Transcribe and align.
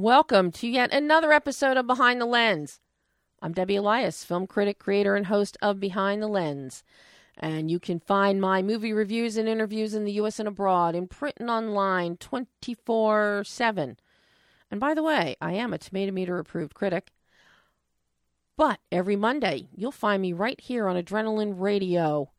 Welcome 0.00 0.50
to 0.52 0.66
yet 0.66 0.94
another 0.94 1.30
episode 1.30 1.76
of 1.76 1.86
Behind 1.86 2.18
the 2.18 2.24
Lens. 2.24 2.80
I'm 3.42 3.52
Debbie 3.52 3.76
Elias, 3.76 4.24
film 4.24 4.46
critic, 4.46 4.78
creator, 4.78 5.14
and 5.14 5.26
host 5.26 5.58
of 5.60 5.78
Behind 5.78 6.22
the 6.22 6.26
Lens. 6.26 6.82
And 7.36 7.70
you 7.70 7.78
can 7.78 8.00
find 8.00 8.40
my 8.40 8.62
movie 8.62 8.94
reviews 8.94 9.36
and 9.36 9.46
interviews 9.46 9.92
in 9.92 10.04
the 10.04 10.12
U.S. 10.12 10.38
and 10.38 10.48
abroad 10.48 10.94
in 10.94 11.06
print 11.06 11.36
and 11.38 11.50
online 11.50 12.16
24 12.16 13.42
7. 13.44 13.98
And 14.70 14.80
by 14.80 14.94
the 14.94 15.02
way, 15.02 15.36
I 15.38 15.52
am 15.52 15.74
a 15.74 15.78
Tomato 15.78 16.12
Meter 16.12 16.38
approved 16.38 16.72
critic. 16.72 17.12
But 18.56 18.80
every 18.90 19.16
Monday, 19.16 19.68
you'll 19.76 19.92
find 19.92 20.22
me 20.22 20.32
right 20.32 20.58
here 20.62 20.88
on 20.88 20.96
Adrenaline 20.96 21.60
Radio, 21.60 22.30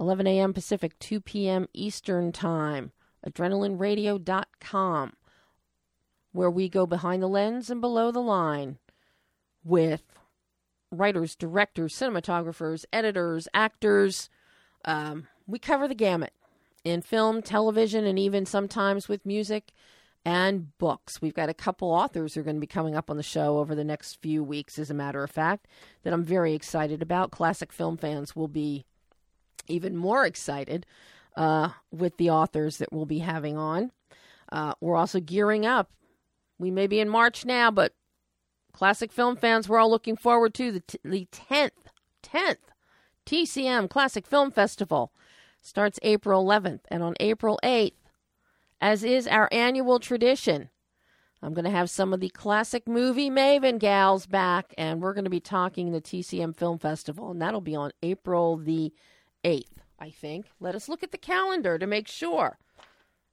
11 0.00 0.26
a.m. 0.26 0.54
Pacific, 0.54 0.98
2 0.98 1.20
p.m. 1.20 1.68
Eastern 1.74 2.32
Time, 2.32 2.92
adrenalineradio.com, 3.26 5.12
where 6.38 6.48
we 6.48 6.68
go 6.68 6.86
behind 6.86 7.20
the 7.20 7.26
lens 7.26 7.68
and 7.68 7.80
below 7.80 8.12
the 8.12 8.20
line 8.20 8.78
with 9.64 10.04
writers, 10.92 11.34
directors, 11.34 11.92
cinematographers, 11.92 12.84
editors, 12.92 13.48
actors. 13.52 14.30
Um, 14.84 15.26
we 15.48 15.58
cover 15.58 15.88
the 15.88 15.96
gamut 15.96 16.32
in 16.84 17.02
film, 17.02 17.42
television, 17.42 18.06
and 18.06 18.20
even 18.20 18.46
sometimes 18.46 19.08
with 19.08 19.26
music 19.26 19.72
and 20.24 20.78
books. 20.78 21.20
We've 21.20 21.34
got 21.34 21.48
a 21.48 21.54
couple 21.54 21.90
authors 21.90 22.34
who 22.34 22.40
are 22.40 22.44
going 22.44 22.54
to 22.54 22.60
be 22.60 22.68
coming 22.68 22.94
up 22.94 23.10
on 23.10 23.16
the 23.16 23.24
show 23.24 23.58
over 23.58 23.74
the 23.74 23.82
next 23.82 24.22
few 24.22 24.44
weeks, 24.44 24.78
as 24.78 24.90
a 24.90 24.94
matter 24.94 25.24
of 25.24 25.32
fact, 25.32 25.66
that 26.04 26.12
I'm 26.12 26.22
very 26.22 26.54
excited 26.54 27.02
about. 27.02 27.32
Classic 27.32 27.72
film 27.72 27.96
fans 27.96 28.36
will 28.36 28.46
be 28.46 28.84
even 29.66 29.96
more 29.96 30.24
excited 30.24 30.86
uh, 31.36 31.70
with 31.90 32.16
the 32.16 32.30
authors 32.30 32.76
that 32.76 32.92
we'll 32.92 33.06
be 33.06 33.18
having 33.18 33.56
on. 33.58 33.90
Uh, 34.52 34.74
we're 34.80 34.94
also 34.94 35.18
gearing 35.18 35.66
up. 35.66 35.90
We 36.58 36.70
may 36.70 36.86
be 36.86 37.00
in 37.00 37.08
March 37.08 37.44
now, 37.44 37.70
but 37.70 37.94
classic 38.72 39.12
film 39.12 39.36
fans, 39.36 39.68
we're 39.68 39.78
all 39.78 39.90
looking 39.90 40.16
forward 40.16 40.54
to 40.54 40.72
the, 40.72 40.80
t- 40.80 40.98
the 41.04 41.28
10th, 41.32 41.70
10th 42.22 42.56
TCM 43.26 43.90
Classic 43.90 44.26
Film 44.26 44.50
Festival. 44.50 45.12
Starts 45.60 45.98
April 46.02 46.44
11th, 46.44 46.80
and 46.88 47.02
on 47.02 47.14
April 47.20 47.58
8th, 47.64 47.92
as 48.80 49.02
is 49.02 49.26
our 49.26 49.48
annual 49.50 49.98
tradition. 49.98 50.70
I'm 51.42 51.52
going 51.52 51.64
to 51.64 51.70
have 51.70 51.90
some 51.90 52.12
of 52.12 52.20
the 52.20 52.30
classic 52.30 52.88
movie 52.88 53.28
Maven 53.28 53.78
gals 53.78 54.26
back, 54.26 54.72
and 54.78 55.00
we're 55.00 55.14
going 55.14 55.24
to 55.24 55.30
be 55.30 55.40
talking 55.40 55.92
the 55.92 56.00
TCM 56.00 56.56
Film 56.56 56.78
Festival, 56.78 57.30
and 57.30 57.42
that'll 57.42 57.60
be 57.60 57.76
on 57.76 57.92
April 58.02 58.56
the 58.56 58.92
8th, 59.44 59.64
I 59.98 60.10
think. 60.10 60.46
Let 60.58 60.74
us 60.74 60.88
look 60.88 61.02
at 61.02 61.12
the 61.12 61.18
calendar 61.18 61.78
to 61.78 61.86
make 61.86 62.08
sure. 62.08 62.58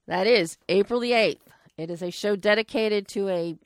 That 0.07 0.27
is 0.27 0.57
April 0.67 0.99
the 0.99 1.11
8th. 1.11 1.39
It 1.77 1.89
is 1.89 2.01
a 2.01 2.09
show 2.09 2.35
dedicated 2.35 3.07
to 3.09 3.29
a 3.29 3.57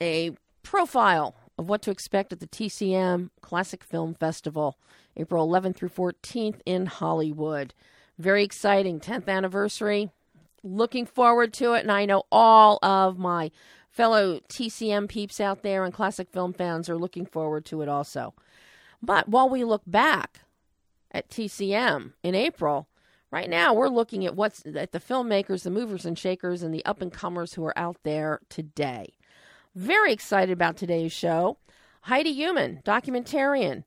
a 0.00 0.32
profile 0.62 1.34
of 1.58 1.68
what 1.68 1.82
to 1.82 1.90
expect 1.90 2.32
at 2.32 2.40
the 2.40 2.46
TCM 2.46 3.30
Classic 3.40 3.82
Film 3.84 4.14
Festival, 4.14 4.76
April 5.16 5.48
11th 5.48 5.76
through 5.76 5.90
14th 5.90 6.60
in 6.66 6.86
Hollywood. 6.86 7.74
Very 8.18 8.42
exciting 8.44 9.00
10th 9.00 9.28
anniversary 9.28 10.10
looking 10.62 11.06
forward 11.06 11.52
to 11.54 11.74
it, 11.74 11.80
and 11.80 11.92
I 11.92 12.06
know 12.06 12.24
all 12.32 12.78
of 12.82 13.18
my 13.18 13.50
fellow 13.90 14.40
TCM 14.48 15.08
peeps 15.08 15.40
out 15.40 15.62
there 15.62 15.84
and 15.84 15.92
classic 15.92 16.30
film 16.30 16.52
fans 16.52 16.88
are 16.88 16.96
looking 16.96 17.26
forward 17.26 17.64
to 17.66 17.82
it 17.82 17.88
also. 17.88 18.34
But 19.02 19.28
while 19.28 19.48
we 19.48 19.62
look 19.62 19.82
back 19.86 20.40
at 21.10 21.28
TCM 21.28 22.12
in 22.22 22.34
April, 22.34 22.88
right 23.34 23.50
now 23.50 23.74
we're 23.74 23.88
looking 23.88 24.24
at 24.24 24.36
what's 24.36 24.62
at 24.64 24.92
the 24.92 25.00
filmmakers, 25.00 25.64
the 25.64 25.70
movers 25.70 26.06
and 26.06 26.16
shakers, 26.16 26.62
and 26.62 26.72
the 26.72 26.84
up 26.84 27.02
and 27.02 27.12
comers 27.12 27.54
who 27.54 27.64
are 27.64 27.76
out 27.76 27.96
there 28.04 28.40
today. 28.48 29.12
Very 29.74 30.12
excited 30.12 30.52
about 30.52 30.76
today's 30.76 31.12
show. 31.12 31.58
Heidi 32.02 32.32
Yewman, 32.32 32.84
documentarian 32.84 33.82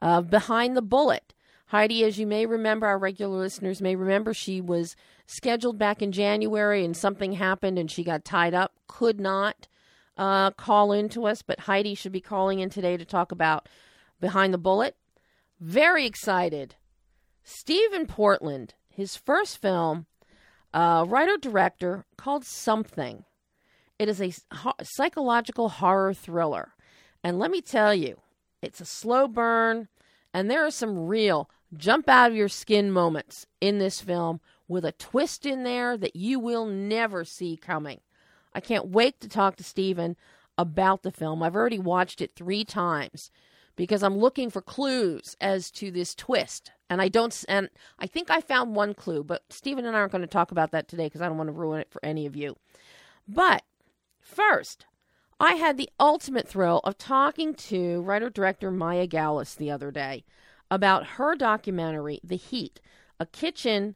of 0.00 0.30
Behind 0.30 0.76
the 0.76 0.82
Bullet. 0.82 1.32
Heidi, 1.66 2.02
as 2.02 2.18
you 2.18 2.26
may 2.26 2.44
remember, 2.44 2.88
our 2.88 2.98
regular 2.98 3.38
listeners 3.38 3.80
may 3.80 3.94
remember, 3.94 4.34
she 4.34 4.60
was 4.60 4.96
scheduled 5.26 5.78
back 5.78 6.02
in 6.02 6.10
January 6.10 6.84
and 6.84 6.96
something 6.96 7.34
happened 7.34 7.78
and 7.78 7.90
she 7.90 8.02
got 8.02 8.24
tied 8.24 8.54
up, 8.54 8.72
could 8.88 9.20
not 9.20 9.68
uh, 10.16 10.50
call 10.52 10.90
in 10.90 11.08
to 11.10 11.26
us, 11.26 11.42
but 11.42 11.60
Heidi 11.60 11.94
should 11.94 12.10
be 12.10 12.20
calling 12.20 12.58
in 12.58 12.68
today 12.68 12.96
to 12.96 13.04
talk 13.04 13.30
about 13.30 13.68
Behind 14.20 14.52
the 14.52 14.58
Bullet. 14.58 14.96
Very 15.60 16.04
excited. 16.04 16.74
Steven 17.44 18.06
Portland, 18.06 18.74
his 18.98 19.14
first 19.16 19.58
film, 19.58 20.06
uh, 20.74 21.04
writer 21.06 21.36
director 21.36 22.04
called 22.16 22.44
Something. 22.44 23.24
It 23.96 24.08
is 24.08 24.20
a 24.20 24.34
ho- 24.52 24.72
psychological 24.82 25.68
horror 25.68 26.12
thriller. 26.12 26.72
And 27.22 27.38
let 27.38 27.52
me 27.52 27.60
tell 27.60 27.94
you, 27.94 28.18
it's 28.60 28.80
a 28.80 28.84
slow 28.84 29.28
burn, 29.28 29.86
and 30.34 30.50
there 30.50 30.66
are 30.66 30.72
some 30.72 31.06
real 31.06 31.48
jump 31.76 32.08
out 32.08 32.32
of 32.32 32.36
your 32.36 32.48
skin 32.48 32.90
moments 32.90 33.46
in 33.60 33.78
this 33.78 34.00
film 34.00 34.40
with 34.66 34.84
a 34.84 34.90
twist 34.90 35.46
in 35.46 35.62
there 35.62 35.96
that 35.96 36.16
you 36.16 36.40
will 36.40 36.66
never 36.66 37.24
see 37.24 37.56
coming. 37.56 38.00
I 38.52 38.58
can't 38.58 38.88
wait 38.88 39.20
to 39.20 39.28
talk 39.28 39.54
to 39.56 39.62
Steven 39.62 40.16
about 40.58 41.04
the 41.04 41.12
film. 41.12 41.40
I've 41.44 41.54
already 41.54 41.78
watched 41.78 42.20
it 42.20 42.32
three 42.34 42.64
times 42.64 43.30
because 43.78 44.02
I'm 44.02 44.18
looking 44.18 44.50
for 44.50 44.60
clues 44.60 45.36
as 45.40 45.70
to 45.70 45.92
this 45.92 46.12
twist. 46.12 46.72
And 46.90 47.00
I 47.00 47.06
don't, 47.06 47.44
and 47.48 47.70
I 48.00 48.08
think 48.08 48.28
I 48.28 48.40
found 48.40 48.74
one 48.74 48.92
clue, 48.92 49.22
but 49.22 49.44
Steven 49.50 49.86
and 49.86 49.96
I 49.96 50.00
aren't 50.00 50.10
going 50.10 50.22
to 50.22 50.26
talk 50.26 50.50
about 50.50 50.72
that 50.72 50.88
today 50.88 51.06
because 51.06 51.22
I 51.22 51.28
don't 51.28 51.36
want 51.38 51.46
to 51.46 51.52
ruin 51.52 51.80
it 51.80 51.90
for 51.90 52.04
any 52.04 52.26
of 52.26 52.34
you. 52.34 52.56
But 53.28 53.62
first, 54.20 54.84
I 55.38 55.54
had 55.54 55.76
the 55.76 55.90
ultimate 56.00 56.48
thrill 56.48 56.80
of 56.82 56.98
talking 56.98 57.54
to 57.54 58.02
writer 58.02 58.30
director 58.30 58.72
Maya 58.72 59.06
Gallus 59.06 59.54
the 59.54 59.70
other 59.70 59.92
day 59.92 60.24
about 60.72 61.06
her 61.06 61.36
documentary, 61.36 62.18
The 62.24 62.36
Heat, 62.36 62.80
a 63.20 63.26
kitchen 63.26 63.94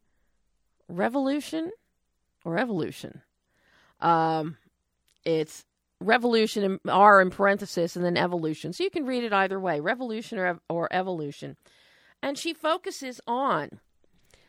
revolution 0.88 1.72
or 2.44 2.56
evolution. 2.56 3.22
Um, 4.00 4.58
it's 5.24 5.64
revolution 6.02 6.80
R 6.88 7.20
in 7.20 7.30
parenthesis 7.30 7.96
and 7.96 8.04
then 8.04 8.16
evolution. 8.16 8.72
So 8.72 8.84
you 8.84 8.90
can 8.90 9.06
read 9.06 9.24
it 9.24 9.32
either 9.32 9.58
way, 9.58 9.80
revolution 9.80 10.38
or, 10.38 10.60
or 10.68 10.88
evolution. 10.92 11.56
And 12.22 12.38
she 12.38 12.52
focuses 12.52 13.20
on 13.26 13.80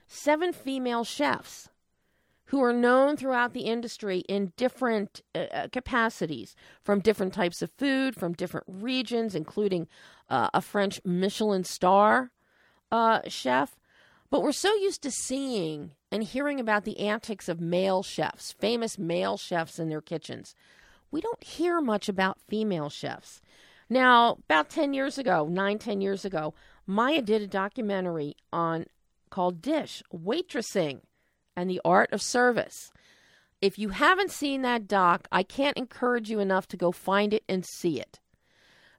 seven 0.08 0.54
female 0.54 1.04
chefs 1.04 1.70
who 2.46 2.62
are 2.64 2.74
known 2.74 3.18
throughout 3.18 3.54
the 3.54 3.62
industry 3.62 4.20
in 4.30 4.54
different 4.58 5.22
uh, 5.34 5.40
uh 5.40 5.68
capacities, 5.72 6.56
from 6.82 7.00
different 7.00 7.34
types 7.34 7.62
of 7.62 7.72
food, 7.78 8.16
from 8.16 8.34
different 8.34 8.68
regions, 8.68 9.34
including 9.34 9.88
uh, 10.30 10.50
a 10.54 10.62
French 10.62 11.02
Michelin 11.04 11.64
star 11.64 12.32
uh, 12.92 13.22
chef. 13.28 13.80
But 14.30 14.44
we're 14.44 14.52
so 14.52 14.74
used 14.76 15.02
to 15.04 15.12
seeing 15.12 15.92
and 16.12 16.24
hearing 16.24 16.60
about 16.60 16.86
the 16.86 17.00
antics 17.00 17.50
of 17.50 17.60
male 17.60 18.04
chefs, 18.04 18.52
famous 18.52 18.98
male 18.98 19.38
chefs 19.38 19.80
in 19.80 19.90
their 19.90 20.02
kitchens. 20.02 20.56
We 21.14 21.22
don't 21.22 21.44
hear 21.44 21.80
much 21.80 22.10
about 22.10 22.42
female 22.48 22.90
chefs. 22.90 23.40
Now, 23.88 24.40
about 24.50 24.72
10 24.72 24.96
years 24.96 25.20
ago, 25.20 25.48
nine, 25.48 25.78
10 25.78 26.02
years 26.02 26.26
ago, 26.26 26.56
Maya 26.88 27.22
did 27.22 27.44
a 27.44 27.48
documentary 27.48 28.36
on 28.52 28.88
called 29.30 29.62
Dish 29.62 30.02
Waitressing 30.12 31.02
and 31.56 31.70
the 31.70 31.80
Art 31.86 32.12
of 32.12 32.24
Service. 32.24 32.92
If 33.62 33.78
you 33.78 33.90
haven't 33.90 34.32
seen 34.32 34.64
that 34.64 34.88
doc, 34.88 35.28
I 35.32 35.44
can't 35.44 35.78
encourage 35.78 36.32
you 36.32 36.40
enough 36.40 36.68
to 36.70 36.78
go 36.78 36.92
find 36.92 37.32
it 37.32 37.44
and 37.48 37.64
see 37.64 38.00
it. 38.00 38.20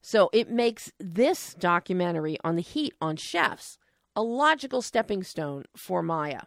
So 0.00 0.30
it 0.32 0.48
makes 0.48 0.92
this 1.00 1.52
documentary 1.54 2.38
on 2.44 2.54
the 2.54 2.62
heat 2.62 2.94
on 3.00 3.16
chefs 3.16 3.76
a 4.14 4.22
logical 4.22 4.82
stepping 4.82 5.24
stone 5.24 5.64
for 5.76 6.00
Maya. 6.00 6.42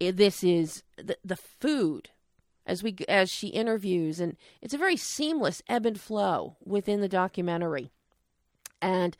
This 0.00 0.42
is 0.42 0.82
the, 0.96 1.18
the 1.22 1.36
food 1.36 2.08
as 2.70 2.82
we 2.82 2.96
as 3.08 3.28
she 3.28 3.48
interviews 3.48 4.20
and 4.20 4.36
it's 4.62 4.74
a 4.74 4.78
very 4.78 4.96
seamless 4.96 5.62
ebb 5.68 5.84
and 5.84 6.00
flow 6.00 6.56
within 6.64 7.00
the 7.00 7.08
documentary. 7.08 7.90
And 8.80 9.16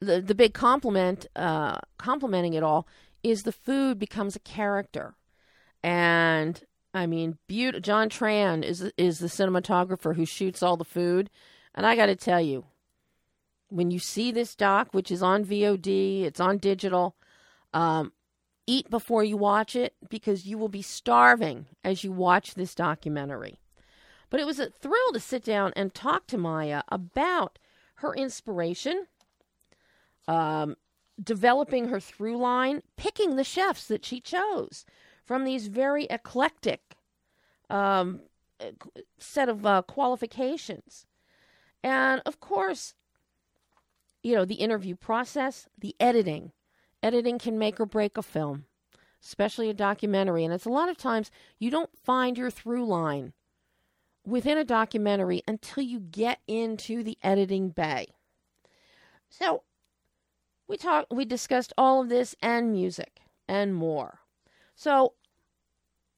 the 0.00 0.20
the 0.20 0.34
big 0.34 0.52
compliment 0.52 1.26
uh 1.36 1.78
complimenting 1.96 2.54
it 2.54 2.62
all 2.62 2.86
is 3.22 3.42
the 3.42 3.52
food 3.52 3.98
becomes 3.98 4.36
a 4.36 4.40
character. 4.40 5.14
And 5.82 6.60
I 6.94 7.06
mean, 7.06 7.38
beauty, 7.46 7.80
John 7.80 8.08
Tran 8.08 8.64
is 8.64 8.90
is 8.96 9.18
the 9.20 9.28
cinematographer 9.28 10.16
who 10.16 10.24
shoots 10.24 10.62
all 10.62 10.76
the 10.76 10.84
food, 10.84 11.30
and 11.74 11.86
I 11.86 11.94
got 11.94 12.06
to 12.06 12.16
tell 12.16 12.40
you, 12.40 12.64
when 13.68 13.90
you 13.90 13.98
see 13.98 14.32
this 14.32 14.54
doc, 14.54 14.88
which 14.92 15.10
is 15.10 15.22
on 15.22 15.44
VOD, 15.44 16.24
it's 16.24 16.40
on 16.40 16.58
digital, 16.58 17.14
um, 17.72 18.12
eat 18.68 18.90
before 18.90 19.24
you 19.24 19.36
watch 19.36 19.74
it 19.74 19.94
because 20.10 20.46
you 20.46 20.58
will 20.58 20.68
be 20.68 20.82
starving 20.82 21.66
as 21.82 22.04
you 22.04 22.12
watch 22.12 22.54
this 22.54 22.74
documentary. 22.74 23.58
But 24.30 24.40
it 24.40 24.46
was 24.46 24.60
a 24.60 24.70
thrill 24.70 25.12
to 25.14 25.20
sit 25.20 25.42
down 25.42 25.72
and 25.74 25.94
talk 25.94 26.26
to 26.28 26.38
Maya 26.38 26.82
about 26.90 27.58
her 27.96 28.14
inspiration, 28.14 29.06
um, 30.28 30.76
developing 31.22 31.88
her 31.88 31.98
through 31.98 32.36
line, 32.36 32.82
picking 32.96 33.36
the 33.36 33.44
chefs 33.44 33.86
that 33.86 34.04
she 34.04 34.20
chose 34.20 34.84
from 35.24 35.44
these 35.44 35.68
very 35.68 36.04
eclectic 36.04 36.96
um, 37.70 38.20
set 39.18 39.48
of 39.48 39.64
uh, 39.64 39.82
qualifications. 39.82 41.06
And 41.82 42.20
of 42.26 42.38
course, 42.38 42.94
you 44.22 44.34
know, 44.34 44.44
the 44.44 44.56
interview 44.56 44.94
process, 44.94 45.68
the 45.78 45.96
editing. 45.98 46.52
Editing 47.02 47.38
can 47.38 47.58
make 47.58 47.78
or 47.80 47.86
break 47.86 48.16
a 48.16 48.22
film, 48.22 48.64
especially 49.22 49.70
a 49.70 49.74
documentary. 49.74 50.44
And 50.44 50.52
it's 50.52 50.66
a 50.66 50.70
lot 50.70 50.88
of 50.88 50.96
times 50.96 51.30
you 51.58 51.70
don't 51.70 51.96
find 52.04 52.36
your 52.36 52.50
through 52.50 52.86
line 52.86 53.32
within 54.26 54.58
a 54.58 54.64
documentary 54.64 55.42
until 55.46 55.82
you 55.82 56.00
get 56.00 56.40
into 56.46 57.02
the 57.02 57.16
editing 57.22 57.70
bay. 57.70 58.08
So, 59.30 59.62
we 60.66 60.76
talked 60.76 61.12
we 61.12 61.24
discussed 61.24 61.72
all 61.78 62.02
of 62.02 62.08
this 62.08 62.34
and 62.42 62.72
music 62.72 63.20
and 63.46 63.74
more. 63.74 64.20
So, 64.74 65.14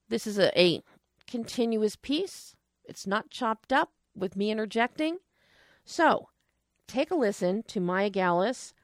this 0.09 0.27
is 0.27 0.39
a, 0.39 0.61
a 0.61 0.83
continuous 1.27 1.97
piece. 1.97 2.57
It's 2.85 3.07
not 3.07 3.31
chopped 3.31 3.73
up 3.73 3.93
with 4.17 4.37
me 4.37 4.51
interjecting. 4.51 5.19
So, 5.85 6.29
take 6.89 7.11
a 7.11 7.15
listen 7.15 7.63
to 7.65 7.81
Maya 7.81 8.11
Gallus 8.11 8.75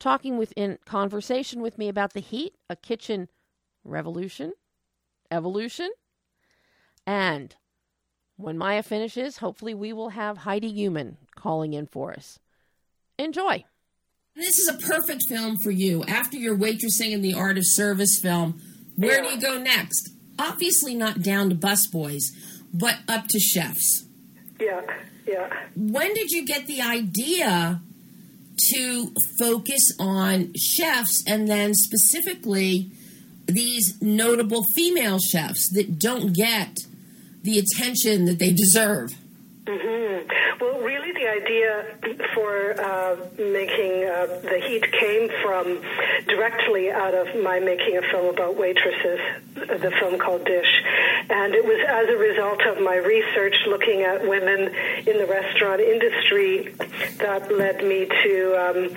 talking 0.00 0.36
with 0.36 0.52
in 0.56 0.78
conversation 0.84 1.62
with 1.62 1.78
me 1.78 1.88
about 1.88 2.14
the 2.14 2.20
heat, 2.20 2.56
a 2.68 2.74
kitchen 2.74 3.28
revolution, 3.84 4.52
evolution, 5.30 5.90
and 7.06 7.54
when 8.36 8.58
Maya 8.58 8.82
finishes, 8.82 9.38
hopefully 9.38 9.74
we 9.74 9.92
will 9.92 10.10
have 10.10 10.38
Heidi 10.38 10.72
Yewman 10.72 11.16
calling 11.36 11.74
in 11.74 11.86
for 11.86 12.12
us. 12.12 12.38
Enjoy. 13.18 13.64
This 14.34 14.58
is 14.58 14.68
a 14.68 14.78
perfect 14.78 15.22
film 15.28 15.56
for 15.62 15.70
you. 15.70 16.04
After 16.04 16.38
your 16.38 16.56
waitressing 16.56 17.10
in 17.10 17.20
the 17.20 17.34
art 17.34 17.58
of 17.58 17.64
service 17.66 18.18
film, 18.22 18.60
where 18.96 19.22
yeah. 19.22 19.28
do 19.28 19.34
you 19.34 19.40
go 19.40 19.58
next? 19.58 20.10
Obviously 20.38 20.94
not 20.94 21.20
down 21.20 21.50
to 21.50 21.54
busboys, 21.54 22.22
but 22.72 22.98
up 23.08 23.26
to 23.28 23.38
chefs. 23.38 24.06
Yeah, 24.58 24.80
yeah. 25.26 25.50
When 25.76 26.14
did 26.14 26.30
you 26.30 26.46
get 26.46 26.66
the 26.66 26.80
idea 26.80 27.82
to 28.68 29.12
focus 29.38 29.92
on 29.98 30.52
chefs 30.56 31.22
and 31.26 31.48
then 31.48 31.72
specifically 31.74 32.90
these 33.46 34.00
notable 34.00 34.62
female 34.74 35.18
chefs 35.18 35.68
that 35.74 35.98
don't 35.98 36.34
get 36.34 36.76
the 37.42 37.58
attention 37.58 38.26
that 38.26 38.38
they 38.38 38.52
deserve. 38.52 39.10
Mm-hmm. 39.64 40.28
Well, 40.60 40.80
really, 40.80 40.99
idea 41.40 41.84
for 42.34 42.80
uh, 42.80 43.16
making 43.38 44.04
uh, 44.04 44.26
the 44.42 44.60
heat 44.66 44.90
came 44.92 45.28
from 45.42 45.80
directly 46.26 46.90
out 46.90 47.14
of 47.14 47.42
my 47.42 47.58
making 47.60 47.96
a 47.96 48.02
film 48.02 48.34
about 48.34 48.56
waitresses, 48.56 49.20
the 49.54 49.92
film 49.98 50.18
called 50.18 50.44
Dish, 50.44 50.82
and 51.30 51.54
it 51.54 51.64
was 51.64 51.80
as 51.88 52.08
a 52.08 52.16
result 52.16 52.60
of 52.66 52.82
my 52.82 52.96
research 52.96 53.54
looking 53.66 54.02
at 54.02 54.26
women 54.26 54.74
in 55.06 55.18
the 55.18 55.26
restaurant 55.26 55.80
industry 55.80 56.74
that 57.18 57.50
led 57.52 57.82
me 57.84 58.06
to 58.06 58.54
um, 58.56 58.96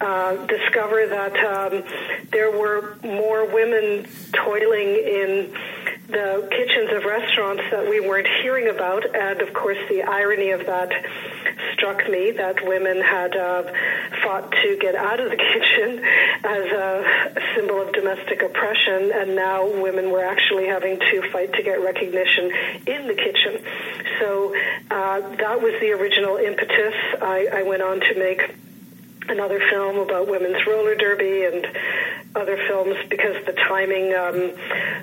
uh, 0.00 0.46
discover 0.46 1.06
that 1.06 1.36
um, 1.44 1.82
there 2.30 2.50
were 2.50 2.96
more 3.02 3.46
women 3.46 4.06
toiling 4.32 4.88
in 4.88 5.54
the 6.08 6.48
kitchens 6.50 6.92
of 6.92 7.04
restaurants 7.04 7.62
that 7.70 7.88
we 7.88 8.00
weren't 8.00 8.28
hearing 8.42 8.68
about. 8.68 9.04
And 9.14 9.40
of 9.40 9.52
course, 9.52 9.78
the 9.88 10.02
irony 10.02 10.50
of 10.50 10.66
that 10.66 10.92
struck 11.72 12.08
me 12.08 12.30
that 12.32 12.64
women 12.64 13.00
had 13.00 13.36
uh, 13.36 13.62
fought 14.22 14.50
to 14.52 14.76
get 14.80 14.94
out 14.94 15.20
of 15.20 15.30
the 15.30 15.36
kitchen 15.52 16.04
as 16.44 16.64
a 16.72 17.34
symbol 17.54 17.82
of 17.82 17.92
domestic 17.92 18.42
oppression, 18.42 19.12
and 19.12 19.34
now 19.34 19.66
women 19.82 20.10
were 20.10 20.24
actually 20.24 20.66
having 20.66 20.98
to 20.98 21.30
fight 21.32 21.52
to 21.54 21.62
get 21.62 21.80
recognition 21.80 22.52
in 22.86 23.06
the 23.06 23.14
kitchen. 23.14 23.60
So 24.20 24.54
uh, 24.90 25.20
that 25.36 25.60
was 25.60 25.74
the 25.80 25.92
original 25.92 26.36
impetus. 26.36 26.94
I, 27.20 27.48
I 27.52 27.62
went 27.62 27.82
on 27.82 28.00
to 28.00 28.18
make 28.18 28.54
another 29.28 29.60
film 29.70 29.98
about 29.98 30.28
women's 30.28 30.66
roller 30.66 30.94
derby 30.94 31.44
and 31.44 31.66
other 32.34 32.56
films 32.68 32.96
because 33.08 33.44
the 33.46 33.52
timing, 33.52 34.14
um, 34.14 34.52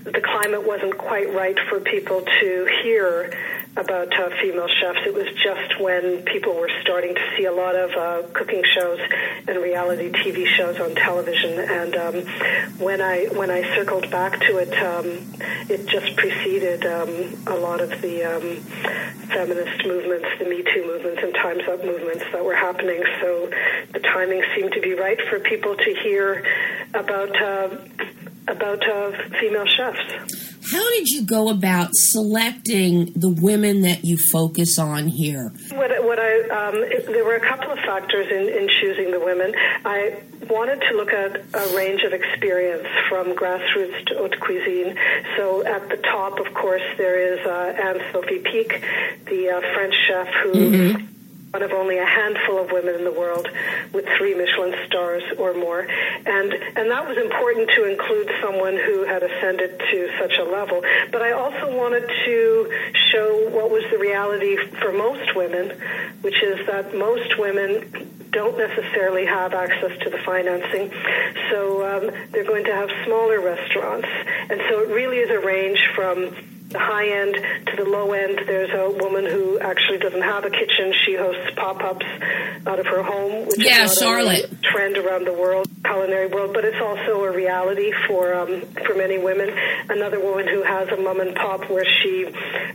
the 0.04 0.22
climate 0.24 0.66
wasn't 0.66 0.98
quite 0.98 1.34
right 1.34 1.58
for 1.70 1.80
people 1.80 2.22
to 2.22 2.68
hear 2.84 3.34
about 3.76 4.14
uh, 4.20 4.30
female 4.42 4.68
chefs. 4.68 5.00
It 5.06 5.14
was 5.14 5.28
just 5.42 5.80
when 5.80 6.22
people 6.24 6.54
were 6.54 6.70
starting 6.82 7.16
to 7.16 7.22
see 7.36 7.46
a 7.46 7.52
lot 7.52 7.76
of 7.76 7.92
uh, 7.92 8.28
cooking 8.34 8.64
shows 8.64 9.00
and 9.48 9.58
reality 9.58 10.12
TV 10.12 10.46
shows 10.46 10.80
on 10.80 10.94
television. 10.96 11.60
And 11.60 11.96
um, 11.96 12.16
when 12.78 13.02
I 13.02 13.26
when 13.34 13.50
I 13.50 13.64
circled 13.76 14.12
back 14.12 14.40
to 14.42 14.58
it, 14.58 14.74
um, 14.78 15.06
it 15.70 15.88
just 15.88 16.16
preceded 16.16 16.86
um, 16.86 17.10
a 17.48 17.56
lot 17.56 17.82
of 17.82 17.90
the 18.02 18.24
um, 18.24 18.58
feminist 19.34 19.86
movements, 19.86 20.28
the 20.38 20.46
Me 20.46 20.62
Too 20.62 20.86
movements, 20.86 21.22
and 21.24 21.34
Times 21.34 21.64
Up 21.68 21.84
movements 21.84 22.24
that 22.32 22.46
were 22.46 22.56
happening. 22.56 23.04
So 23.22 23.50
the 23.92 24.00
timing 24.14 24.44
seemed 24.56 24.72
to 24.74 24.82
be 24.82 24.94
right 24.94 25.20
for 25.30 25.40
people 25.40 25.76
to 25.76 25.96
hear 26.04 26.46
about 26.94 27.42
uh, 27.42 27.78
about 28.48 28.88
uh, 28.88 29.12
female 29.40 29.66
chefs. 29.66 30.00
How 30.72 30.90
did 30.92 31.10
you 31.10 31.26
go 31.26 31.50
about 31.50 31.90
selecting 31.94 33.12
the 33.16 33.30
women 33.30 33.82
that 33.82 34.06
you 34.06 34.18
focus 34.32 34.80
on 34.80 35.08
here? 35.08 35.52
What, 35.72 35.92
what 36.04 36.20
I 36.20 36.42
um, 36.50 36.76
it, 36.76 37.06
there 37.06 37.26
were 37.26 37.36
a 37.36 37.48
couple 37.48 37.72
of 37.72 37.80
factors 37.80 38.28
in, 38.32 38.50
in 38.50 38.70
choosing 38.82 39.12
the 39.12 39.20
women. 39.20 39.54
I 39.86 40.22
wanted 40.50 40.82
to 40.90 40.96
look 40.96 41.12
at 41.12 41.44
a 41.54 41.76
range 41.76 42.04
of 42.04 42.14
experience 42.14 42.88
from 43.10 43.36
grassroots 43.36 44.06
to 44.08 44.16
haute 44.16 44.40
cuisine. 44.40 44.98
So 45.38 45.66
at 45.66 45.90
the 45.90 45.98
top, 45.98 46.40
of 46.40 46.54
course, 46.54 46.84
there 46.98 47.34
is 47.34 47.46
uh, 47.46 47.76
Anne 47.82 48.02
Sophie 48.12 48.40
Pic, 48.40 48.82
the 49.26 49.50
uh, 49.50 49.74
French 49.74 49.96
chef 50.08 50.28
who. 50.44 50.54
Mm-hmm 50.54 51.13
one 51.54 51.62
of 51.62 51.72
only 51.72 52.00
a 52.00 52.06
handful 52.06 52.58
of 52.58 52.72
women 52.72 52.96
in 52.96 53.04
the 53.04 53.12
world 53.12 53.48
with 53.94 54.08
three 54.18 54.34
Michelin 54.34 54.74
stars 54.88 55.22
or 55.38 55.54
more. 55.54 55.82
And, 55.82 56.52
and 56.52 56.90
that 56.90 57.08
was 57.08 57.16
important 57.16 57.70
to 57.76 57.92
include 57.92 58.32
someone 58.42 58.76
who 58.76 59.06
had 59.06 59.22
ascended 59.22 59.78
to 59.78 60.10
such 60.18 60.40
a 60.40 60.46
level. 60.46 60.82
But 61.12 61.22
I 61.22 61.34
also 61.34 61.78
wanted 61.78 62.10
to 62.26 62.90
show 63.12 63.50
what 63.52 63.70
was 63.70 63.84
the 63.92 64.00
reality 64.00 64.58
for 64.82 64.92
most 64.94 65.36
women, 65.36 65.80
which 66.22 66.42
is 66.42 66.66
that 66.66 66.96
most 66.96 67.38
women 67.38 68.10
don't 68.32 68.58
necessarily 68.58 69.28
have 69.28 69.54
access 69.54 69.96
to 70.00 70.10
the 70.10 70.18
financing. 70.26 70.92
So 71.52 71.86
um, 71.86 72.12
they're 72.32 72.46
going 72.46 72.66
to 72.66 72.74
have 72.74 72.90
smaller 73.06 73.40
restaurants. 73.40 74.08
And 74.50 74.60
so 74.70 74.82
it 74.82 74.90
really 74.90 75.20
is 75.20 75.30
a 75.30 75.40
range 75.40 75.88
from 75.94 76.36
the 76.74 76.80
high 76.80 77.08
end 77.08 77.36
to 77.68 77.76
the 77.78 77.90
low 77.90 78.12
end. 78.12 78.40
There's 78.46 78.72
a 78.74 78.90
woman 78.90 79.26
who 79.26 79.60
actually 79.60 80.00
doesn't 80.00 80.22
have 80.22 80.44
a 80.44 80.50
kitchen. 80.50 80.94
She 81.06 81.16
hosts 81.16 81.52
pop-ups 81.56 82.06
out 82.66 82.80
of 82.80 82.86
her 82.88 83.04
home, 83.04 83.48
which 83.48 83.64
yeah, 83.64 83.86
is 83.86 83.98
Charlotte. 83.98 84.52
a 84.52 84.56
trend 84.58 84.98
around 84.98 85.26
the 85.26 85.34
world, 85.34 85.68
culinary 85.86 86.28
world. 86.28 86.54
But 86.54 86.66
it's 86.66 86.82
also 86.82 87.24
a 87.24 87.32
reality 87.32 87.92
for 88.08 88.34
um, 88.34 88.62
for 88.86 88.96
many 88.96 89.18
women. 89.18 89.50
Another 89.90 90.20
woman 90.20 90.48
who 90.48 90.64
has 90.64 90.90
a 90.90 90.98
mom 90.98 91.20
and 91.22 91.36
pop 91.36 91.70
where 91.70 91.86
she 92.02 92.26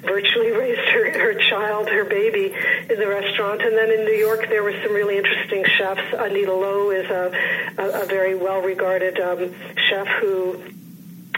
virtually 0.02 0.50
raised 0.62 0.88
her, 0.88 1.12
her 1.18 1.34
child, 1.50 1.88
her 1.88 2.04
baby, 2.04 2.54
in 2.88 2.98
the 2.98 3.08
restaurant. 3.08 3.62
And 3.62 3.76
then 3.76 3.90
in 3.90 4.04
New 4.04 4.16
York, 4.16 4.48
there 4.48 4.62
were 4.62 4.74
some 4.82 4.94
really 4.94 5.18
interesting 5.18 5.64
chefs. 5.76 6.14
Anita 6.16 6.54
Lo 6.54 6.90
is 6.90 7.10
a, 7.10 7.32
a, 7.78 8.02
a 8.02 8.06
very 8.06 8.34
well-regarded 8.34 9.18
um, 9.20 9.54
chef 9.88 10.06
who 10.20 10.62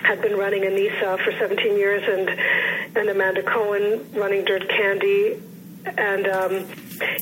had 0.02 0.22
been 0.22 0.36
running 0.36 0.62
Annisa 0.62 1.22
for 1.24 1.32
17 1.32 1.76
years, 1.76 2.02
and 2.06 2.96
and 2.96 3.08
Amanda 3.08 3.42
Cohen 3.42 4.08
running 4.14 4.44
Dirt 4.44 4.68
Candy, 4.68 5.40
and 5.84 6.26
um, 6.26 6.52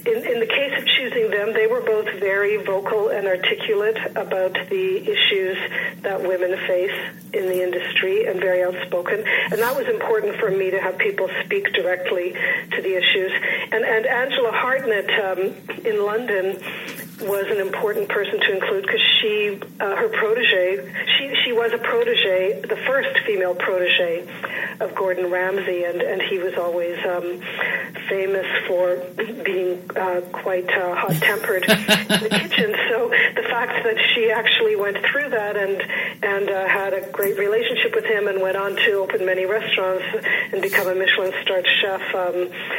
in 0.06 0.26
in 0.26 0.40
the 0.40 0.46
case 0.46 0.78
of 0.78 0.86
choosing 0.86 1.30
them, 1.30 1.52
they 1.52 1.66
were 1.66 1.80
both 1.80 2.08
very 2.18 2.56
vocal 2.56 3.08
and 3.10 3.26
articulate 3.26 3.98
about 4.16 4.54
the 4.68 4.98
issues 4.98 5.58
that 6.02 6.20
women 6.22 6.56
face 6.66 7.14
in 7.32 7.46
the 7.46 7.62
industry, 7.62 8.26
and 8.26 8.40
very 8.40 8.64
outspoken. 8.64 9.24
And 9.50 9.60
that 9.60 9.76
was 9.76 9.86
important 9.88 10.36
for 10.36 10.50
me 10.50 10.70
to 10.70 10.80
have 10.80 10.98
people 10.98 11.28
speak 11.44 11.72
directly 11.72 12.32
to 12.32 12.82
the 12.82 12.96
issues. 12.96 13.32
And 13.72 13.84
and 13.84 14.06
Angela 14.06 14.52
Hartnett 14.52 15.10
um, 15.24 15.54
in 15.84 16.04
London 16.04 16.56
was 17.20 17.46
an 17.50 17.58
important 17.58 18.08
person 18.08 18.40
to 18.40 18.52
include 18.54 18.82
because 18.82 19.00
she, 19.20 19.58
uh, 19.80 19.96
her 19.96 20.08
protege, 20.08 20.92
she, 21.16 21.34
she 21.44 21.52
was 21.52 21.72
a 21.72 21.78
protege, 21.78 22.60
the 22.62 22.76
first 22.86 23.18
female 23.26 23.54
protege 23.54 24.26
of 24.80 24.94
Gordon 24.94 25.30
Ramsay, 25.30 25.84
and, 25.84 26.00
and 26.00 26.22
he 26.22 26.38
was 26.38 26.54
always 26.54 26.98
um, 27.04 27.40
famous 28.08 28.46
for 28.66 28.96
being 29.44 29.82
uh, 29.96 30.20
quite 30.32 30.68
uh, 30.70 30.94
hot 30.94 31.14
tempered 31.16 31.62
in 31.68 32.22
the 32.22 32.28
kitchen. 32.30 32.74
So 32.88 33.08
the 33.34 33.46
fact 33.48 33.84
that 33.84 33.96
she 34.14 34.30
actually 34.30 34.76
went 34.76 34.98
through 35.04 35.30
that 35.30 35.56
and 35.56 35.82
and 36.22 36.50
uh, 36.50 36.68
had 36.68 36.92
a 36.92 37.10
great 37.10 37.38
relationship 37.38 37.94
with 37.94 38.04
him 38.04 38.26
and 38.28 38.40
went 38.40 38.56
on 38.56 38.76
to 38.76 38.92
open 38.94 39.24
many 39.24 39.46
restaurants 39.46 40.04
and 40.52 40.60
become 40.62 40.88
a 40.88 40.94
Michelin 40.94 41.32
starred 41.42 41.66
chef, 41.80 42.00
um, 42.14 42.34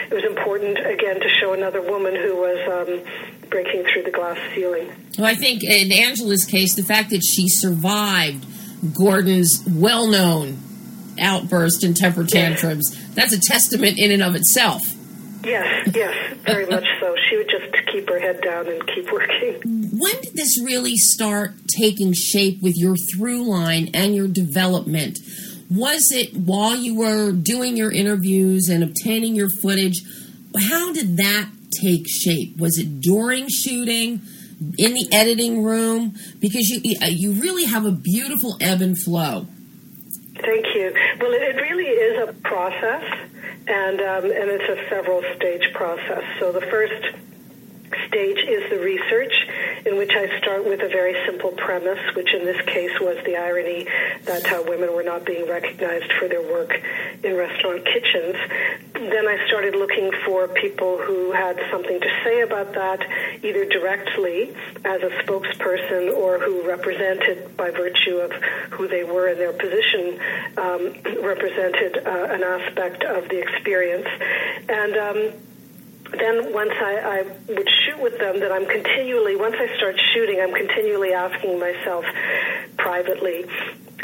it 0.10 0.14
was 0.14 0.26
important 0.26 0.78
again 0.80 1.20
to 1.20 1.30
show 1.40 1.54
another 1.54 1.82
woman 1.82 2.16
who 2.16 2.36
was 2.36 2.60
um, 2.68 3.39
breaking 3.50 3.86
through 3.92 4.04
the 4.04 4.12
glass 4.12 4.38
ceiling. 4.54 4.90
Well, 5.18 5.28
I 5.28 5.36
think 5.36 5.64
in 5.64 5.92
Angela's 5.92 6.46
case, 6.46 6.76
the 6.76 6.84
fact 6.84 7.10
that 7.10 7.22
she 7.24 7.48
survived 7.50 8.46
Gordon's 8.94 9.64
well 9.68 10.08
known 10.08 10.58
outburst 11.20 11.84
and 11.84 11.96
temper 11.96 12.24
tantrums. 12.24 12.96
That's 13.14 13.34
a 13.34 13.40
testament 13.40 14.00
in 14.00 14.12
and 14.12 14.24
of 14.24 14.36
itself. 14.36 14.82
Yes, 15.44 15.90
yes, 15.96 16.38
very 16.46 16.66
much 16.66 16.86
so. 17.00 17.16
She 17.30 17.38
would 17.38 17.50
just 17.50 17.88
keep 17.92 18.10
her 18.10 18.20
head 18.20 18.42
down 18.42 18.68
and 18.68 18.86
keep 18.88 19.12
working. 19.12 19.90
When 19.98 20.22
did 20.22 20.34
this 20.34 20.62
really 20.62 20.98
start 20.98 21.54
taking 21.68 22.14
shape 22.14 22.62
with 22.62 22.76
your 22.78 22.96
through 23.14 23.50
line 23.50 23.90
and 23.94 24.16
your 24.16 24.28
development? 24.28 25.18
Was 25.70 26.08
it 26.12 26.36
while 26.36 26.76
you 26.76 26.96
were 26.96 27.32
doing 27.32 27.78
your 27.78 27.92
interviews 27.92 28.68
and 28.70 28.84
obtaining 28.84 29.36
your 29.36 29.50
footage? 29.62 30.02
How 30.58 30.92
did 30.94 31.18
that 31.18 31.50
take 31.72 32.08
shape? 32.08 32.58
Was 32.58 32.78
it 32.78 33.02
during 33.02 33.48
shooting? 33.50 34.22
in 34.78 34.94
the 34.94 35.08
editing 35.14 35.64
room 35.64 36.14
because 36.40 36.68
you 36.68 36.82
you 36.84 37.32
really 37.32 37.66
have 37.66 37.86
a 37.86 37.92
beautiful 37.92 38.58
ebb 38.60 38.82
and 38.82 38.98
flow. 39.02 39.48
Thank 40.36 40.66
you. 40.76 40.94
Well, 41.20 41.32
it 41.34 41.56
really 41.56 41.86
is 41.86 42.30
a 42.30 42.34
process, 42.34 43.04
and 43.68 44.02
um, 44.02 44.26
and 44.26 44.50
it's 44.50 44.70
a 44.70 44.90
several 44.90 45.24
stage 45.36 45.72
process. 45.74 46.24
So 46.40 46.52
the 46.52 46.62
first 46.62 47.16
stage 48.08 48.40
is 48.40 48.70
the 48.70 48.80
research, 48.80 49.34
in 49.86 49.98
which 49.98 50.12
I 50.14 50.38
start 50.40 50.66
with 50.66 50.82
a 50.82 50.88
very 50.90 51.16
simple 51.26 51.52
premise, 51.52 52.00
which 52.16 52.34
in 52.34 52.46
this 52.46 52.62
case 52.66 53.00
was 53.00 53.18
the 53.26 53.38
irony 53.38 53.88
that 54.26 54.52
uh, 54.52 54.64
women 54.68 54.94
were 54.94 55.04
not 55.04 55.26
being 55.26 55.48
recognized 55.48 56.12
for 56.14 56.28
their 56.28 56.42
work 56.42 56.80
in 57.24 57.36
restaurant 57.36 57.86
kitchens. 57.86 58.36
Then 58.94 59.28
I 59.28 59.46
started 59.48 59.76
looking 59.76 60.12
for 60.26 60.48
people 60.48 60.98
who 60.98 61.32
had 61.32 61.60
something 61.72 62.00
to 62.00 62.10
say 62.24 62.42
about 62.42 62.74
that, 62.74 63.00
either 63.44 63.66
directly 63.66 64.56
as 64.86 65.02
a 65.02 65.10
spokesperson 65.24 66.16
or 66.16 66.40
who 66.40 66.68
represented, 66.68 67.56
by 67.56 67.72
virtue 67.72 68.18
of 68.18 68.32
who 68.72 68.88
they 68.88 69.04
were 69.04 69.30
in 69.30 69.38
their 69.38 69.54
position, 69.54 70.20
um, 70.58 70.94
represented 71.24 71.98
uh, 72.06 72.28
an 72.30 72.44
aspect 72.44 73.04
of 73.04 73.30
the 73.30 73.40
experience. 73.40 74.08
And 74.68 74.98
um, 74.98 75.34
then 76.18 76.54
once 76.54 76.74
I, 76.74 77.00
I 77.00 77.54
would 77.54 77.70
shoot 77.86 78.00
with 78.00 78.18
them, 78.18 78.40
that 78.40 78.52
I'm 78.52 78.66
continually, 78.66 79.36
once 79.36 79.56
I 79.58 79.76
start 79.78 80.00
shooting, 80.14 80.40
I'm 80.40 80.54
continually 80.54 81.14
asking 81.14 81.60
myself 81.60 82.06
privately, 82.78 83.46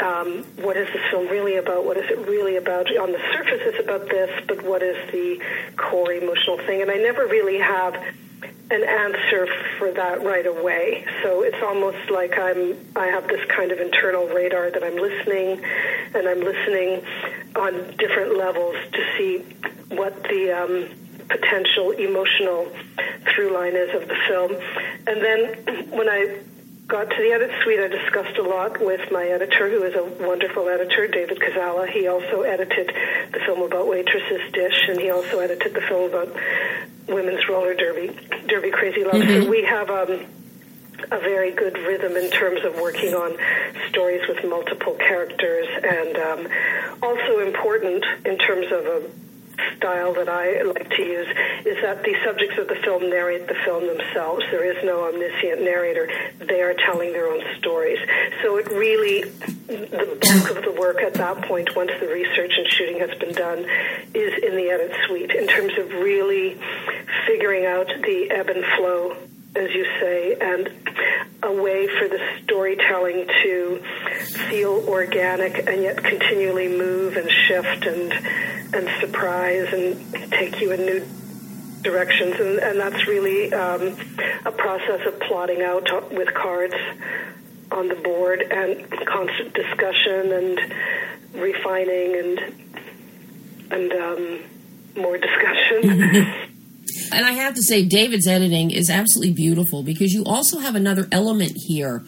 um, 0.00 0.44
what 0.62 0.76
is 0.76 0.88
this 0.92 1.02
film 1.10 1.28
really 1.28 1.56
about? 1.56 1.84
What 1.84 1.96
is 1.96 2.10
it 2.10 2.18
really 2.26 2.56
about? 2.56 2.94
On 2.96 3.12
the 3.12 3.20
surface, 3.32 3.60
it's 3.64 3.82
about 3.82 4.08
this, 4.08 4.30
but 4.46 4.62
what 4.62 4.82
is 4.82 4.96
the 5.10 5.42
core 5.76 6.12
emotional 6.12 6.58
thing? 6.58 6.82
And 6.82 6.90
I 6.90 6.96
never 6.96 7.26
really 7.26 7.58
have 7.58 7.94
an 8.70 8.82
answer 8.82 9.46
for 9.78 9.92
that 9.92 10.22
right 10.22 10.46
away. 10.46 11.06
So 11.22 11.42
it's 11.42 11.62
almost 11.62 12.10
like 12.10 12.36
I'm 12.36 12.76
I 12.96 13.06
have 13.06 13.28
this 13.28 13.44
kind 13.48 13.70
of 13.70 13.78
internal 13.78 14.26
radar 14.26 14.70
that 14.70 14.82
I'm 14.82 14.96
listening 14.96 15.64
and 16.14 16.28
I'm 16.28 16.40
listening 16.40 17.04
on 17.54 17.94
different 17.96 18.36
levels 18.36 18.76
to 18.92 19.04
see 19.16 19.38
what 19.94 20.20
the 20.24 20.52
um, 20.52 20.88
potential 21.28 21.90
emotional 21.92 22.68
through 23.34 23.52
line 23.52 23.74
is 23.74 23.94
of 23.94 24.08
the 24.08 24.16
film. 24.28 24.52
And 25.06 25.22
then 25.22 25.90
when 25.90 26.08
I 26.08 26.38
got 26.86 27.10
to 27.10 27.16
the 27.16 27.32
edit 27.32 27.50
suite, 27.62 27.80
I 27.80 27.88
discussed 27.88 28.38
a 28.38 28.42
lot 28.42 28.80
with 28.80 29.10
my 29.10 29.24
editor, 29.24 29.68
who 29.68 29.82
is 29.82 29.94
a 29.94 30.04
wonderful 30.24 30.68
editor, 30.68 31.08
David 31.08 31.38
Kazala. 31.40 31.88
He 31.88 32.06
also 32.06 32.42
edited 32.42 32.92
the 33.32 33.40
film 33.40 33.62
about 33.62 33.86
Waitress's 33.86 34.52
Dish, 34.52 34.88
and 34.88 35.00
he 35.00 35.10
also 35.10 35.40
edited 35.40 35.74
the 35.74 35.80
film 35.80 36.10
about 36.10 36.34
women's 37.08 37.48
roller 37.48 37.74
derby, 37.74 38.16
Derby 38.46 38.70
Crazy 38.70 39.04
Love. 39.04 39.14
Mm-hmm. 39.14 39.44
So 39.44 39.50
we 39.50 39.64
have 39.64 39.90
um, 39.90 40.26
a 41.10 41.18
very 41.18 41.50
good 41.50 41.76
rhythm 41.78 42.16
in 42.16 42.30
terms 42.30 42.64
of 42.64 42.76
working 42.76 43.14
on 43.14 43.36
stories 43.88 44.26
with 44.28 44.44
multiple 44.44 44.94
characters, 44.94 45.66
and 45.82 46.16
um, 46.16 46.48
also 47.02 47.40
important 47.40 48.04
in 48.24 48.38
terms 48.38 48.66
of 48.70 48.86
a 48.86 49.02
style 49.76 50.14
that 50.14 50.28
I 50.28 50.62
like 50.62 50.90
to 50.90 51.02
use 51.02 51.28
is 51.64 51.76
that 51.82 52.02
the 52.02 52.14
subjects 52.24 52.58
of 52.58 52.68
the 52.68 52.76
film 52.76 53.08
narrate 53.10 53.46
the 53.48 53.56
film 53.64 53.86
themselves. 53.86 54.44
There 54.50 54.64
is 54.64 54.82
no 54.84 55.04
omniscient 55.08 55.62
narrator. 55.62 56.08
They 56.38 56.62
are 56.62 56.74
telling 56.74 57.12
their 57.12 57.28
own 57.28 57.42
stories. 57.58 57.98
So 58.42 58.56
it 58.56 58.70
really, 58.70 59.22
the 59.22 60.18
bulk 60.20 60.56
of 60.56 60.64
the 60.64 60.74
work 60.78 61.00
at 61.02 61.14
that 61.14 61.42
point, 61.42 61.74
once 61.76 61.90
the 62.00 62.08
research 62.08 62.52
and 62.56 62.66
shooting 62.68 62.98
has 63.00 63.16
been 63.18 63.34
done, 63.34 63.58
is 64.14 64.34
in 64.42 64.56
the 64.56 64.70
edit 64.70 64.92
suite 65.06 65.30
in 65.30 65.46
terms 65.46 65.76
of 65.78 65.92
really 65.94 66.58
figuring 67.26 67.66
out 67.66 67.86
the 67.86 68.30
ebb 68.30 68.48
and 68.48 68.64
flow 68.76 69.16
as 69.56 69.74
you 69.74 69.84
say, 70.00 70.36
and 70.40 70.70
a 71.42 71.52
way 71.52 71.86
for 71.86 72.08
the 72.08 72.18
storytelling 72.42 73.26
to 73.42 73.82
feel 74.48 74.84
organic 74.88 75.66
and 75.66 75.82
yet 75.82 76.02
continually 76.02 76.68
move 76.68 77.16
and 77.16 77.30
shift 77.30 77.86
and 77.86 78.12
and 78.74 79.00
surprise 79.00 79.68
and 79.72 80.32
take 80.32 80.60
you 80.60 80.72
in 80.72 80.80
new 80.80 81.06
directions. 81.82 82.34
And, 82.40 82.58
and 82.58 82.80
that's 82.80 83.06
really 83.06 83.52
um, 83.52 83.96
a 84.44 84.52
process 84.52 85.06
of 85.06 85.20
plotting 85.20 85.62
out 85.62 86.12
with 86.12 86.32
cards 86.34 86.74
on 87.70 87.88
the 87.88 87.94
board 87.94 88.42
and 88.42 88.90
constant 89.06 89.54
discussion 89.54 90.32
and 90.32 90.74
refining 91.34 92.16
and 92.16 92.38
and 93.70 93.92
um, 93.92 94.40
more 94.96 95.18
discussion. 95.18 96.50
And 97.12 97.24
I 97.24 97.32
have 97.32 97.54
to 97.54 97.62
say, 97.62 97.84
David's 97.84 98.26
editing 98.26 98.70
is 98.70 98.90
absolutely 98.90 99.34
beautiful 99.34 99.82
because 99.82 100.12
you 100.12 100.24
also 100.24 100.58
have 100.58 100.74
another 100.74 101.08
element 101.12 101.52
here. 101.54 102.02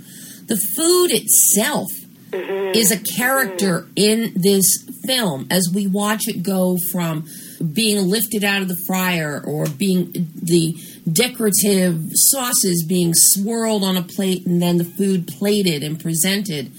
The 0.46 0.56
food 0.76 1.10
itself 1.10 1.88
mm-hmm. 2.30 2.74
is 2.74 2.90
a 2.90 2.98
character 2.98 3.82
mm-hmm. 3.82 3.92
in 3.96 4.32
this 4.34 4.84
film 5.04 5.46
as 5.50 5.70
we 5.74 5.86
watch 5.86 6.28
it 6.28 6.42
go 6.42 6.76
from 6.92 7.26
being 7.72 8.08
lifted 8.08 8.44
out 8.44 8.62
of 8.62 8.68
the 8.68 8.78
fryer 8.86 9.42
or 9.44 9.66
being 9.66 10.12
the 10.34 10.76
decorative 11.10 12.10
sauces 12.12 12.84
being 12.86 13.12
swirled 13.14 13.82
on 13.82 13.96
a 13.96 14.02
plate 14.02 14.46
and 14.46 14.60
then 14.60 14.78
the 14.78 14.84
food 14.84 15.26
plated 15.26 15.82
and 15.82 16.00
presented. 16.00 16.72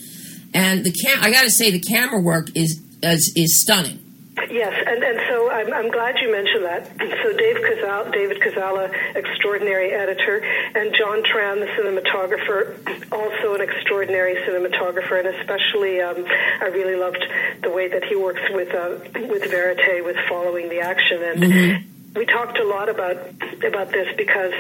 And 0.53 0.83
the 0.83 0.91
cam- 0.91 1.23
I 1.23 1.31
got 1.31 1.43
to 1.43 1.51
say, 1.51 1.71
the 1.71 1.79
camera 1.79 2.21
work 2.21 2.49
is, 2.55 2.81
is, 3.03 3.33
is 3.35 3.61
stunning. 3.61 4.08
Yes, 4.49 4.83
and, 4.87 5.03
and 5.03 5.19
so 5.27 5.49
I'm, 5.51 5.73
I'm 5.73 5.91
glad 5.91 6.19
you 6.19 6.31
mentioned 6.31 6.65
that. 6.65 6.87
So 6.97 7.35
Dave 7.35 7.57
Kazala, 7.57 8.11
David 8.11 8.41
Kazala, 8.41 8.91
extraordinary 9.15 9.91
editor, 9.91 10.39
and 10.75 10.93
John 10.93 11.23
Tran, 11.23 11.59
the 11.59 11.67
cinematographer, 11.77 13.11
also 13.11 13.55
an 13.55 13.61
extraordinary 13.61 14.35
cinematographer, 14.35 15.19
and 15.19 15.35
especially 15.39 16.01
um, 16.01 16.25
I 16.61 16.67
really 16.67 16.95
loved 16.95 17.23
the 17.61 17.69
way 17.69 17.87
that 17.89 18.03
he 18.03 18.15
works 18.15 18.41
with 18.51 18.73
uh, 18.73 18.97
with 19.27 19.43
Verite, 19.51 20.03
with 20.03 20.17
following 20.27 20.69
the 20.69 20.79
action, 20.79 21.23
and 21.23 21.43
mm-hmm. 21.43 22.19
we 22.19 22.25
talked 22.25 22.57
a 22.57 22.65
lot 22.65 22.89
about 22.89 23.17
about 23.63 23.91
this 23.91 24.15
because 24.17 24.53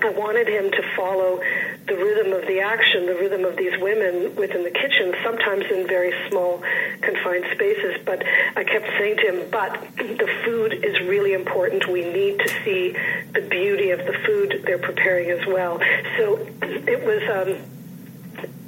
I 0.00 0.10
wanted 0.10 0.48
him 0.48 0.70
to 0.70 0.82
follow 0.96 1.40
the 1.88 1.96
rhythm 1.96 2.32
of 2.32 2.46
the 2.46 2.60
action, 2.60 3.06
the 3.06 3.14
rhythm 3.14 3.44
of 3.44 3.56
these 3.56 3.76
women 3.80 4.34
within 4.36 4.62
the 4.62 4.70
kitchen, 4.70 5.14
sometimes 5.24 5.64
in 5.70 5.86
very 5.86 6.12
small, 6.28 6.62
confined 7.00 7.46
spaces. 7.52 7.96
But 8.04 8.22
I 8.56 8.64
kept 8.64 8.86
saying 8.98 9.16
to 9.16 9.22
him, 9.32 9.50
but 9.50 9.72
the 9.96 10.28
food 10.44 10.84
is 10.84 11.00
really 11.08 11.32
important. 11.32 11.88
We 11.88 12.02
need 12.04 12.38
to 12.40 12.48
see 12.64 12.92
the 13.32 13.46
beauty 13.48 13.90
of 13.90 14.00
the 14.06 14.12
food 14.26 14.62
they're 14.64 14.78
preparing 14.78 15.30
as 15.30 15.46
well. 15.46 15.80
So 16.16 16.46
it 16.62 17.04
was. 17.04 17.22
Um, 17.28 17.77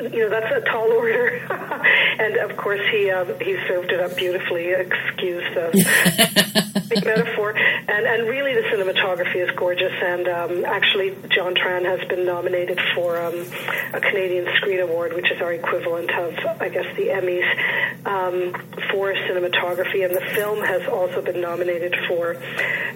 you 0.00 0.20
know 0.20 0.30
that's 0.30 0.50
a 0.52 0.60
tall 0.70 0.90
order, 0.92 1.28
and 2.18 2.36
of 2.36 2.56
course 2.56 2.80
he 2.90 3.10
um, 3.10 3.28
he 3.40 3.56
served 3.68 3.90
it 3.92 4.00
up 4.00 4.16
beautifully. 4.16 4.70
Excuse 4.70 5.44
the 5.54 6.84
big 6.88 7.04
metaphor, 7.04 7.56
and 7.56 8.06
and 8.06 8.28
really 8.28 8.54
the 8.54 8.62
cinematography 8.68 9.36
is 9.36 9.50
gorgeous. 9.56 9.92
And 10.02 10.28
um, 10.28 10.64
actually, 10.64 11.16
John 11.28 11.54
Tran 11.54 11.84
has 11.84 12.06
been 12.08 12.24
nominated 12.24 12.80
for 12.94 13.20
um, 13.20 13.34
a 13.92 14.00
Canadian 14.00 14.46
Screen 14.56 14.80
Award, 14.80 15.12
which 15.12 15.30
is 15.30 15.40
our 15.40 15.52
equivalent 15.52 16.10
of 16.10 16.34
I 16.60 16.68
guess 16.68 16.86
the 16.96 17.08
Emmys 17.08 18.06
um, 18.06 18.52
for 18.90 19.12
cinematography. 19.14 20.04
And 20.04 20.14
the 20.16 20.26
film 20.34 20.64
has 20.64 20.86
also 20.88 21.22
been 21.22 21.40
nominated 21.40 21.94
for 22.08 22.36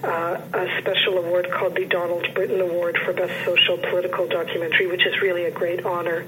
uh, 0.03 0.41
a 0.53 0.81
special 0.81 1.17
award 1.17 1.49
called 1.51 1.75
the 1.75 1.85
Donald 1.85 2.23
Brittain 2.33 2.61
Award 2.61 2.97
for 3.05 3.13
Best 3.13 3.45
Social 3.45 3.77
Political 3.77 4.27
Documentary, 4.27 4.87
which 4.87 5.05
is 5.05 5.21
really 5.21 5.45
a 5.45 5.51
great 5.51 5.85
honor. 5.85 6.25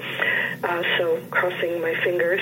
Uh, 0.68 0.84
so 0.98 1.22
crossing 1.32 1.82
my 1.82 1.96
fingers. 2.04 2.42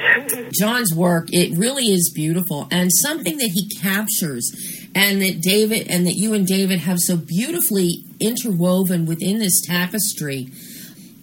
John's 0.59 0.95
work, 0.95 1.27
it 1.31 1.55
really 1.55 1.85
is 1.85 2.11
beautiful 2.15 2.67
and 2.71 2.89
something 2.91 3.37
that 3.37 3.51
he 3.53 3.69
captures 3.79 4.51
and 4.95 5.21
that 5.21 5.41
David 5.41 5.87
and 5.89 6.07
that 6.07 6.15
you 6.15 6.33
and 6.33 6.47
David 6.47 6.79
have 6.79 6.97
so 6.99 7.17
beautifully 7.17 8.03
interwoven 8.19 9.05
within 9.05 9.37
this 9.37 9.61
tapestry 9.67 10.49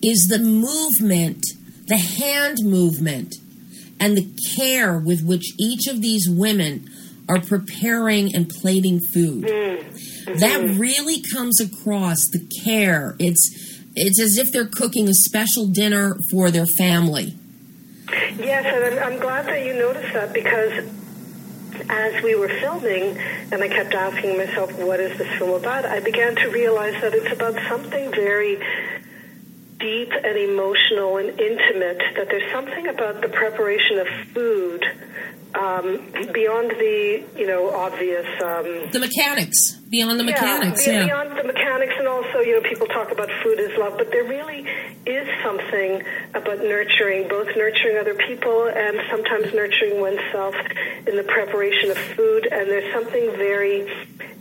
is 0.01 0.29
the 0.29 0.39
movement, 0.39 1.43
the 1.87 1.97
hand 1.97 2.59
movement 2.63 3.35
and 3.99 4.17
the 4.17 4.29
care 4.57 4.97
with 4.97 5.25
which 5.25 5.55
each 5.59 5.89
of 5.89 6.01
these 6.01 6.29
women 6.29 6.89
are 7.29 7.41
preparing 7.41 8.35
and 8.35 8.49
plating 8.49 9.01
food. 9.13 9.45
Mm-hmm. 9.45 10.39
That 10.39 10.77
really 10.79 11.23
comes 11.35 11.61
across 11.61 12.19
the 12.31 12.49
care. 12.65 13.17
It's 13.19 13.72
it's 13.95 14.21
as 14.21 14.39
if 14.39 14.53
they're 14.53 14.67
cooking 14.67 15.09
a 15.09 15.15
special 15.15 15.67
dinner 15.67 16.17
for 16.31 16.51
their 16.51 16.67
family. 16.79 17.37
Yes, 18.39 18.65
and 18.67 18.99
I'm, 19.01 19.13
I'm 19.13 19.19
glad 19.21 19.47
that 19.47 19.65
you 19.65 19.75
noticed 19.75 20.13
that 20.13 20.33
because 20.33 20.89
as 21.89 22.23
we 22.23 22.35
were 22.35 22.49
filming, 22.49 23.17
and 23.51 23.63
I 23.63 23.69
kept 23.69 23.95
asking 23.95 24.37
myself, 24.37 24.73
what 24.79 25.01
is 25.01 25.17
this 25.19 25.29
film 25.39 25.51
about? 25.51 25.85
I 25.85 26.01
began 26.01 26.37
to 26.37 26.49
realize 26.49 27.01
that 27.01 27.15
it's 27.15 27.33
about 27.33 27.55
something 27.69 28.11
very 28.11 28.57
deep 29.79 30.13
and 30.13 30.39
emotional 30.39 31.17
and 31.17 31.29
intimate, 31.41 31.99
that 32.17 32.29
there's 32.29 32.51
something 32.53 32.87
about 32.87 33.21
the 33.21 33.29
preparation 33.29 33.99
of 33.99 34.07
food 34.33 34.85
um, 35.55 36.01
beyond 36.33 36.71
the, 36.71 37.25
you 37.37 37.47
know, 37.47 37.71
obvious. 37.71 38.27
Um, 38.43 38.91
the 38.93 39.01
mechanics, 39.01 39.77
beyond 39.91 40.19
the 40.21 40.25
yeah, 40.25 40.31
mechanics, 40.31 40.87
yeah. 40.87 41.05
Beyond 41.05 41.37
the 41.37 41.45
mechanics, 41.45 41.95
and 41.99 42.09
also, 42.09 42.39
you 42.53 42.61
know, 42.61 42.69
people 42.69 42.87
talk 42.87 43.11
about 43.11 43.31
food 43.43 43.59
as 43.59 43.79
love, 43.79 43.97
but 43.97 44.11
there 44.11 44.25
really 44.25 44.67
is 45.07 45.27
something 45.43 46.03
about 46.35 46.59
nurturing, 46.59 47.27
both 47.27 47.49
nurturing 47.57 47.97
other 47.97 48.15
people 48.15 48.69
and 48.69 49.01
sometimes 49.11 49.55
nurturing 49.55 49.99
oneself 49.99 50.55
in 51.07 51.17
the 51.17 51.25
preparation 51.25 51.91
of 51.91 51.97
food. 51.97 52.47
And 52.53 52.69
there's 52.69 52.93
something 52.93 53.31
very, 53.39 53.91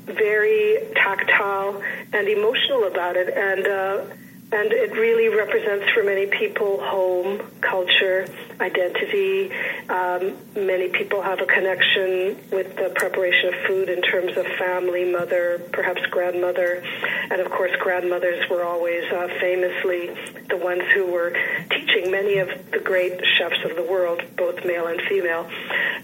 very 0.08 0.92
tactile 0.94 1.82
and 2.12 2.28
emotional 2.28 2.84
about 2.84 3.16
it. 3.16 3.30
And, 3.30 3.66
uh, 3.66 4.16
and 4.54 4.74
it 4.74 4.92
really 4.92 5.30
represents 5.30 5.90
for 5.92 6.04
many 6.04 6.26
people 6.26 6.82
home, 6.82 7.42
culture, 7.62 8.28
identity. 8.60 9.50
Um, 9.88 10.36
many 10.56 10.90
people 10.90 11.22
have 11.22 11.40
a 11.40 11.46
connection 11.46 12.38
with 12.52 12.76
the 12.76 12.92
preparation 12.94 13.54
of 13.54 13.56
food 13.66 13.88
in 13.88 14.02
terms 14.02 14.36
of 14.36 14.46
family, 14.58 15.10
mother, 15.10 15.62
perhaps 15.72 16.02
grandmother. 16.08 16.84
And 17.32 17.40
of 17.40 17.50
course, 17.50 17.72
grandmothers 17.80 18.50
were 18.50 18.64
always 18.64 19.10
uh, 19.12 19.30
famously 19.40 20.14
the 20.50 20.58
ones 20.58 20.84
who 20.94 21.06
were 21.06 21.34
teaching 21.70 22.12
many 22.12 22.40
of 22.40 22.50
the 22.72 22.80
great 22.80 23.26
chefs 23.38 23.64
of 23.64 23.78
the 23.78 23.84
world, 23.84 24.22
both 24.36 24.66
male 24.66 24.88
and 24.88 25.02
female. 25.04 25.50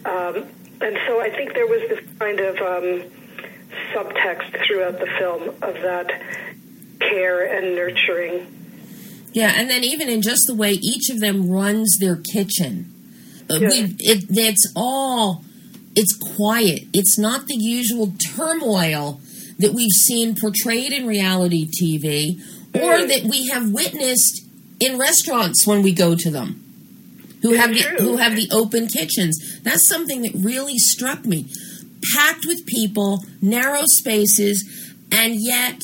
Um, 0.06 0.46
and 0.80 0.98
so 1.06 1.20
I 1.20 1.32
think 1.32 1.54
there 1.54 1.68
was 1.68 1.82
this 1.89 2.00
kind 2.18 2.39
of 2.39 2.56
um, 2.58 3.12
subtext 3.94 4.66
throughout 4.66 5.00
the 5.00 5.08
film 5.18 5.50
of 5.62 5.74
that 5.82 6.47
care 7.00 7.44
and 7.44 7.75
nurturing. 7.75 8.48
Yeah, 9.34 9.54
and 9.56 9.70
then 9.70 9.84
even 9.84 10.10
in 10.10 10.22
just 10.22 10.44
the 10.48 10.56
way 10.56 10.74
each 10.74 11.10
of 11.10 11.20
them 11.20 11.50
runs 11.50 11.98
their 12.00 12.16
kitchen, 12.18 12.94
uh, 13.50 13.60
Yeah. 13.60 13.68
we, 13.70 13.75
it, 14.00 14.25
it's 14.30 14.72
all 14.75 15.44
it's 16.00 16.16
quiet. 16.36 16.84
It's 16.94 17.18
not 17.18 17.48
the 17.48 17.56
usual 17.56 18.13
turmoil 18.36 19.20
that 19.58 19.74
we've 19.74 19.89
seen 19.92 20.36
portrayed 20.36 20.92
in 20.92 21.08
reality 21.08 21.68
TV, 21.82 22.39
or 22.75 23.00
Mhm. 23.00 23.08
that 23.08 23.24
we 23.24 23.48
have 23.48 23.72
witnessed 23.72 24.44
in 24.80 25.00
restaurants 25.00 25.66
when 25.66 25.82
we 25.82 25.92
go 25.92 26.13
to 26.13 26.30
them. 26.30 26.63
Who 27.42 27.54
have 27.54 27.74
the, 27.74 27.80
True. 27.82 27.98
who 27.98 28.18
have 28.18 28.36
the 28.36 28.48
open 28.51 28.88
kitchens? 28.88 29.39
That's 29.63 29.88
something 29.88 30.22
that 30.22 30.34
really 30.36 30.77
struck 30.77 31.25
me. 31.25 31.48
Packed 32.13 32.46
with 32.46 32.66
people, 32.68 33.25
narrow 33.42 33.82
spaces, 33.98 34.63
and 35.12 35.36
yet 35.36 35.82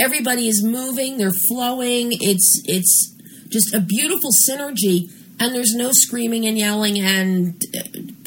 everybody 0.00 0.48
is 0.48 0.62
moving 0.64 1.18
they're 1.18 1.30
flowing 1.48 2.08
it's 2.12 2.62
it's 2.64 3.14
just 3.48 3.74
a 3.74 3.80
beautiful 3.80 4.30
synergy 4.48 5.10
and 5.38 5.54
there's 5.54 5.74
no 5.74 5.90
screaming 5.92 6.46
and 6.46 6.58
yelling 6.58 6.98
and 7.00 7.62
uh, 7.76 7.82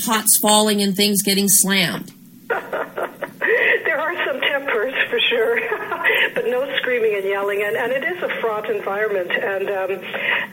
pots 0.06 0.38
falling 0.42 0.82
and 0.82 0.96
things 0.96 1.22
getting 1.24 1.48
slammed 1.48 2.12
there 2.50 4.00
are 4.00 4.16
some 4.26 4.40
tempers 4.42 4.94
for 5.10 5.20
sure, 5.20 5.60
but 6.36 6.46
no 6.48 6.76
screaming 6.78 7.16
and 7.16 7.26
yelling, 7.26 7.64
and, 7.64 7.76
and 7.76 7.92
it 7.92 8.04
is 8.04 8.22
a 8.22 8.30
fraught 8.42 8.70
environment, 8.70 9.32
and 9.32 9.70
um, 9.70 9.92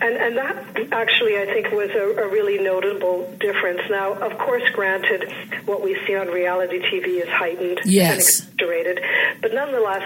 and 0.01 0.17
and 0.17 0.37
that 0.37 0.93
actually 0.93 1.37
I 1.39 1.47
think 1.47 1.71
was 1.73 1.91
a, 1.91 2.23
a 2.25 2.29
really 2.29 2.59
notable 2.59 3.31
difference. 3.41 3.81
Now, 3.91 4.15
of 4.15 4.39
course, 4.39 4.63
granted, 4.73 5.33
what 5.67 5.83
we 5.83 5.99
see 6.07 6.17
on 6.17 6.29
reality 6.29 6.79
TV 6.81 7.21
is 7.23 7.29
heightened 7.29 7.79
and 7.79 7.91
Yes. 7.93 8.41
exaggerated, 8.41 9.01
but 9.43 9.53
nonetheless. 9.55 10.03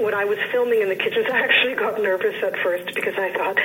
When 0.00 0.14
I 0.14 0.24
was 0.24 0.38
filming 0.50 0.80
in 0.80 0.88
the 0.88 0.96
kitchens, 0.96 1.26
I 1.32 1.40
actually 1.40 1.74
got 1.74 2.00
nervous 2.00 2.42
at 2.42 2.58
first 2.60 2.94
because 2.94 3.14
I 3.18 3.32
thought, 3.36 3.58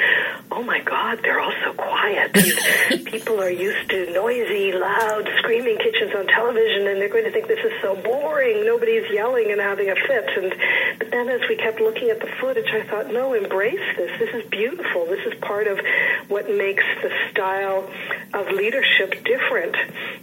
"Oh 0.51 0.63
my 0.63 0.81
God, 0.81 1.19
they're 1.23 1.39
all 1.39 1.53
so 1.63 1.73
quiet. 1.73 2.33
People 3.05 3.41
are 3.41 3.49
used 3.49 3.89
to 3.89 4.11
noisy, 4.11 4.73
loud, 4.73 5.29
screaming 5.39 5.77
kitchens 5.77 6.11
on 6.13 6.27
television, 6.27 6.87
and 6.87 6.99
they're 6.99 7.09
going 7.09 7.23
to 7.23 7.31
think 7.31 7.47
this 7.47 7.63
is 7.63 7.71
so 7.81 7.95
boring. 7.95 8.65
Nobody's 8.65 9.09
yelling 9.11 9.51
and 9.51 9.61
having 9.61 9.89
a 9.89 9.95
fit." 9.95 10.27
And 10.37 10.53
but 10.99 11.11
then, 11.11 11.29
as 11.29 11.41
we 11.47 11.55
kept 11.55 11.79
looking 11.79 12.09
at 12.09 12.19
the 12.19 12.27
footage, 12.41 12.67
I 12.67 12.83
thought, 12.83 13.07
"No, 13.13 13.33
embrace 13.33 13.95
this. 13.95 14.11
This 14.19 14.35
is 14.35 14.49
beautiful. 14.49 15.05
This 15.05 15.25
is 15.25 15.39
part 15.39 15.67
of 15.67 15.79
what 16.27 16.49
makes 16.49 16.83
the 17.01 17.11
style 17.31 17.89
of 18.33 18.51
leadership 18.51 19.23
different. 19.23 19.75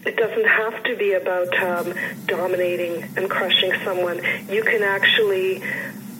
It 0.05 0.17
doesn't 0.17 0.47
have 0.47 0.83
to 0.85 0.97
be 0.97 1.15
about 1.15 1.57
um, 1.57 1.95
dominating 2.27 3.09
and 3.17 3.31
crushing 3.31 3.73
someone. 3.83 4.21
You 4.51 4.63
can 4.63 4.83
actually." 4.83 5.63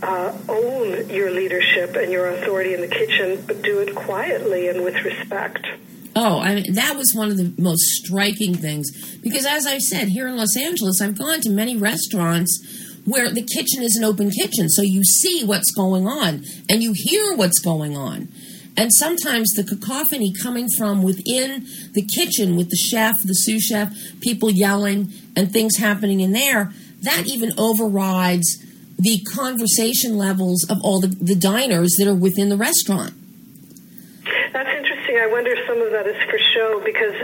Uh, 0.03 0.37
own 0.49 1.09
your 1.09 1.31
leadership 1.31 1.95
and 1.97 2.11
your 2.11 2.29
authority 2.29 2.75
in 2.75 2.81
the 2.81 2.89
kitchen, 2.89 3.43
but 3.47 3.63
do 3.63 3.79
it 3.79 3.95
quietly 3.95 4.69
and 4.69 4.83
with 4.83 4.97
respect. 5.05 5.67
oh 6.15 6.41
i 6.41 6.55
mean 6.55 6.75
that 6.75 6.95
was 6.97 7.15
one 7.15 7.31
of 7.31 7.37
the 7.39 7.53
most 7.57 7.81
striking 7.81 8.55
things 8.55 8.87
because 9.23 9.47
as 9.47 9.67
i've 9.67 9.81
said 9.81 10.09
here 10.09 10.29
in 10.29 10.37
los 10.37 10.57
angeles 10.57 11.01
i've 11.01 11.17
gone 11.17 11.41
to 11.41 11.49
many 11.49 11.75
restaurants 11.75 12.53
where 13.07 13.31
the 13.31 13.43
kitchen 13.43 13.83
is 13.83 13.97
an 13.97 14.05
open 14.05 14.31
kitchen 14.31 14.69
so 14.69 14.83
you 14.83 15.03
see 15.03 15.43
what's 15.45 15.71
going 15.73 16.07
on 16.07 16.45
and 16.69 16.83
you 16.83 16.93
hear 16.95 17.35
what's 17.35 17.61
going 17.61 17.97
on 17.97 18.29
and 18.77 18.91
sometimes 18.95 19.53
the 19.53 19.65
cacophony 19.65 20.33
coming 20.43 20.69
from 20.77 21.03
within 21.03 21.67
the 21.93 22.03
kitchen 22.03 22.57
with 22.57 22.71
the 22.71 22.77
chef, 22.77 23.17
the 23.23 23.35
sous 23.35 23.65
chef, 23.65 23.95
people 24.21 24.51
yelling 24.51 25.13
and 25.37 25.53
things 25.53 25.77
happening 25.77 26.21
in 26.21 26.33
there, 26.33 26.73
that 27.03 27.25
even 27.27 27.53
overrides 27.59 28.65
the 28.99 29.21
conversation 29.35 30.17
levels 30.17 30.65
of 30.69 30.81
all 30.83 31.01
the, 31.01 31.09
the 31.09 31.35
diners 31.35 31.97
that 31.99 32.09
are 32.09 32.15
within 32.15 32.49
the 32.49 32.57
restaurant. 32.57 33.15
That's 34.53 34.69
interesting. 34.77 35.17
I 35.19 35.27
wonder 35.27 35.51
if 35.51 35.67
some 35.67 35.81
of 35.81 35.91
that 35.93 36.07
is 36.07 36.17
for 36.31 36.39
show 36.39 36.83
because 36.85 37.15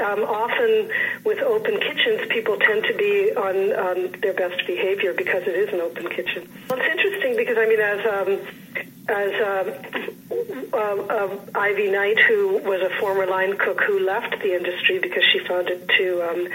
um, 0.00 0.22
often 0.24 0.88
with 1.24 1.38
open 1.40 1.78
kitchens, 1.80 2.26
people 2.28 2.56
tend 2.56 2.84
to 2.84 2.94
be 2.94 3.34
on 3.34 3.72
um, 3.74 4.12
their 4.20 4.32
best 4.32 4.66
behavior 4.66 5.12
because 5.12 5.42
it 5.42 5.56
is 5.56 5.68
an 5.72 5.80
open 5.80 6.08
kitchen. 6.08 6.48
Well, 6.70 6.78
it's 6.80 6.88
interesting 6.88 7.36
because 7.36 7.58
I 7.58 7.66
mean, 7.66 7.80
as 7.80 8.00
um, 8.06 8.40
as 9.08 9.32
um, 9.34 10.70
uh, 10.72 10.76
uh, 10.76 11.36
Ivy 11.54 11.90
Knight, 11.90 12.18
who 12.18 12.58
was 12.58 12.82
a 12.82 12.90
former 13.00 13.26
line 13.26 13.56
cook 13.56 13.80
who 13.82 14.00
left 14.00 14.40
the 14.42 14.54
industry 14.54 14.98
because 14.98 15.24
she 15.32 15.38
found 15.40 15.68
it 15.68 15.88
too 15.96 16.22
um, 16.22 16.48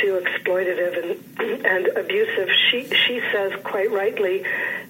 too 0.00 0.22
exploitative 0.24 1.02
and 1.02 1.66
and 1.66 1.86
abusive, 1.96 2.48
she 2.70 2.84
she 2.84 3.20
says 3.32 3.52
quite 3.64 3.90
rightly 3.90 4.44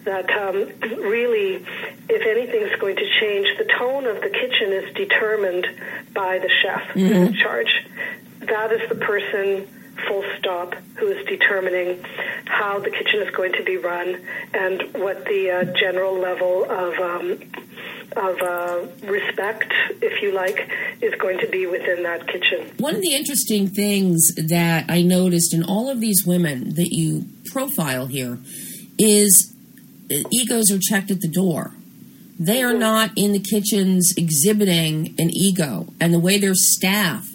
that 0.05 0.31
um, 0.31 0.69
really, 1.01 1.65
if 2.09 2.27
anything's 2.27 2.75
going 2.81 2.97
to 2.97 3.09
change, 3.21 3.49
the 3.59 3.65
tone 3.65 4.07
of 4.07 4.21
the 4.21 4.31
kitchen 4.31 4.73
is 4.73 4.95
determined 4.95 5.67
by 6.13 6.39
the 6.39 6.49
chef 6.49 6.83
who's 6.93 7.11
in 7.11 7.35
charge. 7.35 7.87
That 8.41 8.73
is 8.73 8.89
the 8.89 8.97
person, 8.97 9.69
full 10.09 10.25
stop, 10.39 10.75
who 10.97 11.09
is 11.09 11.25
determining 11.27 12.03
how 12.45 12.79
the 12.79 12.91
kitchen 12.91 13.21
is 13.21 13.31
going 13.31 13.53
to 13.53 13.63
be 13.63 13.77
run 13.77 14.21
and 14.55 14.83
what 14.95 15.25
the 15.25 15.51
uh, 15.51 15.65
general 15.79 16.19
level 16.19 16.65
of 16.65 16.95
um, 16.99 17.39
of 18.17 18.43
uh, 18.43 18.87
respect, 19.05 19.73
if 20.03 20.23
you 20.23 20.33
like, 20.33 20.69
is 21.01 21.15
going 21.15 21.39
to 21.39 21.49
be 21.49 21.67
within 21.67 22.03
that 22.03 22.27
kitchen. 22.27 22.71
One 22.79 22.95
of 22.95 23.01
the 23.01 23.15
interesting 23.15 23.69
things 23.69 24.35
that 24.37 24.85
I 24.89 25.03
noticed 25.03 25.55
in 25.55 25.65
all 25.65 25.89
of 25.89 26.01
these 26.01 26.27
women 26.27 26.75
that 26.75 26.93
you 26.93 27.25
profile 27.47 28.07
here 28.07 28.39
is 28.99 29.55
uh, 30.11 30.17
egos 30.31 30.71
are 30.71 30.79
checked 30.79 31.11
at 31.11 31.21
the 31.21 31.29
door. 31.29 31.75
They 32.39 32.63
are 32.63 32.75
not 32.75 33.13
in 33.17 33.33
the 33.33 33.39
kitchens 33.39 34.13
exhibiting 34.17 35.15
an 35.19 35.31
ego, 35.31 35.87
and 36.01 36.13
the 36.13 36.19
way 36.19 36.39
their 36.39 36.55
staff 36.55 37.29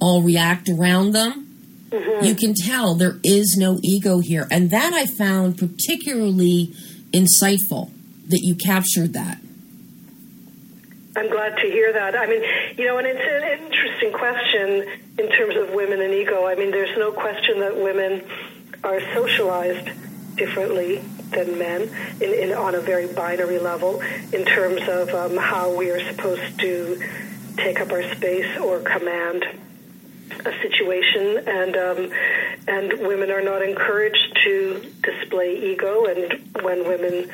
all 0.00 0.22
react 0.22 0.68
around 0.68 1.12
them, 1.12 1.49
you 1.92 2.34
can 2.34 2.54
tell 2.54 2.94
there 2.94 3.18
is 3.24 3.56
no 3.58 3.78
ego 3.82 4.20
here. 4.20 4.46
And 4.50 4.70
that 4.70 4.92
I 4.92 5.06
found 5.06 5.58
particularly 5.58 6.74
insightful 7.12 7.90
that 8.28 8.40
you 8.42 8.54
captured 8.54 9.12
that. 9.14 9.38
I'm 11.16 11.28
glad 11.28 11.56
to 11.56 11.62
hear 11.62 11.92
that. 11.92 12.16
I 12.16 12.26
mean, 12.26 12.42
you 12.78 12.86
know, 12.86 12.98
and 12.98 13.06
it's 13.06 13.20
an 13.20 13.66
interesting 13.66 14.12
question 14.12 14.88
in 15.18 15.28
terms 15.30 15.56
of 15.56 15.74
women 15.74 16.00
and 16.00 16.14
ego. 16.14 16.46
I 16.46 16.54
mean, 16.54 16.70
there's 16.70 16.96
no 16.96 17.10
question 17.10 17.60
that 17.60 17.76
women 17.76 18.22
are 18.84 19.00
socialized 19.12 19.88
differently 20.36 20.98
than 21.30 21.58
men 21.58 21.82
in, 22.20 22.32
in 22.32 22.52
on 22.52 22.74
a 22.74 22.80
very 22.80 23.12
binary 23.12 23.58
level 23.58 24.00
in 24.32 24.44
terms 24.44 24.80
of 24.88 25.10
um, 25.10 25.36
how 25.36 25.74
we 25.74 25.90
are 25.90 26.00
supposed 26.10 26.58
to 26.60 27.02
take 27.56 27.80
up 27.80 27.90
our 27.90 28.02
space 28.14 28.56
or 28.58 28.78
command 28.80 29.44
situation 30.62 31.42
and 31.46 31.76
um, 31.76 32.12
and 32.68 33.06
women 33.06 33.30
are 33.30 33.42
not 33.42 33.62
encouraged 33.62 34.38
to 34.44 34.92
display 35.02 35.72
ego. 35.72 36.06
And 36.06 36.62
when 36.62 36.86
women 36.86 37.30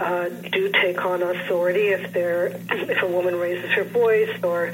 uh, 0.00 0.28
do 0.28 0.70
take 0.72 1.04
on 1.04 1.22
authority, 1.22 1.88
if 1.88 2.12
they're 2.12 2.48
if 2.70 3.02
a 3.02 3.06
woman 3.06 3.36
raises 3.36 3.70
her 3.72 3.84
voice 3.84 4.30
or 4.42 4.72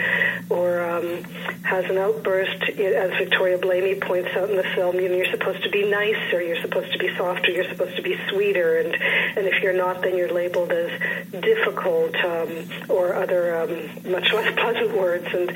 or 0.49 0.83
um, 0.83 1.25
has 1.65 1.85
an 1.87 1.99
outburst, 1.99 2.63
as 2.71 3.11
Victoria 3.19 3.59
Blamey 3.59 4.01
points 4.01 4.31
out 4.37 4.51
in 4.51 4.57
the 4.57 4.63
film, 4.75 4.97
you 4.97 5.09
know, 5.09 5.17
you're 5.17 5.31
supposed 5.31 5.63
to 5.65 5.71
be 5.71 5.89
nicer, 5.91 6.41
you're 6.41 6.61
supposed 6.61 6.93
to 6.93 6.99
be 6.99 7.15
softer, 7.17 7.51
you're 7.51 7.69
supposed 7.69 7.97
to 7.97 8.03
be 8.03 8.17
sweeter, 8.29 8.79
and 8.79 8.95
and 8.95 9.47
if 9.47 9.63
you're 9.63 9.77
not, 9.77 10.03
then 10.03 10.17
you're 10.17 10.33
labeled 10.33 10.73
as 10.73 10.91
difficult 11.33 12.15
um, 12.17 12.69
or 12.89 13.15
other 13.15 13.57
um, 13.61 14.11
much 14.11 14.33
less 14.33 14.55
pleasant 14.59 14.97
words. 14.97 15.27
And 15.33 15.53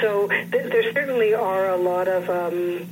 so 0.00 0.28
th- 0.28 0.50
there 0.50 0.92
certainly 0.92 1.34
are 1.34 1.57
a 1.66 1.76
lot 1.76 2.08
of 2.08 2.28
um, 2.30 2.86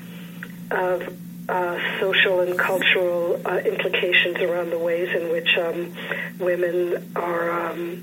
of 0.71 1.15
uh, 1.49 1.79
social 2.01 2.41
and 2.41 2.59
cultural 2.59 3.41
uh, 3.45 3.59
implications 3.59 4.37
around 4.39 4.71
the 4.71 4.79
ways 4.79 5.09
in 5.15 5.31
which 5.31 5.57
um, 5.59 5.93
women 6.39 7.13
are 7.15 7.71
um, 7.71 8.03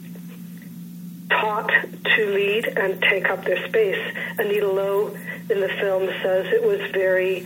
taught 1.30 1.70
to 2.16 2.34
lead 2.34 2.66
and 2.78 3.02
take 3.02 3.30
up 3.30 3.44
their 3.44 3.68
space. 3.68 4.00
Anita 4.38 4.68
Lo 4.68 5.08
in 5.50 5.60
the 5.60 5.70
film 5.80 6.08
says 6.22 6.48
it 6.48 6.64
was 6.64 6.80
very 6.92 7.46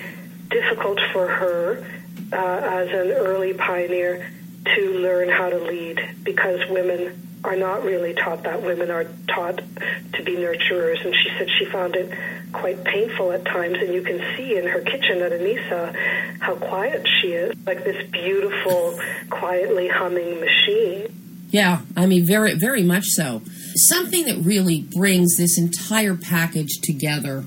difficult 0.49 0.99
for 1.11 1.27
her 1.27 1.85
uh, 2.31 2.35
as 2.35 2.89
an 2.89 3.11
early 3.11 3.53
pioneer 3.53 4.29
to 4.75 4.99
learn 4.99 5.29
how 5.29 5.49
to 5.49 5.57
lead 5.57 6.15
because 6.23 6.59
women 6.69 7.27
are 7.43 7.55
not 7.55 7.83
really 7.83 8.13
taught 8.13 8.43
that. 8.43 8.61
Women 8.61 8.91
are 8.91 9.05
taught 9.27 9.57
to 10.13 10.23
be 10.23 10.35
nurturers, 10.35 11.03
and 11.05 11.15
she 11.15 11.29
said 11.37 11.47
she 11.57 11.65
found 11.65 11.95
it 11.95 12.11
quite 12.51 12.83
painful 12.83 13.31
at 13.31 13.45
times. 13.45 13.77
And 13.79 13.93
you 13.93 14.01
can 14.01 14.19
see 14.35 14.57
in 14.57 14.67
her 14.67 14.81
kitchen 14.81 15.21
at 15.21 15.31
Annisa 15.31 16.39
how 16.39 16.55
quiet 16.55 17.07
she 17.07 17.29
is, 17.33 17.55
like 17.65 17.83
this 17.83 18.09
beautiful, 18.09 18.99
quietly 19.29 19.87
humming 19.87 20.39
machine. 20.39 21.47
Yeah, 21.49 21.81
I 21.95 22.05
mean, 22.07 22.25
very, 22.25 22.55
very 22.55 22.83
much 22.83 23.05
so. 23.05 23.41
Something 23.75 24.25
that 24.25 24.37
really 24.43 24.81
brings 24.81 25.37
this 25.37 25.57
entire 25.57 26.15
package 26.15 26.81
together, 26.83 27.45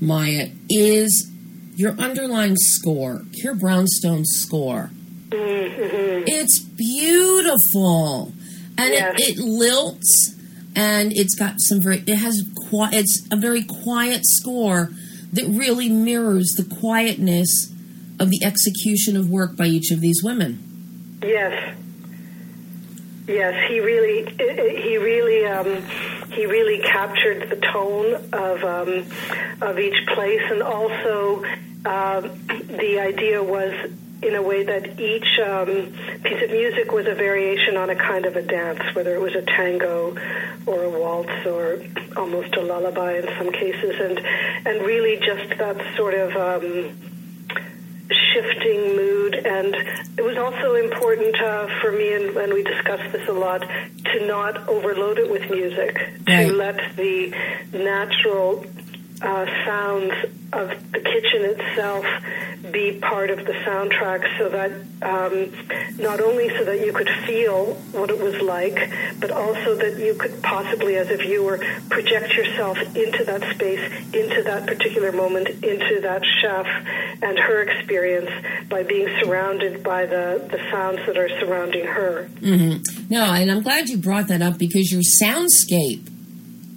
Maya, 0.00 0.50
is 0.68 1.30
your 1.74 1.92
underlying 1.92 2.56
score, 2.56 3.24
Keir 3.40 3.54
Brownstone's 3.54 4.30
score. 4.34 4.90
Mm-hmm. 5.30 6.24
It's 6.26 6.58
beautiful, 6.60 8.32
and 8.76 8.92
Yes. 8.92 9.14
it, 9.20 9.38
it 9.38 9.38
lilts, 9.38 10.34
and 10.74 11.12
it's 11.12 11.34
got 11.34 11.54
some 11.58 11.80
very. 11.80 12.02
It 12.06 12.16
has 12.16 12.42
qui- 12.68 12.88
It's 12.92 13.26
a 13.30 13.36
very 13.36 13.62
quiet 13.62 14.20
score 14.24 14.90
that 15.32 15.46
really 15.46 15.88
mirrors 15.88 16.54
the 16.56 16.64
quietness 16.64 17.72
of 18.18 18.30
the 18.30 18.44
execution 18.44 19.16
of 19.16 19.30
work 19.30 19.56
by 19.56 19.66
each 19.66 19.90
of 19.92 20.00
these 20.00 20.22
women. 20.22 21.18
Yes. 21.22 21.76
Yes, 23.28 23.70
he 23.70 23.78
really, 23.78 24.24
he 24.82 24.96
really, 24.98 25.46
um, 25.46 25.82
he 26.32 26.46
really 26.46 26.82
captured 26.82 27.48
the 27.48 27.56
tone 27.56 28.14
of 28.32 28.64
um, 28.64 29.04
of 29.62 29.78
each 29.78 30.04
place, 30.08 30.42
and 30.50 30.62
also 30.62 31.44
uh, 31.84 32.20
the 32.22 32.98
idea 32.98 33.40
was 33.42 33.72
in 34.22 34.34
a 34.34 34.42
way 34.42 34.62
that 34.64 35.00
each 35.00 35.38
um, 35.38 35.92
piece 36.22 36.42
of 36.42 36.50
music 36.50 36.92
was 36.92 37.06
a 37.06 37.14
variation 37.14 37.76
on 37.76 37.88
a 37.90 37.96
kind 37.96 38.26
of 38.26 38.36
a 38.36 38.42
dance, 38.42 38.82
whether 38.94 39.14
it 39.14 39.20
was 39.20 39.34
a 39.34 39.42
tango 39.42 40.16
or 40.66 40.82
a 40.84 40.90
waltz 40.90 41.46
or 41.46 41.82
almost 42.16 42.54
a 42.56 42.60
lullaby 42.60 43.14
in 43.18 43.26
some 43.38 43.50
cases, 43.50 43.94
and 44.00 44.18
and 44.66 44.82
really 44.86 45.16
just 45.16 45.58
that 45.58 45.96
sort 45.96 46.14
of. 46.14 46.36
Um, 46.36 46.96
shifting 48.34 48.96
mood 48.96 49.34
and 49.34 49.74
it 50.18 50.22
was 50.24 50.36
also 50.36 50.74
important 50.74 51.40
uh, 51.40 51.68
for 51.80 51.92
me 51.92 52.12
and, 52.12 52.36
and 52.36 52.52
we 52.52 52.62
discussed 52.64 53.12
this 53.12 53.28
a 53.28 53.32
lot 53.32 53.60
to 53.60 54.26
not 54.26 54.68
overload 54.68 55.18
it 55.18 55.30
with 55.30 55.48
music 55.50 55.96
Right. 56.26 56.46
to 56.48 56.52
let 56.52 56.96
the 56.96 57.32
natural 57.72 58.64
uh, 59.22 59.46
sounds 59.64 60.12
of 60.52 60.68
the 60.92 61.00
kitchen 61.00 61.44
itself 61.44 62.04
be 62.72 62.98
part 63.00 63.30
of 63.30 63.38
the 63.38 63.52
soundtrack 63.52 64.26
so 64.38 64.48
that 64.48 64.70
um, 65.02 65.52
not 65.98 66.20
only 66.20 66.48
so 66.50 66.64
that 66.64 66.84
you 66.84 66.92
could 66.92 67.08
feel 67.26 67.74
what 67.92 68.10
it 68.10 68.18
was 68.18 68.40
like 68.42 68.90
but 69.18 69.30
also 69.30 69.74
that 69.74 69.98
you 69.98 70.14
could 70.14 70.42
possibly 70.42 70.96
as 70.96 71.10
a 71.10 71.16
viewer 71.16 71.58
project 71.88 72.34
yourself 72.34 72.78
into 72.96 73.24
that 73.24 73.42
space 73.54 73.80
into 74.14 74.42
that 74.42 74.66
particular 74.66 75.12
moment 75.12 75.48
into 75.62 76.00
that 76.00 76.24
chef 76.40 76.66
and 77.22 77.38
her 77.38 77.62
experience 77.62 78.30
by 78.68 78.82
being 78.82 79.08
surrounded 79.22 79.82
by 79.82 80.06
the, 80.06 80.46
the 80.50 80.58
sounds 80.70 80.98
that 81.06 81.16
are 81.16 81.28
surrounding 81.40 81.84
her. 81.84 82.28
No, 83.08 83.32
and 83.32 83.50
I'm 83.50 83.62
glad 83.62 83.88
you 83.88 83.98
brought 83.98 84.28
that 84.28 84.42
up 84.42 84.58
because 84.58 84.90
your 84.90 85.02
soundscape 85.02 86.08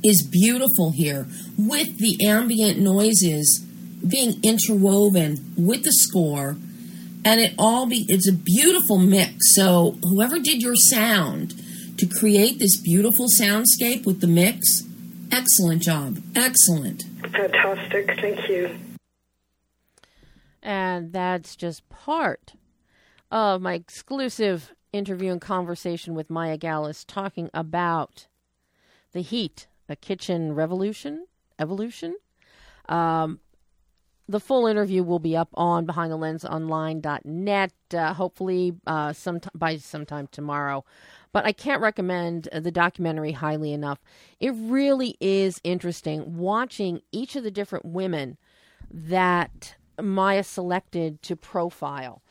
is 0.04 0.22
beautiful 0.22 0.92
here 0.92 1.28
with 1.58 1.98
the 1.98 2.26
ambient 2.26 2.80
noises 2.80 3.66
being 4.08 4.40
interwoven 4.44 5.54
with 5.58 5.84
the 5.84 5.94
score 5.94 6.58
and 7.26 7.40
it 7.40 7.54
all 7.58 7.86
be 7.86 8.06
it's 8.10 8.28
a 8.28 8.34
beautiful 8.34 8.98
mix. 8.98 9.56
So 9.56 9.98
whoever 10.04 10.40
did 10.40 10.62
your 10.62 10.76
sound 10.76 11.54
to 11.98 12.08
create 12.08 12.60
this 12.60 12.82
beautiful 12.82 13.28
soundscape 13.40 14.06
with 14.06 14.20
the 14.20 14.28
mix, 14.28 14.82
excellent 15.32 15.82
job. 15.82 16.20
Excellent. 16.36 17.04
fantastic 17.22 18.20
thank 18.20 18.50
you 18.50 18.76
And 20.62 21.14
that's 21.14 21.56
just 21.56 21.88
part 21.90 22.54
of 23.32 23.62
my 23.62 23.74
exclusive 23.74 24.74
interview 24.92 25.32
and 25.32 25.42
conversation 25.42 26.14
with 26.14 26.30
Maya 26.30 26.58
Gallus 26.58 27.04
talking 27.04 27.50
about 27.54 28.28
the 29.12 29.22
heat, 29.22 29.68
a 29.90 29.96
kitchen 29.96 30.54
revolution, 30.54 31.26
evolution. 31.60 32.16
Um, 32.90 33.40
the 34.28 34.40
full 34.40 34.68
interview 34.68 35.04
will 35.04 35.20
be 35.20 35.36
up 35.36 35.50
on 35.54 35.86
behindthelensonline.net, 35.86 37.74
uh, 37.94 38.14
hopefully 38.14 38.74
uh, 38.88 39.12
some 39.12 39.42
by 39.54 39.78
sometime 39.78 40.28
tomorrow. 40.32 40.86
But 41.34 41.46
I 41.46 41.52
can't 41.52 41.82
recommend 41.82 42.48
uh, 42.52 42.62
the 42.62 42.72
documentary 42.72 43.34
highly 43.34 43.74
enough. 43.74 44.00
It 44.40 44.52
really 44.56 45.18
is 45.20 45.60
interesting 45.64 46.38
watching 46.38 47.02
each 47.12 47.36
of 47.36 47.44
the 47.44 47.52
different 47.52 47.86
women 47.86 48.38
that 48.90 49.76
Maya 50.02 50.44
selected 50.44 51.22
to 51.24 51.36
profile 51.36 52.22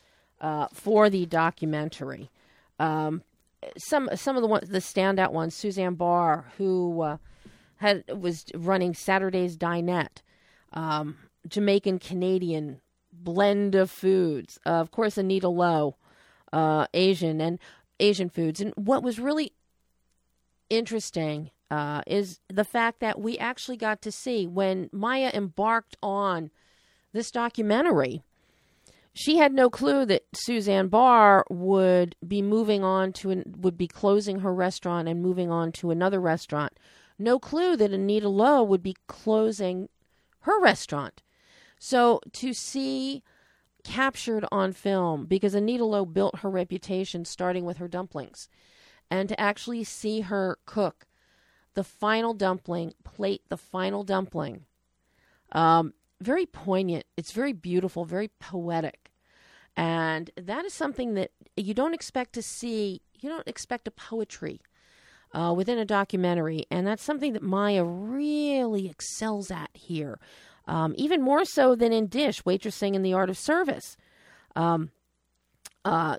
uh, 0.41 0.67
for 0.73 1.09
the 1.09 1.25
documentary. 1.25 2.31
Um, 2.79 3.21
some 3.77 4.09
some 4.15 4.35
of 4.35 4.41
the 4.41 4.47
ones, 4.47 4.67
the 4.69 4.79
standout 4.79 5.31
ones, 5.31 5.55
Suzanne 5.55 5.95
Barr, 5.95 6.45
who 6.57 7.01
uh, 7.01 7.17
had 7.83 8.03
was 8.19 8.45
running 8.55 8.93
Saturday's 8.93 9.57
Dinette, 9.57 10.21
um, 10.71 11.17
Jamaican 11.47 11.99
Canadian 11.99 12.79
blend 13.11 13.75
of 13.75 13.91
foods. 13.91 14.57
Uh, 14.65 14.71
of 14.71 14.91
course, 14.91 15.17
Anita 15.17 15.49
Lo, 15.49 15.97
uh, 16.51 16.87
Asian 16.93 17.41
and 17.41 17.59
Asian 17.99 18.29
foods. 18.29 18.61
And 18.61 18.73
what 18.75 19.03
was 19.03 19.19
really 19.19 19.53
interesting 20.69 21.51
uh, 21.69 22.01
is 22.07 22.39
the 22.47 22.63
fact 22.63 23.01
that 23.01 23.19
we 23.19 23.37
actually 23.37 23.77
got 23.77 24.01
to 24.01 24.11
see 24.11 24.47
when 24.47 24.89
Maya 24.91 25.29
embarked 25.33 25.97
on 26.01 26.51
this 27.11 27.31
documentary. 27.31 28.23
She 29.13 29.37
had 29.37 29.53
no 29.53 29.69
clue 29.69 30.05
that 30.05 30.23
Suzanne 30.33 30.87
Barr 30.87 31.45
would 31.49 32.15
be 32.25 32.41
moving 32.41 32.83
on 32.83 33.13
to 33.13 33.29
an, 33.29 33.55
would 33.57 33.77
be 33.77 33.87
closing 33.87 34.39
her 34.39 34.53
restaurant 34.53 35.07
and 35.07 35.21
moving 35.21 35.51
on 35.51 35.71
to 35.73 35.91
another 35.91 36.19
restaurant. 36.19 36.73
No 37.17 37.39
clue 37.39 37.75
that 37.77 37.91
Anita 37.91 38.29
Lo 38.29 38.63
would 38.63 38.83
be 38.83 38.95
closing 39.07 39.89
her 40.41 40.59
restaurant. 40.61 41.21
So 41.79 42.21
to 42.33 42.53
see 42.53 43.23
captured 43.83 44.45
on 44.51 44.71
film 44.71 45.25
because 45.25 45.53
Anita 45.53 45.85
Lo 45.85 46.05
built 46.05 46.39
her 46.39 46.49
reputation 46.49 47.25
starting 47.25 47.65
with 47.65 47.77
her 47.77 47.87
dumplings 47.87 48.47
and 49.11 49.27
to 49.29 49.39
actually 49.39 49.83
see 49.83 50.21
her 50.21 50.57
cook 50.65 51.05
the 51.73 51.83
final 51.83 52.33
dumpling, 52.33 52.93
plate 53.03 53.41
the 53.49 53.57
final 53.57 54.03
dumpling. 54.03 54.65
Um, 55.51 55.93
very 56.21 56.45
poignant. 56.45 57.05
It's 57.17 57.31
very 57.31 57.53
beautiful, 57.53 58.05
very 58.05 58.29
poetic. 58.39 59.11
And 59.75 60.29
that 60.37 60.65
is 60.65 60.73
something 60.73 61.15
that 61.15 61.31
you 61.57 61.73
don't 61.73 61.93
expect 61.93 62.33
to 62.33 62.41
see. 62.41 63.01
You 63.19 63.29
don't 63.29 63.47
expect 63.47 63.87
a 63.87 63.91
poetry 63.91 64.61
uh, 65.33 65.53
within 65.55 65.77
a 65.77 65.85
documentary. 65.85 66.65
And 66.69 66.85
that's 66.85 67.03
something 67.03 67.33
that 67.33 67.43
Maya 67.43 67.83
really 67.83 68.87
excels 68.87 69.51
at 69.51 69.69
here. 69.73 70.19
Um, 70.65 70.93
even 70.97 71.21
more 71.21 71.43
so 71.43 71.75
than 71.75 71.91
in 71.91 72.07
Dish, 72.07 72.43
Waitressing 72.43 72.93
in 72.93 73.01
the 73.01 73.13
Art 73.13 73.29
of 73.29 73.37
Service. 73.37 73.97
Um, 74.55 74.91
uh, 75.83 76.17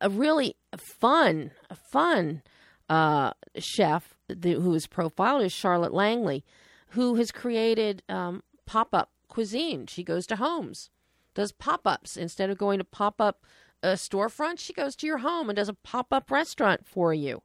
a 0.00 0.10
really 0.10 0.56
fun, 0.76 1.52
fun 1.92 2.42
uh, 2.88 3.32
chef 3.58 4.16
the, 4.28 4.52
who 4.52 4.74
is 4.74 4.86
profiled 4.86 5.42
is 5.42 5.52
Charlotte 5.52 5.94
Langley, 5.94 6.44
who 6.88 7.14
has 7.16 7.30
created 7.30 8.02
um, 8.08 8.42
pop 8.66 8.88
up 8.92 9.10
cuisine. 9.28 9.86
She 9.86 10.02
goes 10.02 10.26
to 10.26 10.36
homes, 10.36 10.90
does 11.34 11.52
pop 11.52 11.86
ups. 11.86 12.16
Instead 12.16 12.50
of 12.50 12.58
going 12.58 12.78
to 12.78 12.84
pop 12.84 13.20
up 13.20 13.44
a 13.82 13.92
storefront, 13.92 14.58
she 14.58 14.72
goes 14.72 14.96
to 14.96 15.06
your 15.06 15.18
home 15.18 15.48
and 15.48 15.56
does 15.56 15.68
a 15.68 15.74
pop 15.74 16.12
up 16.12 16.30
restaurant 16.30 16.86
for 16.86 17.12
you. 17.12 17.42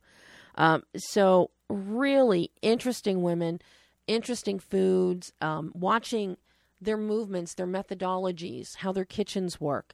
Um, 0.60 0.84
so, 0.96 1.52
really 1.70 2.52
interesting 2.62 3.24
women, 3.24 3.60
interesting 4.08 4.60
foods, 4.60 5.32
um, 5.42 5.72
watching 5.74 6.38
their 6.82 6.98
movements, 6.98 7.54
their 7.54 7.66
methodologies, 7.66 8.76
how 8.78 8.92
their 8.92 9.06
kitchens 9.06 9.60
work. 9.60 9.94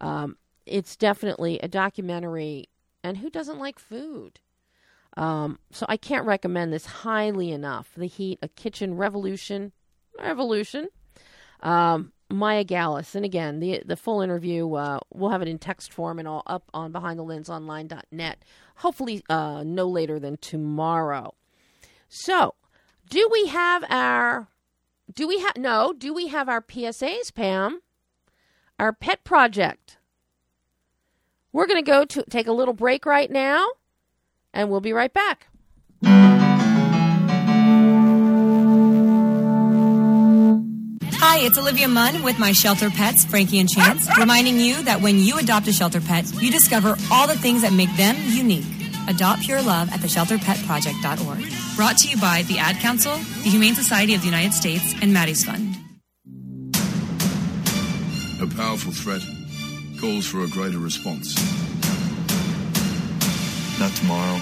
Um, 0.00 0.36
it's 0.66 0.96
definitely 0.96 1.60
a 1.60 1.68
documentary, 1.68 2.68
and 3.02 3.18
who 3.18 3.30
doesn't 3.30 3.58
like 3.58 3.78
food? 3.78 4.40
Um, 5.16 5.58
so 5.70 5.86
I 5.88 5.96
can't 5.96 6.26
recommend 6.26 6.72
this 6.72 6.86
highly 6.86 7.52
enough. 7.52 7.92
The 7.96 8.06
Heat, 8.06 8.40
a 8.42 8.48
kitchen 8.48 8.96
revolution, 8.96 9.72
revolution. 10.18 10.88
Um, 11.62 12.12
Maya 12.30 12.64
Gallus, 12.64 13.14
and 13.14 13.24
again, 13.24 13.60
the 13.60 13.82
the 13.84 13.96
full 13.96 14.20
interview 14.20 14.72
uh, 14.74 15.00
we'll 15.12 15.30
have 15.30 15.42
it 15.42 15.48
in 15.48 15.58
text 15.58 15.92
form 15.92 16.18
and 16.18 16.28
all 16.28 16.42
up 16.46 16.70
on 16.72 16.92
BehindTheLensOnline.net. 16.92 18.44
Hopefully, 18.76 19.22
uh, 19.28 19.62
no 19.64 19.88
later 19.88 20.18
than 20.18 20.36
tomorrow. 20.36 21.34
So, 22.08 22.54
do 23.08 23.28
we 23.30 23.46
have 23.46 23.84
our? 23.88 24.48
Do 25.12 25.26
we 25.26 25.40
have 25.40 25.56
no? 25.56 25.92
Do 25.92 26.14
we 26.14 26.28
have 26.28 26.48
our 26.48 26.62
PSAs, 26.62 27.34
Pam? 27.34 27.82
Our 28.78 28.92
pet 28.92 29.24
project. 29.24 29.98
We're 31.52 31.66
going 31.66 31.84
to 31.84 31.90
go 31.90 32.04
to 32.04 32.22
take 32.30 32.46
a 32.46 32.52
little 32.52 32.74
break 32.74 33.04
right 33.04 33.30
now, 33.30 33.66
and 34.54 34.70
we'll 34.70 34.80
be 34.80 34.92
right 34.92 35.12
back. 35.12 35.48
Hi, 41.32 41.46
it's 41.46 41.56
Olivia 41.56 41.86
Munn 41.86 42.24
with 42.24 42.40
my 42.40 42.50
shelter 42.50 42.90
pets, 42.90 43.24
Frankie 43.24 43.60
and 43.60 43.68
Chance, 43.68 44.18
reminding 44.18 44.58
you 44.58 44.82
that 44.82 45.00
when 45.00 45.20
you 45.20 45.38
adopt 45.38 45.68
a 45.68 45.72
shelter 45.72 46.00
pet, 46.00 46.26
you 46.42 46.50
discover 46.50 46.96
all 47.12 47.28
the 47.28 47.36
things 47.36 47.62
that 47.62 47.72
make 47.72 47.88
them 47.96 48.16
unique. 48.26 48.64
Adopt 49.06 49.42
Pure 49.42 49.62
Love 49.62 49.92
at 49.92 50.00
theshelterpetproject.org. 50.00 51.76
Brought 51.76 51.98
to 51.98 52.08
you 52.08 52.20
by 52.20 52.42
the 52.48 52.58
Ad 52.58 52.78
Council, 52.78 53.16
the 53.44 53.48
Humane 53.48 53.76
Society 53.76 54.12
of 54.16 54.22
the 54.22 54.26
United 54.26 54.52
States, 54.54 54.92
and 55.00 55.12
Maddie's 55.12 55.44
Fund. 55.44 55.76
A 58.42 58.48
powerful 58.56 58.90
threat 58.90 59.22
calls 60.00 60.26
for 60.26 60.42
a 60.42 60.48
greater 60.48 60.80
response. 60.80 61.36
Not 63.78 63.92
tomorrow. 63.92 64.40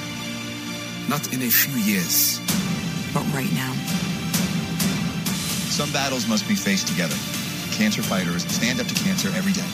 Not 1.06 1.34
in 1.34 1.42
a 1.42 1.50
few 1.50 1.74
years. 1.82 2.40
But 3.12 3.30
right 3.34 3.52
now. 3.52 4.07
Some 5.78 5.92
battles 5.92 6.26
must 6.26 6.48
be 6.48 6.56
faced 6.56 6.88
together. 6.88 7.14
Cancer 7.70 8.02
fighters 8.02 8.44
stand 8.52 8.80
up 8.80 8.88
to 8.88 8.94
cancer 8.96 9.28
every 9.36 9.52
day, 9.52 9.64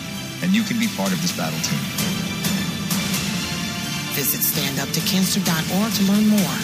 and 0.42 0.54
you 0.54 0.62
can 0.62 0.78
be 0.78 0.86
part 0.88 1.10
of 1.14 1.22
this 1.22 1.34
battle 1.34 1.58
too. 1.60 1.74
Visit 4.12 4.42
standuptocancer.org 4.42 5.92
to 5.94 6.02
learn 6.04 6.28
more. 6.28 6.58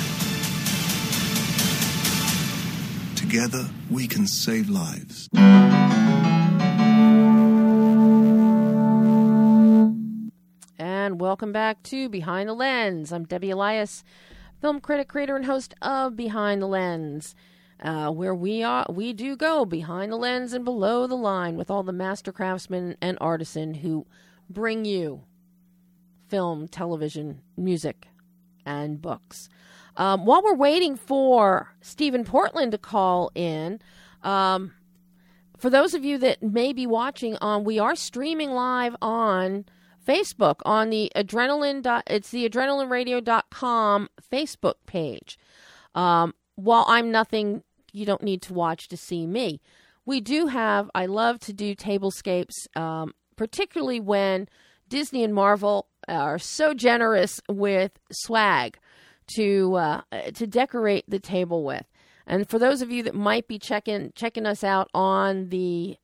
Together, 3.17 3.67
we 3.91 4.07
can 4.07 4.27
save 4.27 4.69
lives. 4.69 5.31
And 10.79 11.19
welcome 11.19 11.53
back 11.53 11.83
to 11.85 12.11
Behind 12.11 12.47
the 12.47 12.53
Lens. 12.53 13.11
I'm 13.11 13.25
Debbie 13.25 13.53
Elias, 13.53 14.05
film 14.61 14.81
critic, 14.81 15.09
creator, 15.09 15.35
and 15.35 15.47
host 15.47 15.75
of 15.81 16.15
Behind 16.15 16.61
the 16.61 16.67
Lens, 16.67 17.35
uh, 17.83 18.11
where 18.11 18.35
we 18.35 18.63
are 18.63 18.87
we 18.91 19.13
do 19.13 19.37
go 19.37 19.65
behind 19.65 20.13
the 20.13 20.17
lens 20.17 20.53
and 20.53 20.65
below 20.65 21.07
the 21.07 21.17
line 21.17 21.57
with 21.57 21.71
all 21.71 21.83
the 21.83 21.93
master 21.93 22.33
craftsmen 22.33 22.97
and 23.01 23.17
artisan 23.21 23.75
who 23.75 24.07
bring 24.49 24.85
you 24.85 25.23
film, 26.29 26.69
television, 26.69 27.41
music, 27.57 28.07
and 28.65 29.03
books. 29.03 29.49
Um, 29.97 30.25
while 30.25 30.43
we're 30.43 30.55
waiting 30.55 30.97
for 30.97 31.75
Stephen 31.81 32.25
Portland 32.25 32.73
to 32.73 32.79
call 32.79 33.33
in, 33.35 33.81
um, 34.23 34.73
for 35.59 35.69
those 35.69 35.93
of 35.93 36.05
you 36.05 36.17
that 36.19 36.43
may 36.43 36.73
be 36.73 36.87
watching 36.87 37.37
on, 37.37 37.65
we 37.65 37.79
are 37.79 37.97
streaming 37.97 38.53
live 38.53 38.97
on 39.03 39.67
Facebook 40.07 40.61
on 40.65 40.91
the 40.91 41.11
adrenaline. 41.15 42.03
It's 42.07 42.31
the 42.31 42.49
adrenalineradio.com 42.49 44.09
Facebook 44.33 44.75
page. 44.87 45.39
Um, 45.95 46.35
while 46.55 46.85
I'm 46.89 47.11
nothing, 47.11 47.63
you 47.93 48.07
don't 48.07 48.23
need 48.23 48.43
to 48.43 48.55
watch 48.55 48.89
to 48.89 48.97
see 48.97 49.27
me. 49.27 49.61
We 50.07 50.21
do 50.21 50.47
have. 50.47 50.91
I 50.95 51.07
love 51.07 51.39
to 51.41 51.53
do 51.53 51.75
tablescapes, 51.75 52.67
um, 52.77 53.15
particularly 53.37 54.01
when 54.01 54.49
Disney 54.89 55.23
and 55.23 55.35
Marvel 55.35 55.87
are 56.09 56.39
so 56.39 56.75
generous 56.75 57.41
with 57.49 57.93
swag 58.11 58.79
to 59.37 59.75
uh, 59.77 60.01
to 60.35 60.47
decorate 60.47 61.05
the 61.09 61.21
table 61.21 61.65
with. 61.65 61.87
And 62.27 62.49
for 62.49 62.59
those 62.59 62.83
of 62.83 62.91
you 62.91 63.03
that 63.05 63.15
might 63.15 63.49
be 63.49 63.59
checking 63.59 64.13
checking 64.15 64.47
us 64.47 64.65
out 64.65 64.89
on 64.95 65.49
the 65.49 65.97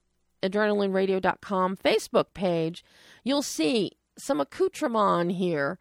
adrenalineradio.com 0.42 1.77
Facebook 1.77 2.27
page, 2.35 2.85
you'll 3.25 3.42
see 3.42 3.92
some 4.18 4.40
accoutrement 4.40 5.33
here 5.33 5.79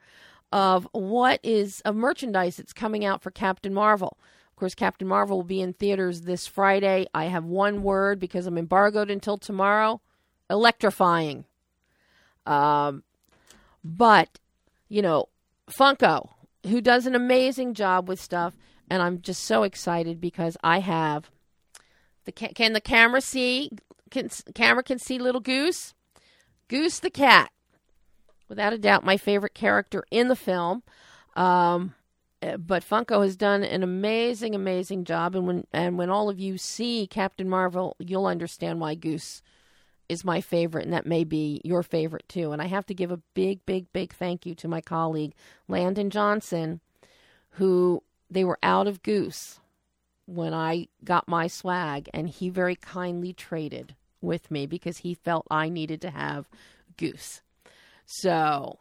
of 0.51 0.87
what 0.91 1.39
is 1.43 1.81
of 1.81 1.95
merchandise 1.95 2.57
that's 2.57 2.73
coming 2.73 3.05
out 3.05 3.21
for 3.21 3.31
Captain 3.31 3.73
Marvel. 3.73 4.17
Of 4.55 4.59
course, 4.59 4.73
Captain 4.73 5.05
Marvel 5.05 5.35
will 5.35 5.43
be 5.43 5.59
in 5.59 5.73
theaters 5.73 6.21
this 6.21 6.47
Friday. 6.47 7.07
I 7.13 7.25
have 7.25 7.43
one 7.43 7.83
word 7.83 8.21
because 8.21 8.47
I'm 8.47 8.57
embargoed 8.57 9.11
until 9.11 9.37
tomorrow 9.37 9.99
electrifying. 10.49 11.43
Um, 12.45 13.03
but, 13.83 14.39
you 14.87 15.01
know, 15.01 15.27
Funko, 15.69 16.29
who 16.67 16.79
does 16.79 17.05
an 17.05 17.15
amazing 17.15 17.73
job 17.73 18.07
with 18.07 18.17
stuff, 18.21 18.55
and 18.89 19.01
I'm 19.01 19.19
just 19.19 19.43
so 19.43 19.63
excited 19.63 20.21
because 20.21 20.55
I 20.63 20.79
have 20.79 21.29
the 22.23 22.31
ca- 22.31 22.53
can 22.55 22.71
the 22.71 22.79
camera 22.79 23.19
see 23.19 23.71
can 24.09 24.29
camera 24.53 24.83
can 24.83 24.99
see 24.99 25.19
little 25.19 25.41
Goose, 25.41 25.93
Goose 26.69 26.99
the 26.99 27.09
cat, 27.09 27.51
without 28.47 28.71
a 28.71 28.77
doubt 28.77 29.03
my 29.03 29.17
favorite 29.17 29.53
character 29.53 30.05
in 30.11 30.29
the 30.29 30.35
film. 30.37 30.81
Um, 31.35 31.93
Uh, 32.45 32.57
but 32.57 32.83
Funko 32.87 33.23
has 33.23 33.35
done 33.35 33.63
an 33.63 33.81
amazing, 33.81 34.53
amazing 34.53 35.05
job, 35.05 35.35
and 35.35 35.47
when 35.47 35.67
and 35.73 35.97
when 35.97 36.09
all 36.09 36.29
of 36.29 36.39
you 36.39 36.57
see 36.57 37.07
Captain 37.07 37.49
Marvel, 37.49 37.95
you'll 37.99 38.25
understand 38.25 38.79
why 38.79 38.95
Goose 38.95 39.41
is 40.07 40.23
my 40.23 40.41
favorite, 40.41 40.83
and 40.83 40.93
that 40.93 41.05
may 41.05 41.23
be 41.23 41.61
your 41.63 41.81
favorite 41.81 42.27
too. 42.29 42.51
And 42.51 42.61
I 42.61 42.65
have 42.65 42.85
to 42.87 42.93
give 42.93 43.11
a 43.11 43.21
big, 43.33 43.65
big, 43.65 43.91
big 43.93 44.13
thank 44.13 44.45
you 44.45 44.53
to 44.55 44.67
my 44.67 44.81
colleague 44.81 45.33
Landon 45.67 46.09
Johnson, 46.09 46.81
who 47.51 48.03
they 48.29 48.43
were 48.43 48.59
out 48.61 48.87
of 48.87 49.01
Goose 49.01 49.59
when 50.27 50.53
I 50.53 50.87
got 51.03 51.27
my 51.27 51.47
swag, 51.47 52.09
and 52.13 52.29
he 52.29 52.49
very 52.49 52.75
kindly 52.75 53.33
traded 53.33 53.95
with 54.21 54.51
me 54.51 54.65
because 54.65 54.99
he 54.99 55.13
felt 55.13 55.47
I 55.49 55.69
needed 55.69 56.01
to 56.01 56.09
have 56.09 56.49
Goose. 56.97 57.41
So, 58.05 58.79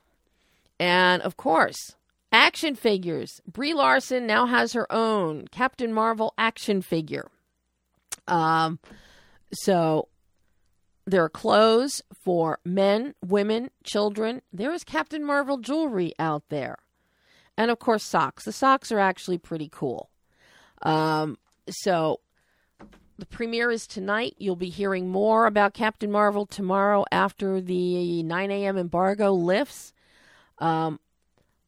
and 0.79 1.23
of 1.23 1.37
course, 1.37 1.95
action 2.35 2.75
figures. 2.75 3.41
Brie 3.47 3.73
Larson 3.73 4.27
now 4.27 4.47
has 4.47 4.73
her 4.73 4.91
own 4.93 5.47
Captain 5.49 5.93
Marvel 5.93 6.35
action 6.37 6.83
figure. 6.83 7.31
Um, 8.27 8.79
so 9.53 10.09
there 11.07 11.23
are 11.23 11.29
clothes 11.29 12.03
for 12.13 12.59
men, 12.65 13.15
women, 13.25 13.71
children. 13.85 14.43
There 14.53 14.73
is 14.73 14.85
Captain 14.85 15.25
Marvel 15.25 15.59
jewelry 15.59 16.13
out 16.19 16.49
there. 16.49 16.79
And 17.57 17.71
of 17.71 17.79
course, 17.79 18.03
socks. 18.03 18.45
The 18.45 18.53
socks 18.53 18.91
are 18.91 18.99
actually 18.99 19.39
pretty 19.39 19.69
cool. 19.71 20.11
Um, 20.83 21.39
so 21.71 22.21
the 23.17 23.27
premiere 23.27 23.71
is 23.71 23.87
tonight. 23.87 24.35
You'll 24.39 24.57
be 24.57 24.71
hearing 24.71 25.09
more 25.09 25.47
about 25.47 25.73
Captain 25.73 26.11
Marvel 26.11 26.47
tomorrow 26.47 27.05
after 27.13 27.61
the 27.61 28.23
9 28.25 28.51
a.m. 28.51 28.77
embargo 28.77 29.33
lifts. 29.33 29.93
Um, 30.59 30.99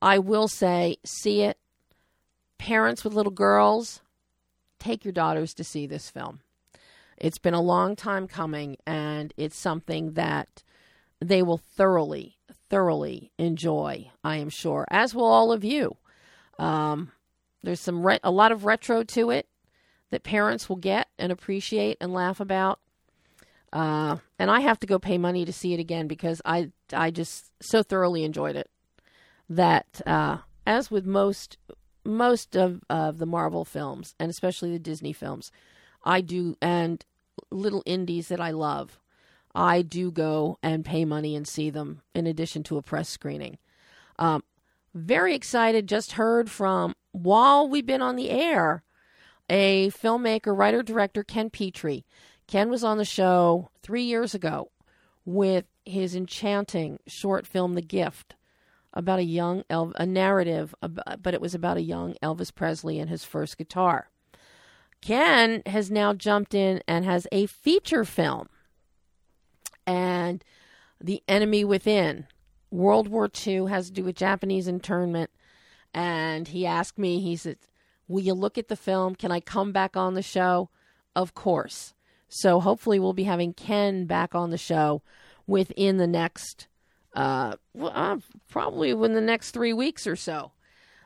I 0.07 0.21
will 0.21 0.47
say, 0.47 0.99
see 1.05 1.43
it. 1.43 1.59
Parents 2.59 3.03
with 3.03 3.13
little 3.13 3.33
girls, 3.33 4.03
take 4.79 5.05
your 5.05 5.11
daughters 5.11 5.53
to 5.55 5.65
see 5.65 5.85
this 5.89 6.11
film. 6.11 6.43
It's 7.17 7.39
been 7.39 7.55
a 7.55 7.61
long 7.61 7.97
time 7.97 8.29
coming, 8.29 8.77
and 8.87 9.35
it's 9.37 9.59
something 9.59 10.13
that 10.13 10.63
they 11.21 11.43
will 11.43 11.59
thoroughly, 11.59 12.37
thoroughly 12.71 13.33
enjoy, 13.37 14.13
I 14.23 14.37
am 14.37 14.49
sure, 14.49 14.87
as 14.93 15.13
will 15.13 15.25
all 15.25 15.51
of 15.51 15.65
you. 15.65 15.97
Um, 16.57 17.11
there's 17.65 17.81
some 17.81 18.07
re- 18.07 18.21
a 18.23 18.31
lot 18.31 18.53
of 18.53 18.65
retro 18.65 19.03
to 19.03 19.31
it 19.31 19.49
that 20.11 20.23
parents 20.23 20.69
will 20.69 20.77
get 20.77 21.09
and 21.19 21.33
appreciate 21.33 21.97
and 22.01 22.15
laugh 22.15 22.39
about. 22.39 22.79
Uh, 23.73 24.19
and 24.39 24.53
I 24.53 24.61
have 24.61 24.79
to 24.79 24.87
go 24.87 25.01
pay 25.01 25.19
money 25.19 25.45
to 25.45 25.53
see 25.53 25.75
it 25.75 25.81
again 25.81 26.07
because 26.07 26.41
I 26.45 26.71
I 26.93 27.11
just 27.11 27.51
so 27.61 27.83
thoroughly 27.83 28.23
enjoyed 28.23 28.55
it 28.55 28.71
that 29.49 30.01
uh, 30.07 30.39
as 30.67 30.91
with 30.91 31.07
most 31.07 31.59
most 32.05 32.57
of, 32.57 32.83
of 32.89 33.19
the 33.19 33.27
Marvel 33.27 33.65
films 33.65 34.15
and 34.21 34.31
especially 34.31 34.71
the 34.71 34.79
Disney 34.79 35.13
films, 35.13 35.51
I 36.05 36.21
do 36.21 36.57
and 36.61 37.05
little 37.51 37.83
indies 37.87 38.29
that 38.29 38.41
I 38.41 38.51
love. 38.51 38.99
I 39.55 39.83
do 39.83 40.11
go 40.11 40.59
and 40.63 40.85
pay 40.85 41.05
money 41.05 41.35
and 41.35 41.49
see 41.49 41.71
them 41.71 42.03
in 42.15 42.27
addition 42.27 42.63
to 42.65 42.77
a 42.77 42.83
press 42.83 43.09
screening. 43.09 43.59
Um, 44.19 44.45
very 44.95 45.35
excited. 45.35 45.89
Just 45.89 46.13
heard 46.13 46.51
from 46.51 46.95
while 47.13 47.69
we've 47.69 47.87
been 47.87 48.03
on 48.03 48.17
the 48.17 48.31
air, 48.31 48.83
a 49.49 49.91
filmmaker, 49.91 50.57
writer, 50.57 50.83
director, 50.83 51.23
Ken 51.23 51.51
Petrie. 51.51 52.05
Ken 52.47 52.71
was 52.71 52.85
on 52.85 52.99
the 52.99 53.05
show 53.05 53.71
three 53.83 54.03
years 54.03 54.35
ago 54.35 54.71
with 55.25 55.65
his 55.85 56.15
enchanting 56.15 56.99
short 57.07 57.47
film, 57.47 57.75
The 57.75 57.83
Gift, 57.83 58.35
about 58.97 59.21
a 59.21 59.25
young 59.25 59.63
El- 59.71 59.93
a 59.97 60.07
narrative, 60.07 60.75
but 60.81 61.35
it 61.35 61.41
was 61.41 61.55
about 61.55 61.77
a 61.77 61.83
young 61.83 62.15
Elvis 62.23 62.53
Presley 62.53 62.99
and 62.99 63.09
his 63.09 63.25
first 63.25 63.57
guitar. 63.57 64.09
Ken 65.01 65.63
has 65.67 65.91
now 65.91 66.15
jumped 66.15 66.55
in 66.55 66.83
and 66.89 67.05
has 67.05 67.29
a 67.31 67.47
feature 67.47 68.05
film. 68.05 68.49
And 69.87 70.43
The 71.01 71.23
Enemy 71.29 71.65
Within, 71.65 72.27
World 72.71 73.07
War 73.07 73.31
II, 73.47 73.67
has 73.67 73.87
to 73.87 73.93
do 73.93 74.03
with 74.03 74.17
Japanese 74.17 74.67
internment. 74.67 75.31
And 75.95 76.49
he 76.49 76.67
asked 76.67 76.99
me, 76.99 77.21
he 77.21 77.37
said, 77.37 77.59
Will 78.09 78.23
you 78.23 78.35
look 78.35 78.59
at 78.59 78.69
the 78.69 78.77
film? 78.77 79.15
Can 79.15 79.31
I 79.31 79.41
come 79.41 79.73
back 79.73 79.97
on 79.97 80.15
the 80.15 80.23
show? 80.23 80.71
Of 81.15 81.35
course. 81.35 81.95
So 82.29 82.61
hopefully 82.61 82.99
we'll 82.99 83.13
be 83.13 83.25
having 83.25 83.53
Ken 83.53 84.07
back 84.07 84.35
on 84.35 84.51
the 84.51 84.59
show 84.59 85.03
within 85.47 85.97
the 85.97 86.07
next, 86.07 86.67
uh, 87.17 87.57
well, 87.73 87.93
uh, 87.95 88.19
probably 88.51 88.93
within 88.93 89.15
the 89.15 89.23
next 89.23 89.53
three 89.53 89.73
weeks 89.73 90.07
or 90.07 90.17
so. 90.17 90.53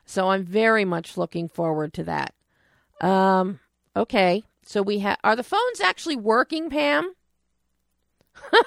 So 0.05 0.29
I'm 0.29 0.43
very 0.43 0.83
much 0.83 1.17
looking 1.17 1.47
forward 1.47 1.93
to 1.93 2.03
that. 2.03 2.33
Um, 2.99 3.61
okay, 3.95 4.43
so 4.65 4.81
we 4.81 4.99
have 4.99 5.17
are 5.23 5.37
the 5.37 5.43
phones 5.43 5.79
actually 5.79 6.17
working, 6.17 6.69
Pam? 6.69 7.13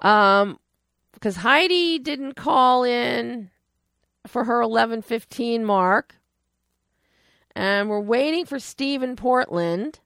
um, 0.00 0.58
because 1.12 1.36
Heidi 1.36 2.00
didn't 2.00 2.34
call 2.34 2.82
in 2.82 3.50
for 4.26 4.44
her 4.44 4.60
11:15 4.60 5.62
mark, 5.62 6.16
and 7.54 7.88
we're 7.88 8.00
waiting 8.00 8.44
for 8.44 8.58
Steve 8.58 9.04
in 9.04 9.14
Portland. 9.14 10.00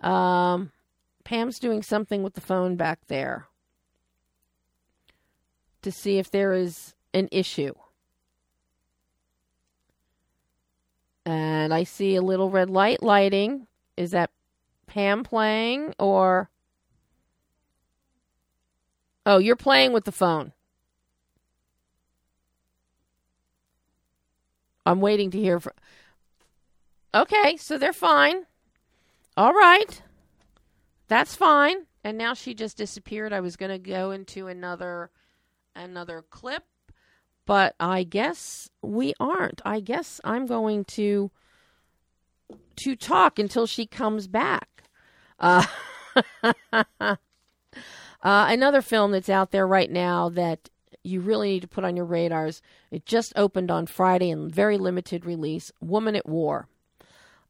Um, 0.00 0.72
Pam's 1.24 1.58
doing 1.58 1.82
something 1.82 2.22
with 2.22 2.34
the 2.34 2.40
phone 2.40 2.76
back 2.76 3.00
there 3.08 3.48
to 5.86 5.92
see 5.92 6.18
if 6.18 6.32
there 6.32 6.52
is 6.52 6.94
an 7.14 7.28
issue. 7.30 7.72
And 11.24 11.72
I 11.72 11.84
see 11.84 12.16
a 12.16 12.22
little 12.22 12.50
red 12.50 12.68
light 12.68 13.04
lighting. 13.04 13.68
Is 13.96 14.10
that 14.10 14.30
Pam 14.88 15.22
playing 15.22 15.94
or. 16.00 16.50
Oh, 19.24 19.38
you're 19.38 19.54
playing 19.54 19.92
with 19.92 20.04
the 20.04 20.12
phone. 20.12 20.52
I'm 24.84 25.00
waiting 25.00 25.30
to 25.30 25.38
hear 25.38 25.60
from. 25.60 25.74
Okay, 27.14 27.56
so 27.58 27.78
they're 27.78 27.92
fine. 27.92 28.46
All 29.36 29.52
right. 29.52 30.02
That's 31.06 31.36
fine. 31.36 31.86
And 32.02 32.18
now 32.18 32.34
she 32.34 32.54
just 32.54 32.76
disappeared. 32.76 33.32
I 33.32 33.38
was 33.38 33.54
going 33.54 33.70
to 33.70 33.78
go 33.78 34.10
into 34.10 34.48
another 34.48 35.10
another 35.76 36.24
clip, 36.30 36.64
but 37.44 37.74
I 37.78 38.02
guess 38.02 38.70
we 38.82 39.14
aren't. 39.20 39.60
I 39.64 39.80
guess 39.80 40.20
I'm 40.24 40.46
going 40.46 40.84
to 40.86 41.30
to 42.76 42.96
talk 42.96 43.38
until 43.38 43.66
she 43.66 43.86
comes 43.86 44.26
back. 44.26 44.84
Uh, 45.38 45.64
uh, 46.72 47.16
another 48.22 48.82
film 48.82 49.12
that's 49.12 49.28
out 49.28 49.50
there 49.50 49.66
right 49.66 49.90
now 49.90 50.28
that 50.30 50.70
you 51.02 51.20
really 51.20 51.50
need 51.50 51.62
to 51.62 51.68
put 51.68 51.84
on 51.84 51.96
your 51.96 52.04
radars. 52.04 52.60
It 52.90 53.06
just 53.06 53.32
opened 53.36 53.70
on 53.70 53.86
Friday 53.86 54.30
in 54.30 54.50
very 54.50 54.78
limited 54.78 55.24
release. 55.24 55.72
Woman 55.80 56.16
at 56.16 56.28
War. 56.28 56.68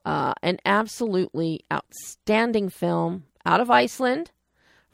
Uh, 0.05 0.35
an 0.43 0.59
absolutely 0.65 1.65
outstanding 1.73 2.69
film 2.69 3.25
out 3.45 3.61
of 3.61 3.71
Iceland 3.71 4.31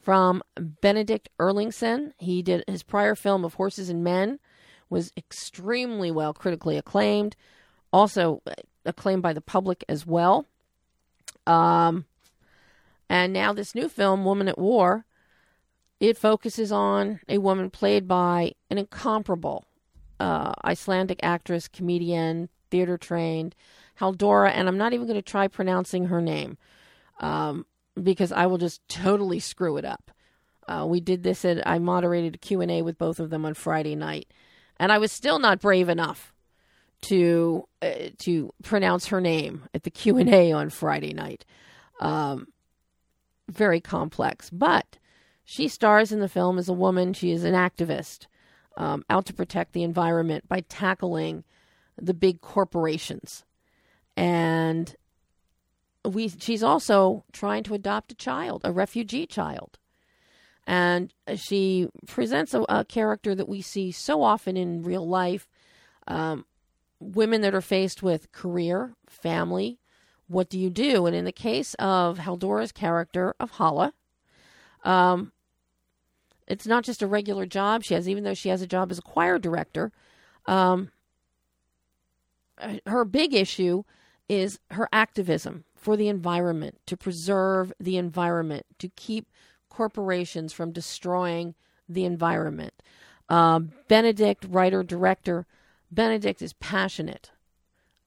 from 0.03 0.43
Benedikt 0.55 1.29
Erlingsson. 1.39 2.11
He 2.17 2.41
did 2.43 2.63
his 2.67 2.83
prior 2.83 3.15
film 3.15 3.45
of 3.45 3.55
Horses 3.55 3.89
and 3.89 4.03
Men 4.03 4.39
was 4.89 5.11
extremely 5.17 6.11
well 6.11 6.33
critically 6.33 6.77
acclaimed, 6.77 7.35
also 7.91 8.43
acclaimed 8.85 9.23
by 9.23 9.33
the 9.33 9.41
public 9.41 9.83
as 9.87 10.05
well. 10.05 10.45
Um, 11.47 12.05
and 13.09 13.33
now 13.33 13.53
this 13.53 13.73
new 13.73 13.89
film, 13.89 14.25
Woman 14.25 14.47
at 14.47 14.57
War, 14.57 15.05
it 15.99 16.17
focuses 16.17 16.71
on 16.71 17.21
a 17.29 17.37
woman 17.37 17.69
played 17.69 18.07
by 18.07 18.53
an 18.69 18.77
incomparable 18.77 19.65
uh, 20.19 20.53
Icelandic 20.63 21.19
actress, 21.23 21.67
comedian, 21.67 22.49
theater 22.69 22.97
trained, 22.97 23.55
Halldóra, 23.99 24.51
and 24.53 24.67
I'm 24.67 24.77
not 24.77 24.93
even 24.93 25.07
going 25.07 25.15
to 25.15 25.21
try 25.21 25.47
pronouncing 25.47 26.07
her 26.07 26.21
name 26.21 26.57
um, 27.19 27.65
because 28.01 28.31
I 28.31 28.45
will 28.45 28.57
just 28.57 28.87
totally 28.87 29.39
screw 29.39 29.77
it 29.77 29.85
up. 29.85 30.11
Uh, 30.67 30.85
we 30.87 30.99
did 30.99 31.23
this 31.23 31.43
at 31.45 31.65
I 31.67 31.79
moderated 31.79 32.35
a 32.35 32.37
Q&A 32.37 32.81
with 32.81 32.97
both 32.97 33.19
of 33.19 33.29
them 33.29 33.45
on 33.45 33.53
Friday 33.53 33.95
night, 33.95 34.31
and 34.77 34.91
I 34.91 34.97
was 34.97 35.11
still 35.11 35.39
not 35.39 35.59
brave 35.59 35.89
enough 35.89 36.33
to 37.03 37.67
uh, 37.81 38.09
to 38.19 38.53
pronounce 38.63 39.07
her 39.07 39.19
name 39.19 39.67
at 39.73 39.83
the 39.83 39.91
Q&A 39.91 40.51
on 40.53 40.69
Friday 40.69 41.13
night. 41.13 41.45
Um, 41.99 42.47
very 43.49 43.81
complex, 43.81 44.49
but 44.49 44.97
she 45.43 45.67
stars 45.67 46.11
in 46.11 46.19
the 46.19 46.29
film 46.29 46.57
as 46.57 46.69
a 46.69 46.73
woman. 46.73 47.13
She 47.13 47.31
is 47.31 47.43
an 47.43 47.53
activist 47.53 48.27
um, 48.77 49.03
out 49.09 49.25
to 49.25 49.33
protect 49.33 49.73
the 49.73 49.83
environment 49.83 50.47
by 50.47 50.61
tackling 50.61 51.43
the 52.01 52.13
big 52.13 52.41
corporations 52.41 53.43
and 54.15 54.95
we 56.05 56.27
she's 56.27 56.63
also 56.63 57.23
trying 57.31 57.63
to 57.63 57.73
adopt 57.73 58.11
a 58.11 58.15
child, 58.15 58.61
a 58.63 58.71
refugee 58.71 59.25
child. 59.25 59.77
And 60.65 61.13
she 61.35 61.89
presents 62.07 62.53
a, 62.53 62.61
a 62.69 62.85
character 62.85 63.35
that 63.35 63.49
we 63.49 63.61
see 63.61 63.91
so 63.91 64.23
often 64.23 64.55
in 64.55 64.83
real 64.83 65.07
life 65.07 65.47
um, 66.07 66.45
women 66.99 67.41
that 67.41 67.55
are 67.55 67.61
faced 67.61 68.01
with 68.01 68.31
career, 68.31 68.93
family. 69.07 69.79
What 70.27 70.49
do 70.49 70.57
you 70.57 70.69
do? 70.69 71.05
And 71.05 71.15
in 71.15 71.25
the 71.25 71.31
case 71.33 71.73
of 71.75 72.19
Halldóra's 72.19 72.71
character 72.71 73.35
of 73.39 73.51
Halla, 73.51 73.93
um, 74.83 75.31
it's 76.47 76.65
not 76.65 76.83
just 76.83 77.01
a 77.01 77.07
regular 77.07 77.45
job 77.45 77.83
she 77.83 77.93
has, 77.93 78.07
even 78.07 78.23
though 78.23 78.33
she 78.33 78.49
has 78.49 78.61
a 78.61 78.67
job 78.67 78.91
as 78.91 78.97
a 78.97 79.03
choir 79.03 79.37
director. 79.37 79.91
Um, 80.45 80.91
her 82.85 83.05
big 83.05 83.33
issue 83.33 83.83
is 84.29 84.59
her 84.71 84.87
activism 84.91 85.65
for 85.83 85.97
the 85.97 86.07
environment, 86.07 86.79
to 86.85 86.95
preserve 86.95 87.73
the 87.77 87.97
environment, 87.97 88.65
to 88.79 88.87
keep 88.87 89.29
corporations 89.69 90.53
from 90.53 90.71
destroying 90.71 91.55
the 91.89 92.05
environment. 92.05 92.73
Um, 93.27 93.71
Benedikt, 93.89 94.45
writer, 94.47 94.81
director, 94.81 95.45
Benedikt 95.91 96.41
is 96.41 96.53
passionate 96.53 97.31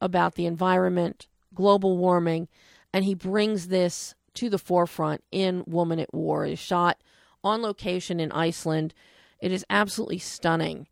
about 0.01 0.37
the 0.37 0.47
environment, 0.47 1.27
global 1.55 1.99
warming, 1.99 2.49
and 2.95 3.05
he 3.05 3.15
brings 3.15 3.69
this 3.69 4.15
to 4.35 4.49
the 4.49 4.59
forefront 4.59 5.23
in 5.31 5.63
Woman 5.67 5.99
at 5.99 6.15
War. 6.15 6.47
It 6.47 6.53
is 6.53 6.59
shot 6.59 6.99
on 7.45 7.61
location 7.61 8.21
in 8.21 8.33
Iceland. 8.33 8.95
It 9.39 9.53
is 9.53 9.67
absolutely 9.69 10.19
stunning. 10.19 10.89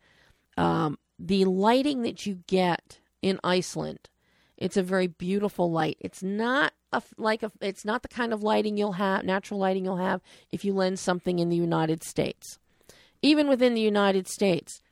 Um, 0.58 0.98
the 1.18 1.46
lighting 1.46 2.02
that 2.02 2.26
you 2.26 2.40
get 2.46 3.00
in 3.22 3.40
Iceland 3.42 4.10
it's 4.56 4.76
a 4.76 4.82
very 4.82 5.06
beautiful 5.06 5.70
light. 5.70 5.96
It's 6.00 6.22
not 6.22 6.72
a, 6.92 7.02
like 7.16 7.42
a, 7.42 7.50
it's 7.60 7.84
not 7.84 8.02
the 8.02 8.08
kind 8.08 8.32
of 8.32 8.42
lighting 8.42 8.76
you'll 8.76 8.92
have, 8.92 9.24
natural 9.24 9.58
lighting 9.60 9.84
you'll 9.84 9.96
have 9.96 10.20
if 10.52 10.64
you 10.64 10.72
lens 10.72 11.00
something 11.00 11.38
in 11.38 11.48
the 11.48 11.56
United 11.56 12.02
States. 12.04 12.58
Even 13.22 13.48
within 13.48 13.74
the 13.74 13.80
United 13.80 14.28
States, 14.28 14.82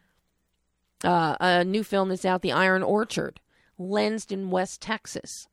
uh, 1.04 1.36
a 1.40 1.64
new 1.64 1.84
film 1.84 2.08
that's 2.08 2.24
out, 2.24 2.42
The 2.42 2.52
Iron 2.52 2.82
Orchard, 2.82 3.40
lensed 3.78 4.32
in 4.32 4.50
West 4.50 4.80
Texas. 4.80 5.46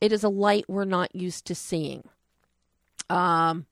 It 0.00 0.12
is 0.12 0.24
a 0.24 0.28
light 0.28 0.64
we're 0.68 0.84
not 0.84 1.14
used 1.14 1.46
to 1.46 1.54
seeing. 1.54 2.08
Um, 3.10 3.66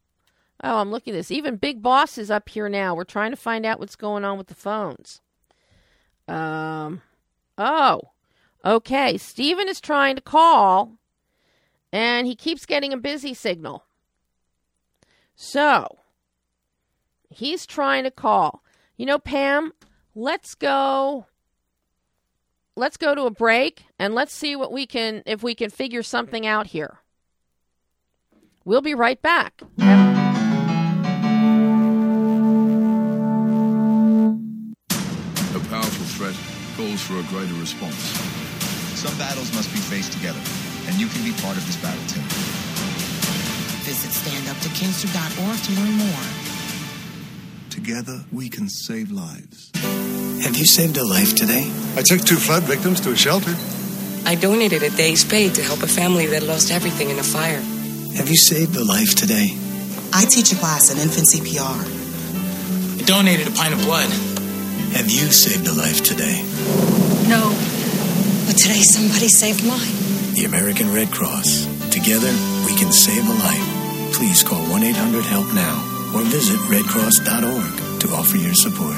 oh, 0.62 0.78
I'm 0.78 0.91
looking 0.91 1.14
at 1.14 1.16
this. 1.16 1.30
Even 1.30 1.57
Big 1.57 1.83
Boss 1.83 2.18
is 2.18 2.30
up 2.30 2.49
here 2.49 2.68
now. 2.68 2.95
We're 2.95 3.05
trying 3.05 3.30
to 3.30 3.37
find 3.37 3.66
out 3.66 3.80
what's 3.80 3.97
going 3.97 4.24
on 4.24 4.39
with 4.39 4.47
the 4.47 4.55
phones. 4.55 5.20
Um, 6.28 7.03
oh, 7.59 8.12
Okay, 8.65 9.19
Stephen 9.19 9.69
is 9.69 9.81
trying 9.81 10.15
to 10.15 10.23
call 10.23 10.99
and 11.93 12.27
he 12.27 12.37
keeps 12.37 12.65
getting 12.65 12.93
a 12.93 12.97
busy 12.97 13.35
signal. 13.35 13.85
So, 15.35 15.99
he's 17.29 17.67
trying 17.67 18.05
to 18.05 18.11
call. 18.11 18.63
You 18.97 19.07
know, 19.07 19.19
Pam, 19.19 19.73
let's 20.15 20.55
go 20.55 21.27
let's 22.77 22.97
go 22.97 23.15
to 23.15 23.25
a 23.25 23.31
break 23.31 23.85
and 23.99 24.15
let's 24.15 24.33
see 24.33 24.57
what 24.57 24.73
we 24.73 24.87
can 24.87 25.23
if 25.27 25.43
we 25.43 25.55
can 25.55 25.71
figure 25.71 26.03
something 26.03 26.47
out 26.47 26.69
here. 26.69 27.01
We'll 28.65 28.81
be 28.81 28.95
right 28.95 29.21
back. 29.21 29.61
A 29.61 29.85
powerful 35.69 36.07
threat 36.07 36.37
calls 36.77 37.03
for 37.03 37.19
a 37.19 37.25
greater 37.25 37.55
response. 37.55 38.52
Some 39.03 39.19
battles 39.19 39.53
must 39.53 39.73
be 39.73 39.81
faced 39.81 40.13
together, 40.13 40.39
and 40.87 40.95
you 40.95 41.09
can 41.09 41.25
be 41.25 41.33
part 41.43 41.57
of 41.57 41.67
this 41.67 41.75
battle 41.83 42.07
too. 42.07 42.23
Visit 43.83 44.15
standuptocancer.org 44.15 45.59
to 45.59 45.73
learn 45.75 45.95
more. 45.99 46.25
Together, 47.69 48.25
we 48.31 48.49
can 48.49 48.69
save 48.69 49.11
lives. 49.11 49.73
Have 50.45 50.57
you 50.57 50.65
saved 50.65 50.99
a 50.99 51.05
life 51.05 51.35
today? 51.35 51.69
I 51.97 52.03
took 52.03 52.21
two 52.21 52.37
flood 52.37 52.63
victims 52.63 53.01
to 53.01 53.11
a 53.11 53.17
shelter. 53.17 53.57
I 54.25 54.37
donated 54.37 54.85
a 54.85 54.91
day's 54.91 55.25
pay 55.25 55.49
to 55.49 55.63
help 55.65 55.83
a 55.83 55.89
family 55.89 56.27
that 56.27 56.45
lost 56.45 56.71
everything 56.71 57.11
in 57.11 57.19
a 57.19 57.25
fire. 57.25 57.61
Have 58.15 58.29
you 58.29 58.37
saved 58.37 58.77
a 58.77 58.85
life 58.85 59.17
today? 59.17 59.49
I 60.13 60.27
teach 60.31 60.53
a 60.53 60.55
class 60.55 60.93
in 60.93 60.99
infant 60.99 61.27
CPR. 61.27 63.01
I 63.01 63.03
donated 63.03 63.49
a 63.49 63.51
pint 63.51 63.75
of 63.75 63.81
blood. 63.83 64.09
Have 64.95 65.11
you 65.11 65.27
saved 65.33 65.67
a 65.67 65.73
life 65.73 66.05
today? 66.05 66.39
No. 68.43 68.49
But 68.49 68.57
today 68.59 68.82
somebody 68.82 69.28
saved 69.28 69.62
mine. 69.66 70.34
The 70.34 70.45
American 70.47 70.93
Red 70.93 71.11
Cross. 71.11 71.66
Together, 71.90 72.32
we 72.66 72.74
can 72.74 72.90
save 72.93 73.22
a 73.28 73.32
life. 73.32 74.14
Please 74.14 74.43
call 74.43 74.62
1 74.70 74.82
800 74.82 75.24
HELP 75.24 75.55
NOW 75.55 76.12
or 76.16 76.22
visit 76.24 76.59
redcross.org 76.66 78.01
to 78.01 78.09
offer 78.14 78.36
your 78.36 78.55
support. 78.55 78.97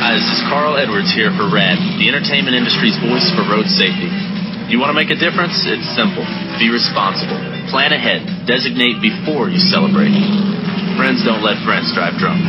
Hi, 0.00 0.14
this 0.16 0.24
is 0.24 0.40
Carl 0.48 0.76
Edwards 0.76 1.12
here 1.12 1.30
for 1.36 1.46
RADD, 1.52 1.78
the 2.00 2.08
entertainment 2.08 2.56
industry's 2.56 2.96
voice 2.98 3.30
for 3.36 3.42
road 3.46 3.66
safety. 3.66 4.10
You 4.70 4.78
want 4.78 4.90
to 4.90 4.98
make 4.98 5.10
a 5.10 5.18
difference? 5.18 5.66
It's 5.66 5.86
simple. 5.98 6.22
Be 6.58 6.70
responsible. 6.70 7.38
Plan 7.70 7.92
ahead. 7.92 8.46
Designate 8.46 9.02
before 9.02 9.50
you 9.50 9.58
celebrate. 9.58 10.14
Friends 11.00 11.24
don't 11.24 11.40
let 11.40 11.56
friends 11.64 11.88
drive 11.96 12.12
drunk. 12.20 12.44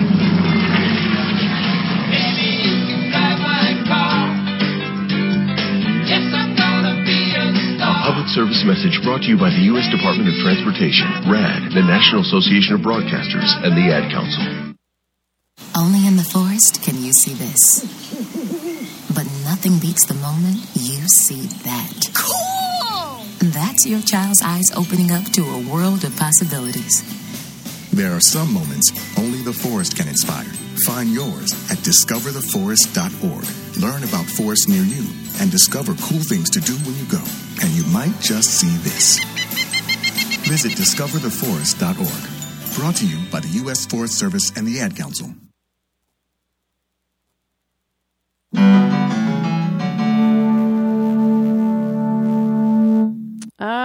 A 7.80 7.96
public 8.04 8.28
service 8.28 8.68
message 8.68 9.00
brought 9.08 9.24
to 9.24 9.30
you 9.32 9.40
by 9.40 9.56
the 9.56 9.72
U.S. 9.72 9.88
Department 9.88 10.28
of 10.28 10.36
Transportation, 10.44 11.08
RADD, 11.32 11.72
the 11.72 11.80
National 11.80 12.28
Association 12.28 12.76
of 12.76 12.82
Broadcasters, 12.82 13.48
and 13.64 13.72
the 13.72 13.88
Ad 13.88 14.12
Council. 14.12 14.76
Only 15.74 16.06
in 16.06 16.18
the 16.18 16.28
forest 16.28 16.84
can 16.84 17.02
you 17.02 17.14
see 17.14 17.32
this. 17.32 17.88
But 19.16 19.32
nothing 19.48 19.80
beats 19.80 20.04
the 20.08 20.16
moment 20.16 20.60
you 20.76 21.08
see 21.08 21.48
that. 21.64 22.12
Cool! 22.20 23.24
That's 23.56 23.88
your 23.88 24.02
child's 24.02 24.44
eyes 24.44 24.76
opening 24.76 25.12
up 25.12 25.24
to 25.40 25.42
a 25.42 25.72
world 25.72 26.04
of 26.04 26.14
possibilities. 26.18 27.21
There 27.94 28.16
are 28.16 28.22
some 28.22 28.54
moments 28.54 28.90
only 29.20 29.42
the 29.42 29.52
forest 29.52 29.98
can 29.98 30.08
inspire. 30.08 30.48
Find 30.86 31.10
yours 31.10 31.52
at 31.70 31.78
discovertheforest.org. 31.80 33.82
Learn 33.84 34.04
about 34.04 34.26
forests 34.26 34.70
near 34.70 34.84
you 34.84 35.06
and 35.42 35.52
discover 35.52 35.94
cool 35.96 36.24
things 36.24 36.50
to 36.52 36.62
do 36.62 36.74
when 36.88 36.96
you 36.96 37.04
go. 37.12 37.22
And 37.62 37.70
you 37.72 37.84
might 37.92 38.18
just 38.22 38.50
see 38.50 38.74
this. 38.78 39.20
Visit 40.48 40.72
discovertheforest.org. 40.72 42.78
Brought 42.78 42.96
to 42.96 43.06
you 43.06 43.20
by 43.30 43.42
the 43.42 43.50
U.S. 43.64 43.86
Forest 43.86 44.18
Service 44.18 44.54
and 44.56 44.66
the 44.66 44.80
Ad 44.80 44.96
Council. 44.96 45.36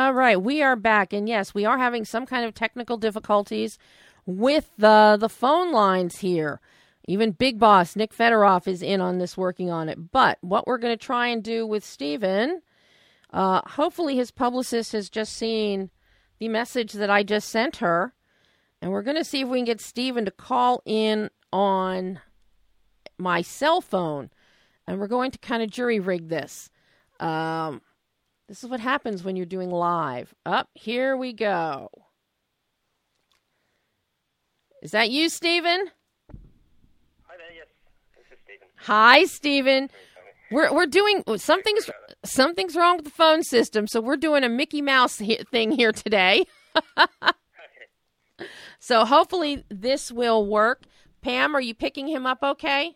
All 0.07 0.15
right, 0.15 0.41
we 0.41 0.63
are 0.63 0.77
back, 0.77 1.13
and 1.13 1.29
yes, 1.29 1.53
we 1.53 1.65
are 1.65 1.79
having 1.79 2.05
some 2.05 2.27
kind 2.27 2.45
of 2.45 2.55
technical 2.55 2.97
difficulties 2.97 3.77
with 4.25 4.71
the 4.79 5.17
the 5.19 5.29
phone 5.29 5.73
lines 5.73 6.19
here. 6.19 6.61
Even 7.09 7.33
Big 7.33 7.59
Boss 7.59 7.97
Nick 7.97 8.15
Federoff 8.15 8.69
is 8.69 8.83
in 8.83 9.01
on 9.01 9.19
this, 9.19 9.37
working 9.37 9.69
on 9.69 9.89
it. 9.89 10.13
But 10.13 10.39
what 10.43 10.65
we're 10.65 10.79
going 10.79 10.97
to 10.97 11.05
try 11.05 11.27
and 11.27 11.43
do 11.43 11.67
with 11.67 11.85
Steven, 11.85 12.63
uh, 13.33 13.63
hopefully 13.67 14.15
his 14.15 14.31
publicist 14.31 14.93
has 14.93 15.11
just 15.11 15.33
seen 15.33 15.91
the 16.39 16.47
message 16.47 16.93
that 16.93 17.11
I 17.11 17.25
just 17.25 17.49
sent 17.49 17.79
her, 17.79 18.15
and 18.81 18.93
we're 18.93 19.03
going 19.03 19.17
to 19.17 19.25
see 19.25 19.41
if 19.41 19.49
we 19.49 19.59
can 19.59 19.65
get 19.65 19.81
Steven 19.81 20.25
to 20.25 20.31
call 20.31 20.83
in 20.87 21.31
on 21.53 22.21
my 23.19 23.43
cell 23.43 23.81
phone, 23.81 24.31
and 24.87 25.01
we're 25.01 25.09
going 25.09 25.33
to 25.33 25.39
kind 25.39 25.65
of 25.65 25.71
jury 25.71 25.99
rig 25.99 26.29
this. 26.29 26.71
Um, 27.19 27.81
this 28.49 28.63
is 28.63 28.71
what 28.71 28.81
happens 28.81 29.25
when 29.25 29.37
you're 29.37 29.47
doing 29.47 29.71
live. 29.71 30.35
Up, 30.45 30.69
here 30.75 31.17
we 31.17 31.33
go. 31.33 31.91
Is 34.83 34.93
that 34.93 35.11
you, 35.11 35.29
Stephen? 35.29 35.91
Hi 37.27 37.35
there, 37.37 37.53
yes. 37.55 37.67
This 38.17 38.27
is 38.31 38.39
Stephen. 38.45 38.69
Hi, 38.77 39.25
Stephen. 39.25 39.91
We're 40.51 40.73
we're 40.73 40.87
doing 40.87 41.25
something's 41.37 41.91
something's 42.25 42.77
wrong 42.77 42.97
with 42.97 43.07
the 43.07 43.11
phone 43.11 43.43
system, 43.43 43.87
so 43.89 44.01
we're 44.01 44.17
doing 44.17 44.45
a 44.45 44.49
Mickey 44.49 44.81
Mouse 44.81 45.19
he- 45.19 45.43
thing 45.51 45.73
here 45.73 45.93
today. 45.93 46.45
so 48.79 49.05
hopefully 49.05 49.65
this 49.69 50.13
will 50.13 50.47
work. 50.47 50.83
Pam, 51.23 51.57
are 51.57 51.61
you 51.61 51.75
picking 51.75 52.07
him 52.07 52.27
up 52.27 52.39
okay? 52.43 52.95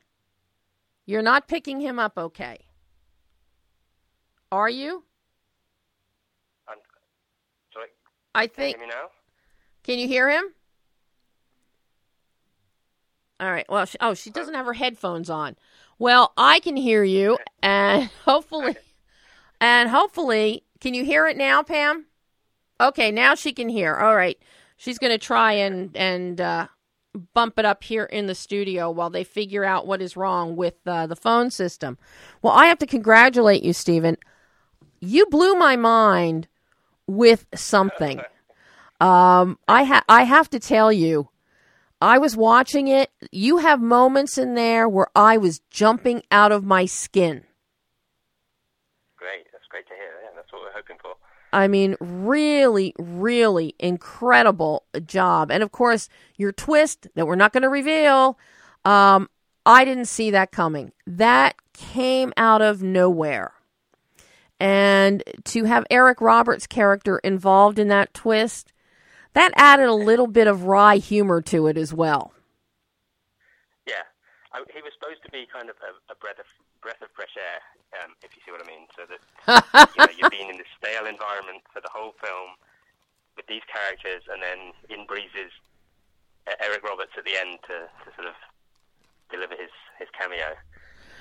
You're 1.07 1.23
not 1.23 1.49
picking 1.49 1.81
him 1.81 1.99
up 1.99 2.17
okay. 2.17 2.67
Are 4.53 4.71
you? 4.71 5.05
I'm 6.69 6.79
I 8.35 8.47
Can 8.47 8.55
think. 8.55 8.77
you 8.77 8.83
me 8.83 8.89
now? 8.89 9.09
Can 9.83 9.99
you 9.99 10.07
hear 10.07 10.29
him? 10.29 10.45
All 13.41 13.51
right. 13.51 13.67
Well, 13.69 13.87
she, 13.87 13.97
oh, 14.01 14.15
she 14.15 14.31
doesn't 14.31 14.55
have 14.55 14.67
her 14.67 14.75
headphones 14.75 15.31
on. 15.31 15.57
Well, 15.99 16.33
I 16.37 16.61
can 16.61 16.77
hear 16.77 17.03
you, 17.03 17.39
and 17.63 18.11
hopefully, 18.25 18.77
and 19.61 19.89
hopefully, 19.89 20.65
can 20.81 20.95
you 20.95 21.05
hear 21.05 21.27
it 21.27 21.37
now, 21.37 21.63
Pam? 21.63 22.07
Okay, 22.81 23.11
now 23.11 23.35
she 23.35 23.53
can 23.53 23.69
hear. 23.69 23.95
All 23.97 24.15
right, 24.17 24.39
she's 24.77 24.99
going 24.99 25.13
to 25.13 25.19
try 25.19 25.53
and 25.53 25.95
and 25.97 26.41
uh, 26.41 26.67
bump 27.35 27.59
it 27.59 27.65
up 27.65 27.83
here 27.83 28.05
in 28.05 28.27
the 28.27 28.35
studio 28.35 28.91
while 28.91 29.11
they 29.11 29.25
figure 29.25 29.65
out 29.65 29.87
what 29.87 30.03
is 30.03 30.17
wrong 30.17 30.57
with 30.57 30.77
uh, 30.87 31.07
the 31.07 31.17
phone 31.17 31.51
system. 31.51 31.99
Well, 32.43 32.53
I 32.53 32.67
have 32.67 32.79
to 32.79 32.87
congratulate 32.87 33.63
you, 33.63 33.73
Stephen. 33.73 34.17
You 35.01 35.27
blew 35.27 35.55
my 35.55 35.77
mind 35.77 36.49
with 37.11 37.47
something. 37.55 38.21
Um, 39.01 39.59
I 39.67 39.85
ha- 39.85 40.05
I 40.09 40.25
have 40.25 40.49
to 40.51 40.61
tell 40.61 40.93
you, 40.93 41.29
I 42.01 42.19
was 42.19 42.37
watching 42.37 42.89
it. 42.89 43.11
You 43.33 43.59
have 43.59 43.81
moments 43.81 44.39
in 44.39 44.55
there 44.55 44.89
where 44.89 45.09
I 45.15 45.37
was 45.37 45.61
jumping 45.71 46.23
out 46.31 46.53
of 46.53 46.65
my 46.65 46.87
skin. 46.87 47.45
Great. 49.17 49.47
That's 49.53 49.67
great 49.69 49.87
to 49.89 49.95
hear. 49.95 50.13
Yeah, 50.23 50.31
that's 50.37 50.53
what 50.53 50.63
we're 50.63 50.73
hoping 50.73 50.97
for. 51.03 51.15
I 51.53 51.67
mean, 51.67 51.97
really, 52.01 52.95
really 52.99 53.75
incredible 53.79 54.85
job. 55.05 55.51
And 55.51 55.63
of 55.63 55.73
course, 55.73 56.09
your 56.37 56.53
twist 56.53 57.09
that 57.17 57.27
we're 57.27 57.35
not 57.35 57.53
going 57.53 57.65
to 57.65 57.69
reveal, 57.69 58.39
um, 58.85 59.29
I 59.67 59.85
didn't 59.85 60.07
see 60.07 60.31
that 60.31 60.53
coming. 60.53 60.93
That 61.07 61.57
came 61.73 62.33
out 62.37 62.63
of 62.63 62.83
nowhere. 62.83 63.53
And 64.61 65.25
to 65.45 65.65
have 65.65 65.87
Eric 65.91 66.21
Roberts' 66.21 66.67
character 66.67 67.19
involved 67.21 67.79
in 67.79 67.89
that 67.89 68.13
twist, 68.13 68.73
that 69.33 69.53
added 69.57 69.89
a 69.89 69.95
little 69.95 70.27
bit 70.27 70.47
of 70.47 70.65
wry 70.65 70.97
humor 70.97 71.41
to 71.43 71.67
it 71.67 71.79
as 71.79 71.95
well. 71.95 72.33
Yeah, 73.89 74.05
I, 74.53 74.63
he 74.69 74.83
was 74.83 74.93
supposed 75.01 75.25
to 75.25 75.31
be 75.33 75.49
kind 75.51 75.71
of 75.71 75.77
a, 75.81 76.13
a 76.13 76.17
breath 76.17 76.39
of 76.39 76.47
breath 76.83 77.01
of 77.01 77.09
fresh 77.13 77.37
air, 77.37 77.61
um, 78.01 78.13
if 78.25 78.33
you 78.37 78.41
see 78.45 78.53
what 78.53 78.61
I 78.61 78.69
mean. 78.69 78.85
So 78.97 79.05
that 79.09 79.21
you 79.97 80.01
know, 80.05 80.13
you're 80.19 80.31
being 80.31 80.51
in 80.51 80.57
this 80.57 80.69
stale 80.77 81.07
environment 81.07 81.65
for 81.73 81.81
the 81.81 81.93
whole 81.93 82.13
film 82.21 82.57
with 83.37 83.47
these 83.49 83.65
characters, 83.65 84.29
and 84.29 84.43
then 84.43 84.77
in 84.93 85.07
breezes 85.07 85.53
uh, 86.49 86.57
Eric 86.61 86.85
Roberts 86.85 87.17
at 87.17 87.25
the 87.25 87.37
end 87.37 87.61
to, 87.69 87.89
to 88.05 88.09
sort 88.13 88.29
of 88.29 88.37
deliver 89.33 89.57
his 89.57 89.73
his 89.97 90.09
cameo. 90.13 90.53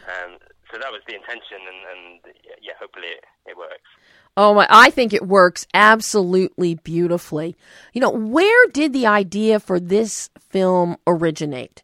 Um, 0.10 0.40
so 0.72 0.78
that 0.78 0.92
was 0.92 1.02
the 1.08 1.16
intention, 1.16 1.58
and, 1.68 2.26
and 2.26 2.36
yeah, 2.62 2.74
hopefully 2.80 3.08
it, 3.08 3.26
it 3.46 3.58
works. 3.58 3.90
Oh 4.38 4.54
my, 4.54 4.68
I 4.70 4.90
think 4.90 5.14
it 5.14 5.28
works 5.28 5.66
absolutely 5.74 6.76
beautifully. 6.76 7.56
You 7.94 8.02
know, 8.02 8.12
where 8.12 8.68
did 8.68 8.94
the 8.94 9.08
idea 9.08 9.60
for 9.60 9.80
this 9.80 10.30
film 10.40 10.98
originate? 11.08 11.84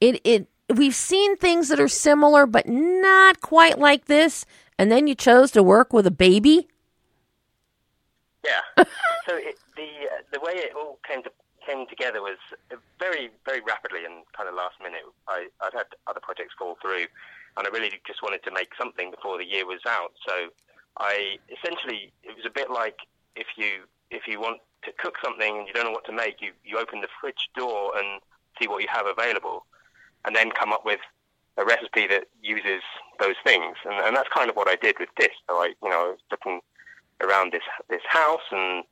It 0.00 0.20
it 0.24 0.48
we've 0.74 0.94
seen 0.94 1.36
things 1.36 1.68
that 1.68 1.80
are 1.80 1.88
similar 1.88 2.46
but 2.46 2.68
not 2.68 3.40
quite 3.40 3.78
like 3.78 4.06
this, 4.06 4.44
and 4.78 4.90
then 4.90 5.06
you 5.06 5.14
chose 5.14 5.50
to 5.52 5.62
work 5.62 5.92
with 5.92 6.06
a 6.06 6.10
baby? 6.10 6.68
Yeah. 8.44 8.60
so 9.26 9.36
it, 9.36 9.56
the 9.76 9.82
uh, 9.82 10.22
the 10.32 10.40
way 10.40 10.52
it 10.54 10.72
all 10.76 10.98
came 11.06 11.22
to 11.22 11.30
came 11.66 11.86
together 11.86 12.20
was 12.20 12.36
very 12.98 13.30
very 13.46 13.60
rapidly 13.60 14.04
and 14.04 14.24
kind 14.36 14.48
of 14.48 14.54
last 14.54 14.76
minute. 14.82 15.02
I 15.28 15.48
I'd 15.62 15.72
had 15.72 15.86
other 16.06 16.20
projects 16.20 16.54
fall 16.58 16.76
through, 16.82 17.06
and 17.56 17.66
I 17.66 17.70
really 17.70 17.90
just 18.06 18.22
wanted 18.22 18.42
to 18.44 18.50
make 18.50 18.70
something 18.78 19.10
before 19.10 19.38
the 19.38 19.44
year 19.44 19.66
was 19.66 19.80
out. 19.86 20.12
So 20.26 20.48
I 20.98 21.38
essentially 21.50 22.12
it 22.22 22.36
was 22.36 22.46
a 22.46 22.50
bit 22.50 22.70
like 22.70 22.98
if 23.36 23.46
you 23.56 23.84
if 24.10 24.26
you 24.26 24.40
want 24.40 24.60
to 24.84 24.92
cook 24.98 25.16
something 25.24 25.58
and 25.58 25.66
you 25.66 25.72
don't 25.72 25.84
know 25.84 25.90
what 25.90 26.04
to 26.06 26.12
make, 26.12 26.40
you 26.40 26.52
you 26.64 26.78
open 26.78 27.00
the 27.00 27.08
fridge 27.20 27.48
door 27.56 27.92
and 27.96 28.20
see 28.60 28.68
what 28.68 28.82
you 28.82 28.88
have 28.90 29.06
available, 29.06 29.66
and 30.24 30.34
then 30.34 30.50
come 30.50 30.72
up 30.72 30.84
with 30.84 31.00
a 31.56 31.64
recipe 31.64 32.06
that 32.08 32.24
uses 32.42 32.82
those 33.20 33.36
things. 33.44 33.76
And, 33.84 33.94
and 33.94 34.16
that's 34.16 34.28
kind 34.34 34.50
of 34.50 34.56
what 34.56 34.68
I 34.68 34.76
did 34.76 34.96
with 34.98 35.10
this. 35.18 35.30
So 35.48 35.56
I 35.56 35.74
you 35.82 35.90
know 35.90 36.16
looking 36.30 36.60
around 37.20 37.52
this 37.52 37.62
this 37.88 38.02
house 38.08 38.46
and 38.50 38.84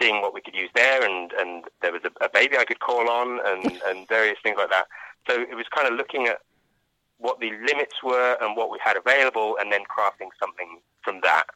seeing 0.00 0.20
what 0.20 0.34
we 0.34 0.40
could 0.40 0.54
use 0.54 0.70
there, 0.74 1.04
and 1.04 1.32
and 1.32 1.64
there 1.82 1.92
was 1.92 2.02
a, 2.04 2.24
a 2.24 2.28
baby 2.28 2.56
I 2.58 2.64
could 2.64 2.80
call 2.80 3.08
on, 3.08 3.40
and 3.44 3.80
and 3.86 4.08
various 4.08 4.38
things 4.42 4.56
like 4.58 4.70
that. 4.70 4.86
So 5.28 5.40
it 5.40 5.54
was 5.54 5.66
kind 5.74 5.88
of 5.88 5.94
looking 5.94 6.26
at 6.26 6.40
what 7.18 7.40
the 7.40 7.50
limits 7.66 8.02
were 8.02 8.36
and 8.40 8.56
what 8.56 8.70
we 8.70 8.78
had 8.82 8.96
available, 8.96 9.56
and 9.60 9.72
then 9.72 9.82
crafting 9.84 10.28
something 10.38 10.80
from 11.02 11.20
that. 11.22 11.46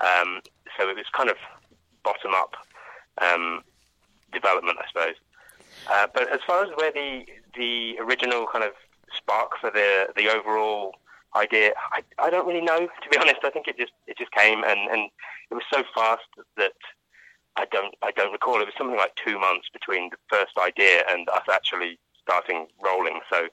Um, 0.00 0.40
so 0.76 0.88
it 0.88 0.96
was 0.96 1.06
kind 1.12 1.30
of 1.30 1.36
bottom 2.04 2.32
up 2.34 2.54
um, 3.20 3.62
development, 4.32 4.78
I 4.80 4.86
suppose. 4.88 5.16
Uh, 5.90 6.06
but 6.12 6.32
as 6.32 6.40
far 6.46 6.64
as 6.64 6.70
where 6.76 6.92
the 6.92 7.26
the 7.56 7.98
original 7.98 8.46
kind 8.46 8.64
of 8.64 8.72
spark 9.16 9.52
for 9.60 9.70
the 9.70 10.08
the 10.16 10.28
overall 10.28 10.94
idea, 11.36 11.72
I, 11.92 12.02
I 12.18 12.30
don't 12.30 12.46
really 12.46 12.64
know 12.64 12.80
to 12.80 13.08
be 13.10 13.18
honest. 13.18 13.40
I 13.44 13.50
think 13.50 13.68
it 13.68 13.76
just 13.78 13.92
it 14.06 14.18
just 14.18 14.32
came 14.32 14.64
and, 14.64 14.80
and 14.90 15.10
it 15.50 15.54
was 15.54 15.64
so 15.72 15.82
fast 15.94 16.28
that 16.56 16.72
I 17.56 17.64
don't 17.66 17.94
I 18.02 18.10
don't 18.12 18.32
recall. 18.32 18.60
It 18.60 18.66
was 18.66 18.74
something 18.76 18.96
like 18.96 19.14
two 19.16 19.38
months 19.38 19.68
between 19.72 20.10
the 20.10 20.16
first 20.28 20.58
idea 20.58 21.02
and 21.10 21.28
us 21.28 21.48
actually 21.50 21.98
starting 22.20 22.66
rolling. 22.82 23.20
So 23.30 23.48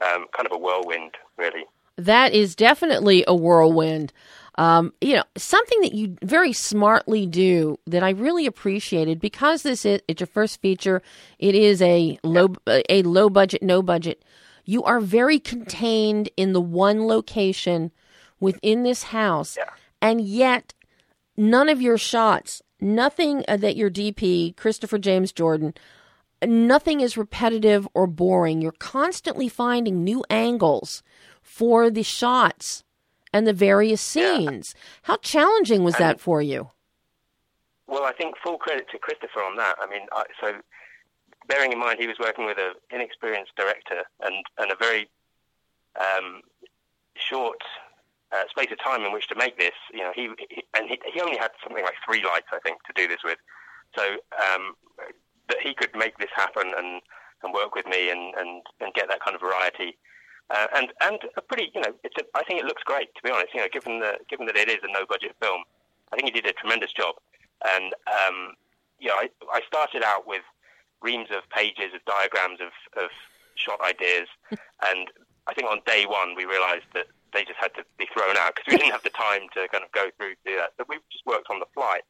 um, 0.00 0.26
kind 0.36 0.46
of 0.46 0.52
a 0.52 0.58
whirlwind, 0.58 1.16
really. 1.36 1.64
That 1.96 2.32
is 2.32 2.54
definitely 2.54 3.24
a 3.26 3.34
whirlwind. 3.34 4.12
Um, 4.56 4.92
you 5.00 5.14
know, 5.16 5.24
something 5.36 5.80
that 5.82 5.94
you 5.94 6.16
very 6.22 6.52
smartly 6.52 7.26
do 7.26 7.78
that 7.86 8.02
I 8.02 8.10
really 8.10 8.46
appreciated 8.46 9.20
because 9.20 9.62
this 9.62 9.84
is 9.84 10.00
it's 10.08 10.20
your 10.20 10.26
first 10.26 10.60
feature. 10.60 11.02
It 11.38 11.54
is 11.54 11.80
a 11.80 12.18
low 12.22 12.54
a 12.66 13.02
low 13.02 13.30
budget, 13.30 13.62
no 13.62 13.80
budget. 13.82 14.22
You 14.64 14.82
are 14.84 15.00
very 15.00 15.38
contained 15.38 16.30
in 16.36 16.52
the 16.52 16.60
one 16.60 17.06
location 17.06 17.90
within 18.38 18.82
this 18.82 19.04
house, 19.04 19.56
yeah. 19.56 19.70
and 20.02 20.20
yet 20.20 20.74
none 21.36 21.68
of 21.68 21.80
your 21.80 21.98
shots, 21.98 22.62
nothing 22.80 23.44
uh, 23.48 23.56
that 23.56 23.76
your 23.76 23.90
DP 23.90 24.56
Christopher 24.56 24.98
James 24.98 25.32
Jordan, 25.32 25.74
nothing 26.46 27.00
is 27.00 27.16
repetitive 27.16 27.86
or 27.94 28.06
boring. 28.06 28.62
You're 28.62 28.72
constantly 28.72 29.48
finding 29.48 30.04
new 30.04 30.24
angles 30.30 31.02
for 31.42 31.90
the 31.90 32.02
shots 32.02 32.84
and 33.32 33.46
the 33.46 33.52
various 33.52 34.00
scenes. 34.00 34.74
Yeah. 34.74 34.80
How 35.02 35.16
challenging 35.18 35.84
was 35.84 35.96
that 35.96 36.20
for 36.20 36.42
you? 36.42 36.70
Well, 37.86 38.04
I 38.04 38.12
think 38.12 38.36
full 38.42 38.58
credit 38.58 38.86
to 38.92 38.98
Christopher 38.98 39.42
on 39.42 39.56
that. 39.56 39.76
I 39.80 39.88
mean, 39.88 40.06
I, 40.12 40.24
so 40.40 40.54
bearing 41.48 41.72
in 41.72 41.78
mind 41.78 41.98
he 41.98 42.06
was 42.06 42.16
working 42.20 42.46
with 42.46 42.58
an 42.58 42.74
inexperienced 42.90 43.52
director 43.56 44.04
and, 44.20 44.44
and 44.58 44.70
a 44.70 44.76
very 44.76 45.08
um, 45.98 46.42
short 47.16 47.60
uh, 48.32 48.44
space 48.48 48.68
of 48.70 48.78
time 48.82 49.04
in 49.04 49.12
which 49.12 49.26
to 49.28 49.34
make 49.34 49.58
this, 49.58 49.74
you 49.92 50.00
know, 50.00 50.12
he, 50.14 50.30
he 50.48 50.62
and 50.74 50.88
he, 50.88 51.00
he, 51.12 51.20
only 51.20 51.36
had 51.36 51.50
something 51.62 51.82
like 51.82 51.94
three 52.06 52.22
lights, 52.24 52.46
I 52.52 52.60
think, 52.60 52.78
to 52.84 52.92
do 52.94 53.08
this 53.08 53.18
with. 53.24 53.38
So 53.96 54.04
um, 54.04 54.76
that 55.50 55.60
he 55.60 55.74
could 55.74 55.94
make 55.94 56.16
this 56.18 56.30
happen 56.34 56.72
and, 56.76 57.02
and 57.42 57.52
work 57.52 57.74
with 57.74 57.86
me 57.86 58.10
and, 58.10 58.34
and, 58.34 58.62
and 58.80 58.94
get 58.94 59.08
that 59.08 59.20
kind 59.20 59.34
of 59.34 59.42
variety. 59.42 59.98
Uh, 60.50 60.66
and 60.74 60.88
and 61.00 61.20
a 61.36 61.40
pretty, 61.40 61.70
you 61.74 61.80
know, 61.80 61.94
it's 62.02 62.16
a, 62.18 62.24
I 62.36 62.42
think 62.42 62.58
it 62.58 62.66
looks 62.66 62.82
great 62.82 63.14
to 63.14 63.22
be 63.22 63.30
honest. 63.30 63.54
You 63.54 63.60
know, 63.60 63.68
given 63.72 64.00
the 64.00 64.18
given 64.28 64.46
that 64.46 64.56
it 64.56 64.68
is 64.68 64.78
a 64.82 64.90
no 64.92 65.06
budget 65.06 65.36
film, 65.40 65.62
I 66.12 66.16
think 66.16 66.26
he 66.26 66.40
did 66.40 66.50
a 66.50 66.52
tremendous 66.52 66.92
job. 66.92 67.14
And 67.62 67.94
um, 68.10 68.54
you 68.98 69.08
know, 69.08 69.14
I, 69.14 69.30
I 69.52 69.60
started 69.66 70.02
out 70.02 70.26
with 70.26 70.42
reams 71.02 71.28
of 71.30 71.48
pages 71.50 71.94
of 71.94 72.04
diagrams 72.04 72.58
of, 72.60 72.74
of 73.00 73.10
shot 73.54 73.78
ideas, 73.80 74.26
and 74.90 75.06
I 75.46 75.54
think 75.54 75.70
on 75.70 75.80
day 75.86 76.04
one 76.04 76.34
we 76.34 76.46
realised 76.46 76.90
that 76.94 77.06
they 77.32 77.44
just 77.44 77.58
had 77.60 77.72
to 77.74 77.84
be 77.96 78.08
thrown 78.12 78.36
out 78.36 78.56
because 78.56 78.72
we 78.72 78.76
didn't 78.76 78.90
have 78.90 79.04
the 79.04 79.10
time 79.10 79.42
to 79.54 79.68
kind 79.68 79.84
of 79.84 79.92
go 79.92 80.10
through 80.18 80.34
do 80.44 80.56
that. 80.56 80.74
So 80.78 80.84
we 80.88 80.98
just 81.12 81.24
worked 81.26 81.46
on 81.48 81.60
the 81.60 81.70
fly, 81.74 82.00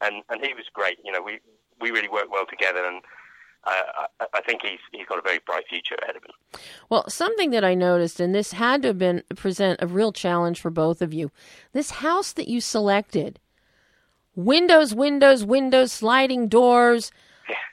and 0.00 0.22
and 0.28 0.44
he 0.44 0.54
was 0.54 0.66
great. 0.72 0.98
You 1.04 1.10
know, 1.10 1.22
we 1.22 1.40
we 1.80 1.90
really 1.90 2.08
work 2.08 2.30
well 2.30 2.46
together, 2.48 2.84
and 2.84 3.02
I, 3.64 4.06
I, 4.34 4.40
think 4.42 4.62
he's 4.62 4.78
he's 4.92 5.06
got 5.06 5.18
a 5.18 5.22
very 5.22 5.38
bright 5.44 5.64
future 5.68 5.96
ahead 6.02 6.16
of 6.16 6.22
him. 6.22 6.60
Well, 6.88 7.08
something 7.08 7.50
that 7.50 7.64
I 7.64 7.74
noticed, 7.74 8.20
and 8.20 8.34
this 8.34 8.52
had 8.52 8.82
to 8.82 8.88
have 8.88 8.98
been 8.98 9.22
present 9.36 9.80
a 9.82 9.86
real 9.86 10.12
challenge 10.12 10.60
for 10.60 10.70
both 10.70 11.02
of 11.02 11.12
you. 11.12 11.30
This 11.72 11.90
house 11.90 12.32
that 12.32 12.48
you 12.48 12.60
selected, 12.60 13.38
windows, 14.34 14.94
windows, 14.94 15.44
windows, 15.44 15.92
sliding 15.92 16.48
doors. 16.48 17.10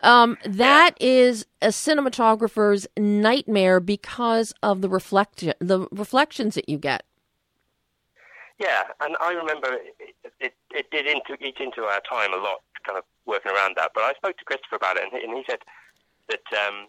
Um, 0.01 0.37
that 0.43 0.95
yeah. 0.99 1.07
is 1.07 1.45
a 1.61 1.67
cinematographer's 1.67 2.87
nightmare 2.97 3.79
because 3.79 4.51
of 4.63 4.81
the 4.81 4.89
reflection, 4.89 5.53
the 5.59 5.87
reflections 5.91 6.55
that 6.55 6.67
you 6.67 6.79
get. 6.79 7.03
Yeah, 8.59 8.83
and 9.01 9.15
I 9.21 9.33
remember 9.33 9.77
it, 9.99 10.15
it, 10.39 10.53
it 10.71 10.89
did 10.89 11.05
into, 11.05 11.37
eat 11.39 11.57
into 11.59 11.83
our 11.83 12.01
time 12.09 12.33
a 12.33 12.37
lot 12.37 12.61
kind 12.87 12.97
of 12.97 13.03
working 13.25 13.51
around 13.51 13.75
that. 13.75 13.91
But 13.93 14.07
I 14.07 14.13
spoke 14.15 14.37
to 14.37 14.45
Christopher 14.47 14.77
about 14.77 14.95
it, 14.95 15.03
and 15.03 15.11
he, 15.11 15.19
and 15.27 15.35
he 15.35 15.43
said 15.43 15.59
that 16.31 16.47
um, 16.55 16.87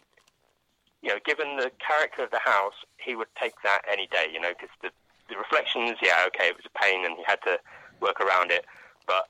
you 1.02 1.10
know, 1.10 1.18
given 1.26 1.56
the 1.56 1.70
character 1.82 2.22
of 2.22 2.30
the 2.30 2.40
house, 2.42 2.78
he 2.98 3.14
would 3.14 3.28
take 3.40 3.54
that 3.64 3.82
any 3.90 4.06
day. 4.06 4.30
You 4.32 4.40
know, 4.40 4.54
because 4.54 4.70
the 4.82 4.90
the 5.28 5.36
reflections, 5.36 5.98
yeah, 6.02 6.24
okay, 6.28 6.48
it 6.48 6.56
was 6.56 6.64
a 6.64 6.78
pain, 6.78 7.04
and 7.04 7.16
he 7.16 7.24
had 7.26 7.42
to 7.42 7.58
work 8.00 8.20
around 8.20 8.50
it. 8.50 8.64
But 9.06 9.28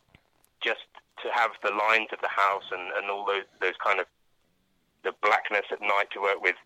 just 0.61 0.87
to 1.23 1.29
have 1.33 1.51
the 1.63 1.71
lines 1.71 2.09
of 2.13 2.21
the 2.21 2.31
house 2.31 2.71
and, 2.71 2.93
and 2.97 3.11
all 3.11 3.27
those 3.27 3.49
those 3.61 3.75
kind 3.83 4.01
of 4.01 4.07
the 5.05 5.13
blackness 5.23 5.67
at 5.71 5.81
night 5.81 6.11
to 6.13 6.21
work 6.21 6.43
with, 6.43 6.57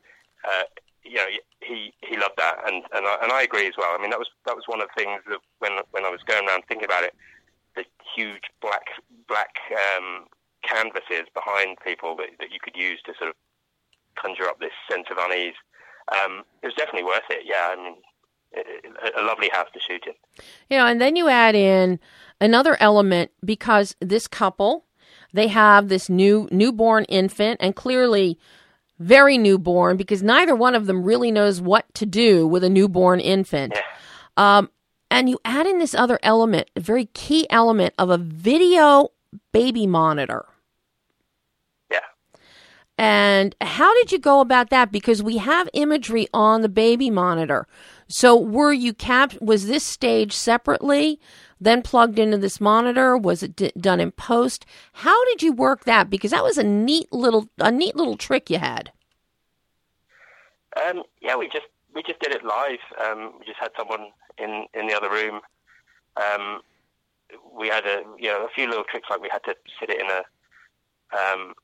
uh, 0.44 0.64
you 1.04 1.16
know, 1.16 1.28
he 1.60 1.92
he 2.00 2.16
loved 2.16 2.36
that, 2.36 2.58
and 2.66 2.84
and 2.94 3.06
I, 3.06 3.18
and 3.22 3.32
I 3.32 3.42
agree 3.42 3.66
as 3.66 3.74
well. 3.76 3.94
I 3.96 4.00
mean, 4.00 4.10
that 4.10 4.18
was 4.18 4.28
that 4.46 4.56
was 4.56 4.64
one 4.66 4.80
of 4.80 4.88
the 4.94 5.02
things 5.02 5.20
that 5.28 5.40
when 5.58 5.72
when 5.90 6.04
I 6.04 6.10
was 6.10 6.22
going 6.22 6.46
around 6.46 6.64
thinking 6.68 6.86
about 6.86 7.04
it, 7.04 7.14
the 7.74 7.84
huge 8.14 8.44
black 8.60 8.86
black 9.28 9.56
um, 9.72 10.24
canvases 10.62 11.28
behind 11.34 11.78
people 11.84 12.16
that, 12.16 12.28
that 12.38 12.52
you 12.52 12.58
could 12.62 12.76
use 12.76 13.00
to 13.06 13.12
sort 13.18 13.30
of 13.30 13.36
conjure 14.16 14.48
up 14.48 14.60
this 14.60 14.72
sense 14.90 15.06
of 15.10 15.16
unease. 15.18 15.54
Um, 16.12 16.44
it 16.62 16.66
was 16.66 16.74
definitely 16.74 17.04
worth 17.04 17.28
it. 17.30 17.44
Yeah, 17.44 17.70
I 17.70 17.76
mean, 17.76 17.94
a, 18.56 19.20
a 19.20 19.24
lovely 19.24 19.48
house 19.52 19.68
to 19.72 19.80
shoot 19.80 20.04
in. 20.06 20.14
You 20.68 20.78
know, 20.78 20.86
and 20.86 21.00
then 21.00 21.16
you 21.16 21.28
add 21.28 21.54
in 21.54 21.98
another 22.40 22.76
element 22.80 23.30
because 23.44 23.96
this 24.00 24.26
couple 24.26 24.84
they 25.32 25.48
have 25.48 25.88
this 25.88 26.08
new 26.08 26.48
newborn 26.50 27.04
infant 27.04 27.58
and 27.60 27.74
clearly 27.74 28.38
very 28.98 29.38
newborn 29.38 29.96
because 29.96 30.22
neither 30.22 30.54
one 30.54 30.74
of 30.74 30.86
them 30.86 31.02
really 31.02 31.30
knows 31.30 31.60
what 31.60 31.92
to 31.94 32.06
do 32.06 32.46
with 32.46 32.62
a 32.62 32.70
newborn 32.70 33.20
infant. 33.20 33.72
Yeah. 33.74 34.58
Um, 34.58 34.70
and 35.12 35.28
you 35.28 35.38
add 35.44 35.66
in 35.66 35.78
this 35.78 35.94
other 35.94 36.18
element, 36.22 36.70
a 36.74 36.80
very 36.80 37.04
key 37.04 37.46
element 37.50 37.92
of 37.98 38.08
a 38.08 38.16
video 38.16 39.10
baby 39.52 39.86
monitor. 39.86 40.46
Yeah. 41.90 41.98
And 42.96 43.54
how 43.60 43.94
did 43.94 44.10
you 44.10 44.18
go 44.18 44.40
about 44.40 44.70
that? 44.70 44.90
Because 44.90 45.22
we 45.22 45.36
have 45.36 45.68
imagery 45.74 46.28
on 46.32 46.62
the 46.62 46.68
baby 46.70 47.10
monitor. 47.10 47.68
So 48.08 48.34
were 48.34 48.72
you 48.72 48.94
capped? 48.94 49.36
Was 49.42 49.66
this 49.66 49.84
stage 49.84 50.32
separately, 50.32 51.20
then 51.60 51.82
plugged 51.82 52.18
into 52.18 52.38
this 52.38 52.58
monitor? 52.58 53.14
Was 53.14 53.42
it 53.42 53.54
d- 53.54 53.72
done 53.78 54.00
in 54.00 54.12
post? 54.12 54.64
How 54.94 55.22
did 55.26 55.42
you 55.42 55.52
work 55.52 55.84
that? 55.84 56.08
Because 56.08 56.30
that 56.30 56.42
was 56.42 56.56
a 56.56 56.64
neat 56.64 57.12
little 57.12 57.50
a 57.58 57.70
neat 57.70 57.96
little 57.96 58.16
trick 58.16 58.48
you 58.48 58.58
had. 58.58 58.92
Um, 60.74 61.02
yeah, 61.20 61.36
we 61.36 61.48
just 61.48 61.66
we 61.94 62.02
just 62.02 62.20
did 62.20 62.32
it 62.32 62.44
live. 62.44 62.78
Um, 63.04 63.34
we 63.38 63.46
just 63.46 63.58
had 63.58 63.70
someone 63.76 64.08
in 64.38 64.66
in 64.74 64.86
the 64.86 64.96
other 64.96 65.10
room. 65.10 65.40
Um, 66.16 66.60
we 67.56 67.68
had 67.68 67.86
a 67.86 68.02
you 68.18 68.28
know 68.28 68.44
a 68.44 68.48
few 68.54 68.68
little 68.68 68.84
tricks 68.84 69.08
like 69.10 69.20
we 69.20 69.28
had 69.30 69.44
to 69.44 69.54
sit 69.80 69.90
it 69.90 70.00
in 70.00 70.06
a 70.06 70.22
um, 71.16 71.54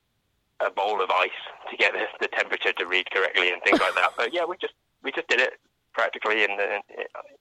a 0.59 0.69
bowl 0.69 1.01
of 1.01 1.09
ice 1.09 1.29
to 1.71 1.77
get 1.77 1.93
the, 1.93 2.05
the 2.19 2.27
temperature 2.27 2.73
to 2.73 2.85
read 2.85 3.09
correctly 3.11 3.51
and 3.51 3.61
things 3.63 3.79
like 3.79 3.95
that. 3.95 4.11
But 4.17 4.33
yeah, 4.33 4.45
we 4.45 4.57
just 4.57 4.73
we 5.03 5.11
just 5.11 5.27
did 5.27 5.39
it 5.39 5.53
practically 5.93 6.43
in 6.43 6.57
the 6.57 6.79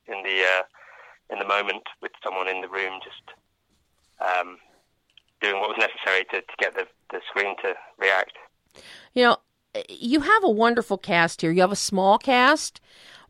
in 0.06 0.22
the 0.22 0.42
uh, 0.42 0.62
in 1.30 1.38
the 1.38 1.44
moment 1.44 1.82
with 2.00 2.12
someone 2.22 2.48
in 2.48 2.60
the 2.60 2.68
room, 2.68 3.00
just 3.04 3.22
um, 4.20 4.58
doing 5.40 5.60
what 5.60 5.68
was 5.68 5.78
necessary 5.78 6.24
to, 6.32 6.40
to 6.40 6.54
get 6.58 6.74
the, 6.74 6.86
the 7.10 7.20
screen 7.28 7.54
to 7.62 7.74
react. 7.98 8.32
You 9.14 9.24
know, 9.24 9.36
you 9.88 10.20
have 10.20 10.44
a 10.44 10.50
wonderful 10.50 10.98
cast 10.98 11.40
here. 11.40 11.50
You 11.50 11.60
have 11.60 11.72
a 11.72 11.76
small 11.76 12.18
cast, 12.18 12.80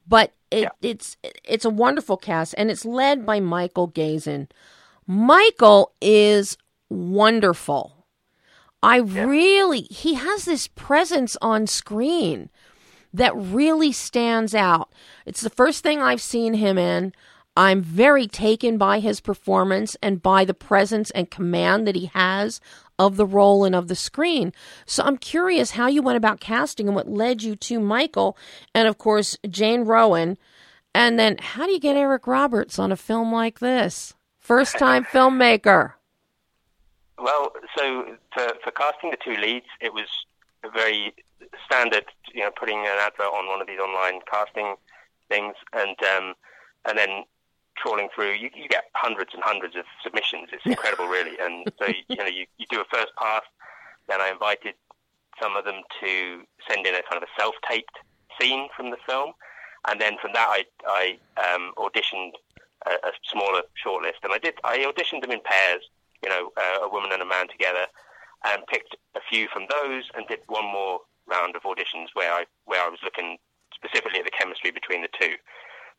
but 0.07 0.33
it, 0.51 0.63
yeah. 0.63 0.69
it's 0.83 1.17
it's 1.45 1.65
a 1.65 1.71
wonderful 1.71 2.17
cast, 2.17 2.55
and 2.57 2.71
it's 2.71 2.85
led 2.85 3.27
by 3.27 3.41
Michael 3.41 3.89
Gazin. 3.89 4.49
Michael 5.07 5.93
is 6.01 6.57
wonderful. 6.89 8.07
I 8.83 8.99
yeah. 8.99 9.25
really 9.25 9.83
he 9.91 10.15
has 10.15 10.45
this 10.45 10.69
presence 10.69 11.37
on 11.43 11.67
screen 11.67 12.51
that 13.13 13.37
really 13.37 13.93
stands 13.93 14.55
out. 14.55 14.93
It's 15.27 15.41
the 15.41 15.51
first 15.51 15.83
thing 15.83 16.01
I've 16.01 16.21
seen 16.21 16.55
him 16.55 16.79
in. 16.79 17.13
I'm 17.57 17.83
very 17.83 18.29
taken 18.29 18.79
by 18.79 19.01
his 19.01 19.21
performance 19.21 19.97
and 20.01 20.23
by 20.23 20.45
the 20.45 20.55
presence 20.55 21.11
and 21.11 21.31
command 21.31 21.89
that 21.89 21.97
he 21.97 22.07
has 22.15 22.61
of 22.99 23.17
the 23.17 23.27
role 23.27 23.65
and 23.65 23.75
of 23.75 23.89
the 23.89 23.95
screen. 23.95 24.53
So 24.87 25.03
I'm 25.05 25.17
curious 25.17 25.73
how 25.73 25.87
you 25.87 26.03
went 26.03 26.17
about 26.17 26.41
casting 26.41 26.89
and 26.89 26.97
what 26.97 27.09
led 27.09 27.43
you 27.43 27.57
to 27.57 27.81
Michael 27.81 28.37
and, 28.75 28.89
of 28.89 28.99
course, 28.99 29.37
Jane 29.49 29.83
Rowan. 29.83 30.37
And 30.95 31.19
then 31.19 31.37
how 31.39 31.67
do 31.67 31.73
you 31.73 31.81
get 31.81 31.97
Eric 31.97 32.27
Roberts 32.27 32.79
on 32.79 32.91
a 32.91 32.97
film 32.97 33.33
like 33.33 33.61
this? 33.61 34.15
First 34.41 34.79
time 34.79 35.05
filmmaker. 35.05 35.93
Well, 37.19 37.53
so 37.77 38.17
for, 38.33 38.49
for 38.65 38.71
casting 38.71 39.11
the 39.11 39.19
two 39.23 39.41
leads, 39.41 39.67
it 39.81 39.93
was 39.93 40.07
a 40.65 40.71
very 40.71 41.15
standard, 41.67 42.05
you 42.33 42.43
know, 42.43 42.51
putting 42.59 42.79
an 42.79 42.99
advert 42.99 43.27
on 43.27 43.49
one 43.49 43.61
of 43.61 43.67
these 43.67 43.79
online 43.79 44.21
casting 44.31 44.75
things, 45.29 45.55
and 45.73 45.97
um, 46.17 46.35
and 46.89 46.99
then 46.99 47.25
trawling 47.81 48.09
through. 48.15 48.33
You, 48.33 48.51
you 48.55 48.69
get 48.69 48.85
hundreds 48.95 49.35
and 49.35 49.43
hundreds 49.43 49.77
of 49.77 49.85
submissions. 50.03 50.49
It's 50.53 50.67
incredible, 50.67 51.07
really. 51.07 51.37
And 51.41 51.71
so 51.79 51.87
you 52.09 52.17
know, 52.17 52.27
you, 52.27 52.47
you 52.59 52.67
do 52.71 52.81
a 52.81 52.85
first 52.93 53.13
pass. 53.19 53.43
Then 54.09 54.21
I 54.21 54.31
invited 54.31 54.75
some 55.41 55.57
of 55.57 55.65
them 55.65 55.83
to 56.01 56.43
send 56.69 56.87
in 56.87 56.95
a 56.95 57.03
kind 57.09 57.23
of 57.23 57.23
a 57.23 57.41
self-taped 57.41 57.99
scene 58.41 58.69
from 58.77 58.91
the 58.91 58.97
film, 59.07 59.33
and 59.89 60.01
then 60.01 60.17
from 60.21 60.33
that 60.35 60.49
I 60.49 60.65
I 60.87 61.19
um, 61.55 61.73
auditioned 61.79 62.33
a, 62.87 62.91
a 62.91 63.13
smaller 63.31 63.63
shortlist, 63.85 64.23
and 64.23 64.33
I 64.33 64.39
did 64.39 64.55
I 64.65 64.79
auditioned 64.79 65.23
them 65.23 65.31
in 65.31 65.41
pairs 65.45 65.83
you 66.23 66.29
know, 66.29 66.51
uh, 66.57 66.87
a 66.87 66.89
woman 66.89 67.11
and 67.13 67.23
a 67.23 67.27
man 67.27 67.49
together, 67.49 67.87
and 68.45 68.67
picked 68.67 68.97
a 69.17 69.21
few 69.29 69.49
from 69.53 69.67
those 69.71 70.05
and 70.15 70.27
did 70.29 70.41
one 70.47 70.65
more 70.65 71.01
round 71.27 71.57
of 71.57 71.63
auditions 71.63 72.09
where 72.15 72.33
I 72.33 72.45
where 72.65 72.83
I 72.83 72.89
was 72.89 73.01
looking 73.03 73.37
specifically 73.75 74.19
at 74.19 74.25
the 74.25 74.31
chemistry 74.31 74.71
between 74.71 75.03
the 75.03 75.09
two. 75.19 75.35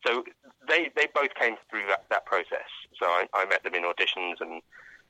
So 0.05 0.23
they 0.67 0.91
they 0.95 1.07
both 1.13 1.33
came 1.35 1.55
through 1.69 1.87
that, 1.87 2.05
that 2.09 2.25
process. 2.25 2.69
So 2.99 3.05
I, 3.05 3.27
I 3.33 3.45
met 3.45 3.63
them 3.63 3.75
in 3.75 3.83
auditions 3.83 4.39
and 4.39 4.61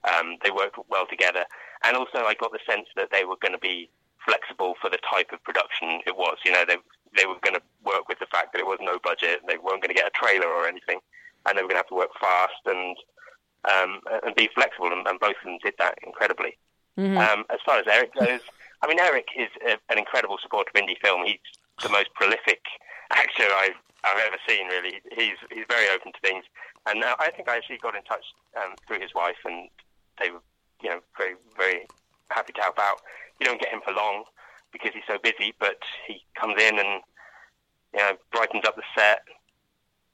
um, 0.04 0.38
they 0.44 0.52
worked 0.52 0.78
well 0.90 1.06
together. 1.10 1.46
And 1.84 1.96
also 1.96 2.20
I 2.20 2.34
got 2.40 2.52
the 2.52 2.60
sense 2.68 2.88
that 2.96 3.10
they 3.12 3.26
were 3.26 3.38
going 3.42 3.54
to 3.54 3.60
be 3.60 3.90
flexible 4.26 4.76
for 4.82 4.90
the 4.90 5.00
type 5.10 5.32
of 5.32 5.44
production 5.44 6.02
it 6.06 6.16
was. 6.16 6.38
You 6.46 6.52
know, 6.52 6.64
they 6.68 6.78
they 7.18 7.26
were 7.26 7.40
going 7.42 7.56
to 7.56 7.62
work 7.84 8.08
with 8.08 8.20
the 8.20 8.28
fact 8.28 8.54
that 8.54 8.60
it 8.60 8.68
was 8.68 8.80
no 8.82 9.00
budget. 9.04 9.42
They 9.48 9.58
weren't 9.58 9.82
going 9.82 9.94
to 9.94 10.00
get 10.00 10.08
a 10.08 10.12
trailer 10.14 10.48
or 10.48 10.68
anything, 10.68 11.00
and 11.46 11.58
they 11.58 11.62
were 11.62 11.70
going 11.70 11.82
to 11.82 11.86
have 11.86 11.94
to 11.94 11.96
work 11.96 12.12
fast 12.20 12.62
and 12.66 12.96
um, 13.66 14.02
and 14.24 14.36
be 14.36 14.50
flexible, 14.56 14.92
and, 14.92 15.06
and, 15.06 15.20
both 15.20 15.36
of 15.36 15.44
them 15.44 15.58
did 15.62 15.74
that 15.80 15.98
incredibly. 16.06 16.58
Mm-hmm. 16.98 17.18
Um, 17.18 17.46
as 17.50 17.60
far 17.66 17.78
as 17.78 17.86
Eric 17.88 18.14
goes, 18.16 18.40
I 18.82 18.88
mean, 18.88 19.00
Eric 19.00 19.28
is 19.38 19.50
a, 19.68 19.78
an 19.92 19.98
incredible 19.98 20.38
supporter 20.42 20.72
of 20.74 20.82
indie 20.82 20.98
film. 21.02 21.26
He's 21.26 21.40
the 21.84 21.90
most 21.90 22.14
prolific 22.14 22.62
actor 23.12 23.44
I've, 23.44 23.76
I've 24.04 24.22
ever 24.26 24.38
seen. 24.48 24.68
Really, 24.68 25.02
he's 25.12 25.38
he's 25.52 25.66
very 25.68 25.88
open 25.94 26.12
to 26.14 26.20
things, 26.22 26.46
and 26.88 27.04
uh, 27.04 27.16
I 27.20 27.32
think 27.32 27.50
I 27.50 27.58
actually 27.58 27.78
got 27.78 27.96
in 27.96 28.04
touch 28.04 28.26
um, 28.58 28.76
through 28.88 29.00
his 29.02 29.14
wife, 29.14 29.38
and 29.46 29.70
they 30.22 30.32
were, 30.32 30.42
you 30.82 30.90
know, 30.90 31.00
very 31.18 31.36
very 31.58 31.88
happy 32.30 32.54
to 32.54 32.62
help 32.62 32.80
out. 32.80 33.02
You 33.40 33.46
don't 33.46 33.60
get 33.60 33.70
him 33.70 33.82
for 33.84 33.94
long 33.94 34.24
because 34.72 34.92
he's 34.94 35.08
so 35.08 35.18
busy, 35.22 35.54
but 35.60 35.80
he 36.08 36.24
comes 36.40 36.62
in 36.62 36.80
and 36.80 37.02
you 37.94 38.00
know 38.00 38.14
brightens 38.32 38.64
up 38.66 38.76
the 38.76 38.84
set. 38.96 39.24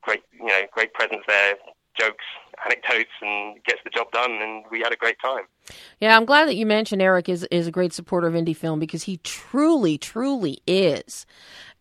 Great, 0.01 0.23
you 0.33 0.45
know, 0.45 0.61
great 0.71 0.93
presence 0.93 1.23
there 1.27 1.55
jokes, 1.97 2.23
anecdotes, 2.65 3.11
and 3.21 3.63
gets 3.63 3.79
the 3.83 3.89
job 3.89 4.11
done. 4.11 4.31
And 4.31 4.65
we 4.71 4.79
had 4.79 4.93
a 4.93 4.95
great 4.95 5.17
time. 5.23 5.43
Yeah, 5.99 6.15
I'm 6.15 6.25
glad 6.25 6.47
that 6.47 6.55
you 6.55 6.65
mentioned 6.65 7.01
Eric 7.01 7.29
is 7.29 7.43
is 7.51 7.67
a 7.67 7.71
great 7.71 7.93
supporter 7.93 8.27
of 8.27 8.33
indie 8.33 8.55
film 8.55 8.79
because 8.79 9.03
he 9.03 9.17
truly, 9.17 9.97
truly 9.97 10.59
is, 10.67 11.25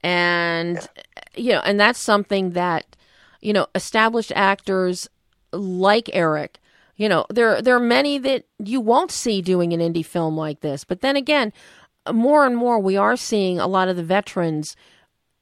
and 0.04 0.76
yeah. 0.76 1.22
you 1.34 1.52
know, 1.52 1.60
and 1.64 1.80
that's 1.80 1.98
something 1.98 2.50
that 2.50 2.84
you 3.40 3.52
know 3.52 3.66
established 3.74 4.30
actors 4.36 5.08
like 5.52 6.08
Eric. 6.12 6.60
You 6.96 7.08
know, 7.08 7.26
there 7.30 7.60
there 7.60 7.74
are 7.74 7.80
many 7.80 8.18
that 8.18 8.44
you 8.58 8.80
won't 8.80 9.10
see 9.10 9.42
doing 9.42 9.72
an 9.72 9.80
indie 9.80 10.06
film 10.06 10.36
like 10.36 10.60
this. 10.60 10.84
But 10.84 11.00
then 11.00 11.16
again, 11.16 11.52
more 12.12 12.46
and 12.46 12.56
more 12.56 12.78
we 12.78 12.96
are 12.96 13.16
seeing 13.16 13.58
a 13.58 13.66
lot 13.66 13.88
of 13.88 13.96
the 13.96 14.04
veterans 14.04 14.76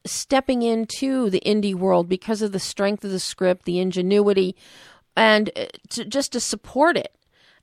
stepping 0.05 0.63
into 0.63 1.29
the 1.29 1.41
indie 1.45 1.75
world 1.75 2.09
because 2.09 2.41
of 2.41 2.53
the 2.53 2.59
strength 2.59 3.03
of 3.05 3.11
the 3.11 3.19
script, 3.19 3.65
the 3.65 3.79
ingenuity, 3.79 4.55
and 5.15 5.51
uh, 5.55 5.65
to, 5.89 6.05
just 6.05 6.31
to 6.31 6.39
support 6.39 6.97
it, 6.97 7.13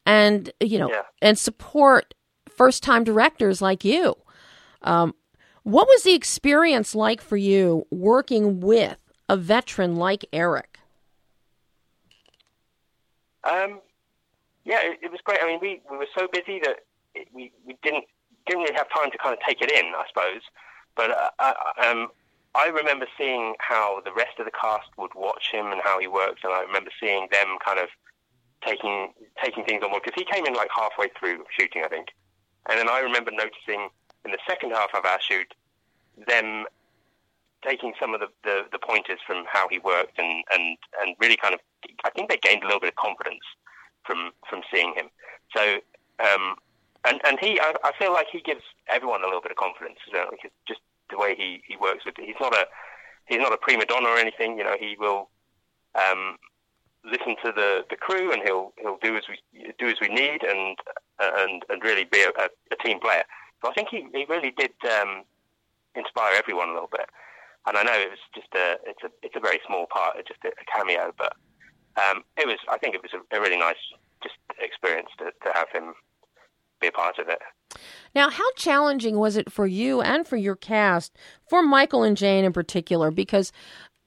and 0.05 0.53
you 0.61 0.79
know, 0.79 0.91
yeah. 0.91 1.03
and 1.23 1.39
support 1.39 2.15
first 2.55 2.83
time 2.83 3.05
directors 3.05 3.63
like 3.63 3.85
you. 3.85 4.15
Um, 4.83 5.15
what 5.71 5.87
was 5.87 6.03
the 6.03 6.15
experience 6.15 6.95
like 6.95 7.21
for 7.21 7.37
you 7.37 7.87
working 7.91 8.61
with 8.61 8.99
a 9.29 9.37
veteran 9.37 9.97
like 9.97 10.25
Eric? 10.33 10.79
Um, 13.45 13.81
yeah, 14.65 14.81
it, 14.83 14.99
it 15.03 15.11
was 15.11 15.21
great. 15.25 15.39
I 15.43 15.47
mean, 15.47 15.61
we, 15.61 15.81
we 15.91 15.97
were 15.97 16.09
so 16.17 16.29
busy 16.33 16.61
that 16.65 16.81
it, 17.15 17.29
we, 17.33 17.53
we 17.67 17.77
didn't 17.83 18.05
didn't 18.47 18.63
really 18.63 18.75
have 18.75 18.89
time 18.91 19.11
to 19.11 19.19
kind 19.19 19.33
of 19.33 19.39
take 19.47 19.61
it 19.61 19.71
in, 19.71 19.93
I 19.95 20.05
suppose. 20.09 20.43
But 20.97 21.11
uh, 21.11 21.31
I, 21.39 21.91
um, 21.91 22.09
I 22.55 22.67
remember 22.67 23.07
seeing 23.17 23.55
how 23.61 24.01
the 24.05 24.13
rest 24.13 24.39
of 24.39 24.47
the 24.47 24.51
cast 24.51 24.89
would 24.97 25.15
watch 25.15 25.51
him 25.53 25.67
and 25.67 25.81
how 25.85 26.01
he 26.01 26.07
worked, 26.07 26.43
and 26.43 26.53
I 26.53 26.63
remember 26.63 26.91
seeing 26.99 27.29
them 27.31 27.59
kind 27.65 27.79
of 27.79 27.89
taking 28.67 29.13
taking 29.43 29.65
things 29.65 29.83
on 29.85 29.91
board 29.91 30.03
because 30.05 30.21
he 30.21 30.31
came 30.31 30.47
in 30.47 30.55
like 30.55 30.69
halfway 30.75 31.09
through 31.19 31.45
shooting, 31.57 31.83
I 31.85 31.89
think, 31.89 32.09
and 32.69 32.79
then 32.79 32.89
I 32.89 33.01
remember 33.01 33.31
noticing 33.31 33.91
in 34.25 34.33
the 34.33 34.39
second 34.49 34.71
half 34.71 34.91
of 34.95 35.05
our 35.05 35.21
shoot 35.21 35.55
them 36.27 36.67
taking 37.65 37.93
some 38.01 38.15
of 38.15 38.21
the, 38.21 38.29
the, 38.45 38.63
the 38.73 38.79
pointers 38.79 39.19
from 39.27 39.45
how 39.47 39.69
he 39.69 39.79
worked 39.79 40.19
and, 40.19 40.45
and, 40.53 40.79
and 41.01 41.15
really 41.21 41.37
kind 41.37 41.55
of 41.55 41.61
I 42.05 42.11
think 42.11 42.31
they 42.31 42.39
gained 42.39 42.63
a 42.63 42.67
little 42.67 42.81
bit 42.81 42.91
of 42.91 42.97
confidence 42.97 43.45
from 44.05 44.31
from 44.49 44.63
seeing 44.73 44.95
him. 44.95 45.09
So 45.57 45.79
um, 46.21 46.57
and 47.05 47.21
and 47.25 47.39
he 47.41 47.59
I, 47.61 47.75
I 47.85 47.93
feel 47.99 48.13
like 48.13 48.27
he 48.31 48.41
gives 48.41 48.63
everyone 48.89 49.23
a 49.23 49.27
little 49.27 49.41
bit 49.41 49.51
of 49.51 49.57
confidence, 49.57 49.99
you 50.07 50.15
know, 50.15 50.27
because 50.31 50.51
just 50.67 50.81
the 51.11 51.19
way 51.19 51.35
he, 51.37 51.63
he 51.67 51.77
works 51.77 52.05
with. 52.05 52.15
He's 52.19 52.41
not 52.41 52.55
a 52.55 52.67
he's 53.27 53.39
not 53.39 53.53
a 53.53 53.57
prima 53.57 53.85
donna 53.87 54.09
or 54.09 54.19
anything. 54.19 54.59
You 54.59 54.65
know, 54.65 54.77
he 54.79 54.97
will 54.99 55.29
um, 55.95 56.37
listen 57.05 57.37
to 57.45 57.53
the, 57.53 57.85
the 57.91 57.97
crew 57.97 58.33
and 58.33 58.43
he'll 58.45 58.73
he'll 58.81 58.99
do 59.03 59.17
as 59.17 59.25
we 59.29 59.73
do 59.79 59.89
as 59.89 59.97
we 60.01 60.09
need 60.09 60.43
and 60.43 60.77
and 61.21 61.65
and 61.69 61.83
really 61.83 62.05
be 62.05 62.23
a, 62.23 62.49
a 62.73 62.77
team 62.85 63.01
player. 63.01 63.25
So 63.63 63.71
I 63.71 63.75
think 63.75 63.89
he, 63.91 64.07
he 64.13 64.25
really 64.29 64.53
did 64.57 64.73
um, 65.01 65.25
inspire 65.95 66.35
everyone 66.37 66.71
a 66.71 66.73
little 66.73 66.91
bit. 66.91 67.09
And 67.67 67.77
I 67.77 67.83
know 67.83 67.93
it 67.93 68.11
was 68.11 68.19
just 68.35 68.49
a 68.55 68.79
it's 68.87 69.03
a 69.05 69.11
it's 69.23 69.37
a 69.37 69.41
very 69.41 69.61
small 69.67 69.87
part, 69.87 70.17
just 70.27 70.41
a, 70.45 70.49
a 70.49 70.65
cameo, 70.75 71.13
but 71.19 71.37
um, 71.97 72.25
it 72.39 72.47
was 72.47 72.57
I 72.69 72.79
think 72.79 72.95
it 72.95 73.03
was 73.03 73.13
a, 73.13 73.37
a 73.37 73.41
really 73.41 73.59
nice 73.59 73.77
just 74.23 74.37
experience 74.59 75.09
to, 75.19 75.27
to 75.27 75.53
have 75.55 75.69
him 75.73 75.95
be 76.81 76.87
a 76.87 76.93
part 76.93 77.19
of 77.19 77.29
it. 77.29 77.39
Now, 78.15 78.31
how 78.31 78.51
challenging 78.57 79.19
was 79.19 79.37
it 79.37 79.53
for 79.53 79.67
you 79.67 80.01
and 80.01 80.27
for 80.27 80.37
your 80.37 80.57
cast, 80.57 81.17
for 81.49 81.63
Michael 81.63 82.03
and 82.03 82.17
Jane 82.17 82.45
in 82.45 82.53
particular, 82.53 83.11
because 83.11 83.53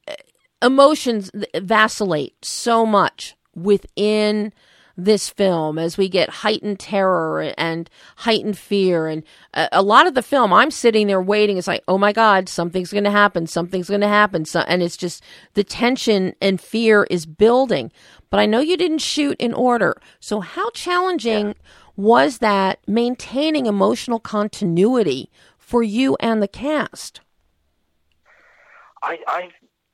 uh, 0.07 0.15
emotions 0.61 1.31
vacillate 1.55 2.43
so 2.43 2.85
much 2.85 3.35
within 3.55 4.51
this 4.95 5.29
film 5.29 5.79
as 5.79 5.97
we 5.97 6.07
get 6.07 6.29
heightened 6.29 6.79
terror 6.79 7.53
and 7.57 7.89
heightened 8.17 8.57
fear. 8.57 9.07
And 9.07 9.23
a, 9.53 9.81
lot 9.81 10.07
of 10.07 10.13
the 10.13 10.21
film 10.21 10.53
i'm 10.53 10.71
sitting 10.71 11.07
there 11.07 11.21
waiting. 11.21 11.57
It's 11.57 11.67
like 11.67 11.83
oh 11.87 11.97
my 11.97 12.13
god 12.13 12.47
something's 12.47 12.91
going 12.91 13.03
to 13.03 13.11
happen 13.11 13.47
something's 13.47 13.89
going 13.89 14.01
to 14.01 14.07
happen. 14.07 14.45
So, 14.45 14.61
and 14.61 14.83
it's 14.83 14.97
just 14.97 15.23
the 15.53 15.63
tension 15.63 16.35
and 16.41 16.61
fear 16.61 17.07
is 17.09 17.25
building. 17.25 17.91
But 18.29 18.39
i 18.39 18.45
know 18.45 18.59
you 18.59 18.77
didn't 18.77 18.99
shoot 18.99 19.37
in 19.39 19.53
order. 19.53 19.99
So 20.19 20.39
how 20.39 20.69
challenging 20.71 21.47
yeah. 21.47 21.53
was 21.95 22.39
that 22.39 22.79
maintaining 22.87 23.65
emotional 23.65 24.19
continuity 24.19 25.29
for 25.57 25.81
you 25.81 26.15
and 26.19 26.41
the 26.41 26.47
cast? 26.47 27.21
I, 29.01 29.17
I, 29.27 29.49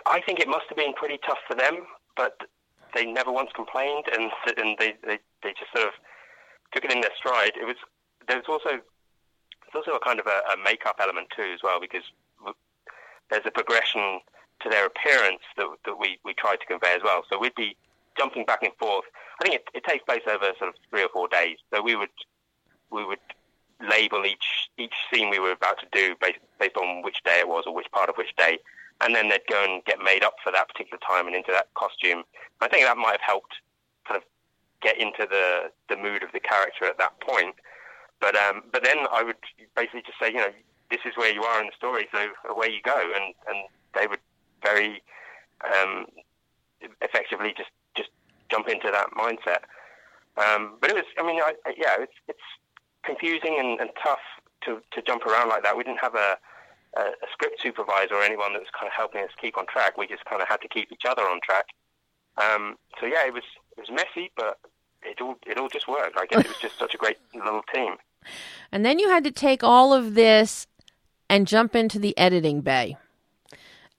I 0.06 0.22
think 0.22 0.40
it 0.40 0.48
must 0.48 0.66
have 0.70 0.78
been 0.78 0.94
pretty 0.94 1.18
tough 1.26 1.40
for 1.48 1.56
them, 1.56 1.86
but 2.16 2.34
they 2.94 3.06
never 3.06 3.32
once 3.32 3.50
complained, 3.56 4.06
and 4.12 4.32
and 4.58 4.78
they, 4.78 4.96
they, 5.06 5.20
they 5.44 5.54
just 5.54 5.72
sort 5.76 5.88
of 5.88 5.94
took 6.74 6.86
it 6.86 6.92
in 6.92 7.02
their 7.02 7.16
stride. 7.16 7.54
It 7.60 7.66
was 7.66 7.78
there's 8.28 8.46
also 8.48 8.70
there's 8.70 9.76
also 9.76 9.92
a 9.92 10.00
kind 10.00 10.20
of 10.20 10.28
a, 10.28 10.42
a 10.54 10.58
makeup 10.64 10.98
element 11.00 11.28
too 11.36 11.52
as 11.54 11.60
well 11.64 11.80
because 11.80 12.04
there's 13.30 13.46
a 13.46 13.52
progression 13.52 14.20
to 14.62 14.70
their 14.70 14.86
appearance 14.86 15.42
that 15.58 15.68
that 15.86 16.00
we 16.00 16.20
we 16.24 16.34
tried 16.34 16.60
to 16.60 16.66
convey 16.66 16.94
as 16.96 17.02
well. 17.04 17.24
So 17.30 17.40
we'd 17.40 17.56
be 17.56 17.76
jumping 18.18 18.46
back 18.46 18.64
and 18.64 18.74
forth 18.78 19.06
I 19.40 19.46
think 19.46 19.56
it, 19.56 19.64
it 19.74 19.84
takes 19.86 20.04
place 20.04 20.22
over 20.28 20.52
sort 20.58 20.70
of 20.70 20.76
three 20.90 21.04
or 21.04 21.10
four 21.10 21.28
days. 21.28 21.58
So 21.74 21.82
we 21.82 21.96
would 21.96 22.10
we 22.92 23.06
would 23.06 23.20
label 23.82 24.26
each 24.26 24.70
each 24.78 24.94
scene 25.12 25.30
we 25.30 25.40
were 25.40 25.52
about 25.52 25.80
to 25.80 25.88
do 25.92 26.16
based 26.22 26.40
based 26.60 26.76
on 26.76 27.02
which 27.04 27.24
day 27.24 27.40
it 27.40 27.48
was 27.48 27.64
or 27.66 27.74
which 27.74 27.90
part 27.92 28.10
of 28.10 28.16
which 28.18 28.36
day, 28.36 28.60
and 29.02 29.16
then 29.16 29.30
they'd 29.30 29.48
go 29.50 29.64
and 29.64 29.84
get 29.86 30.00
made 30.04 30.24
up 30.24 30.36
for 30.44 30.52
that 30.52 30.68
particular 30.68 31.00
time 31.06 31.28
and 31.28 31.36
into 31.36 31.52
that 31.52 31.74
costume. 31.74 32.24
I 32.62 32.68
think 32.68 32.86
that 32.86 32.98
might 32.98 33.12
have 33.12 33.22
helped 33.22 33.56
kind 34.08 34.18
of 34.18 34.24
get 34.82 35.00
into 35.00 35.28
the 35.30 35.72
the 35.90 35.96
mood 35.96 36.24
of 36.24 36.32
the 36.32 36.40
character 36.40 36.86
at 36.86 36.98
that 36.98 37.20
point. 37.22 37.56
But 38.20 38.36
um, 38.36 38.64
but 38.72 38.84
then 38.84 39.06
I 39.12 39.24
would 39.24 39.38
basically 39.76 40.02
just 40.02 40.20
say, 40.20 40.30
you 40.30 40.38
know, 40.38 40.54
this 40.92 41.00
is 41.06 41.16
where 41.16 41.32
you 41.32 41.44
are 41.44 41.62
in 41.62 41.68
the 41.68 41.78
story, 41.78 42.08
so 42.12 42.28
away 42.50 42.68
you 42.68 42.82
go, 42.84 42.98
and 42.98 43.34
and 43.48 43.68
they 43.96 44.08
would 44.08 44.20
very 44.62 45.02
um, 45.64 46.06
effectively 47.02 47.54
just 47.56 47.70
just 47.96 48.10
jump 48.50 48.68
into 48.68 48.92
that 48.92 49.12
mindset. 49.12 49.64
Um, 50.38 50.78
but 50.80 50.90
it 50.90 50.96
was, 50.96 51.06
I 51.18 51.24
mean, 51.24 51.42
I, 51.42 51.54
yeah, 51.78 51.96
it's 52.00 52.14
it's 52.28 52.48
confusing 53.04 53.58
and, 53.60 53.80
and 53.80 53.90
tough 54.02 54.20
to 54.66 54.82
to 54.92 55.02
jump 55.02 55.26
around 55.26 55.50
like 55.50 55.64
that. 55.64 55.78
We 55.78 55.84
didn't 55.84 56.00
have 56.00 56.16
a 56.16 56.38
a, 56.96 57.02
a 57.02 57.28
script 57.32 57.62
supervisor 57.62 58.16
or 58.16 58.24
anyone 58.24 58.54
that 58.54 58.60
was 58.60 58.70
kind 58.78 58.88
of 58.88 58.94
helping 58.94 59.22
us 59.24 59.30
keep 59.40 59.58
on 59.58 59.66
track. 59.68 59.98
We 59.98 60.08
just 60.08 60.26
kind 60.26 60.42
of 60.42 60.48
had 60.48 60.62
to 60.62 60.68
keep 60.68 60.92
each 60.92 61.06
other 61.08 61.24
on 61.24 61.40
track. 61.44 61.66
Um, 62.38 62.78
so 63.00 63.06
yeah, 63.06 63.26
it 63.26 63.34
was 63.34 63.44
it 63.78 63.82
was 63.82 63.92
messy, 63.92 64.32
but 64.36 64.58
it 65.04 65.22
all 65.22 65.36
it 65.46 65.58
all 65.58 65.70
just 65.70 65.88
worked. 65.88 66.18
I 66.18 66.26
guess 66.26 66.42
it 66.42 66.48
was 66.48 66.58
just 66.58 66.80
such 66.80 66.94
a 66.94 66.98
great 66.98 67.18
little 67.34 67.64
team. 67.74 67.96
And 68.72 68.86
then 68.86 69.00
you 69.00 69.10
had 69.10 69.24
to 69.24 69.32
take 69.32 69.64
all 69.64 69.94
of 69.94 70.14
this 70.14 70.68
and 71.30 71.48
jump 71.48 71.76
into 71.76 72.00
the 72.00 72.18
editing 72.18 72.62
bay. 72.62 72.98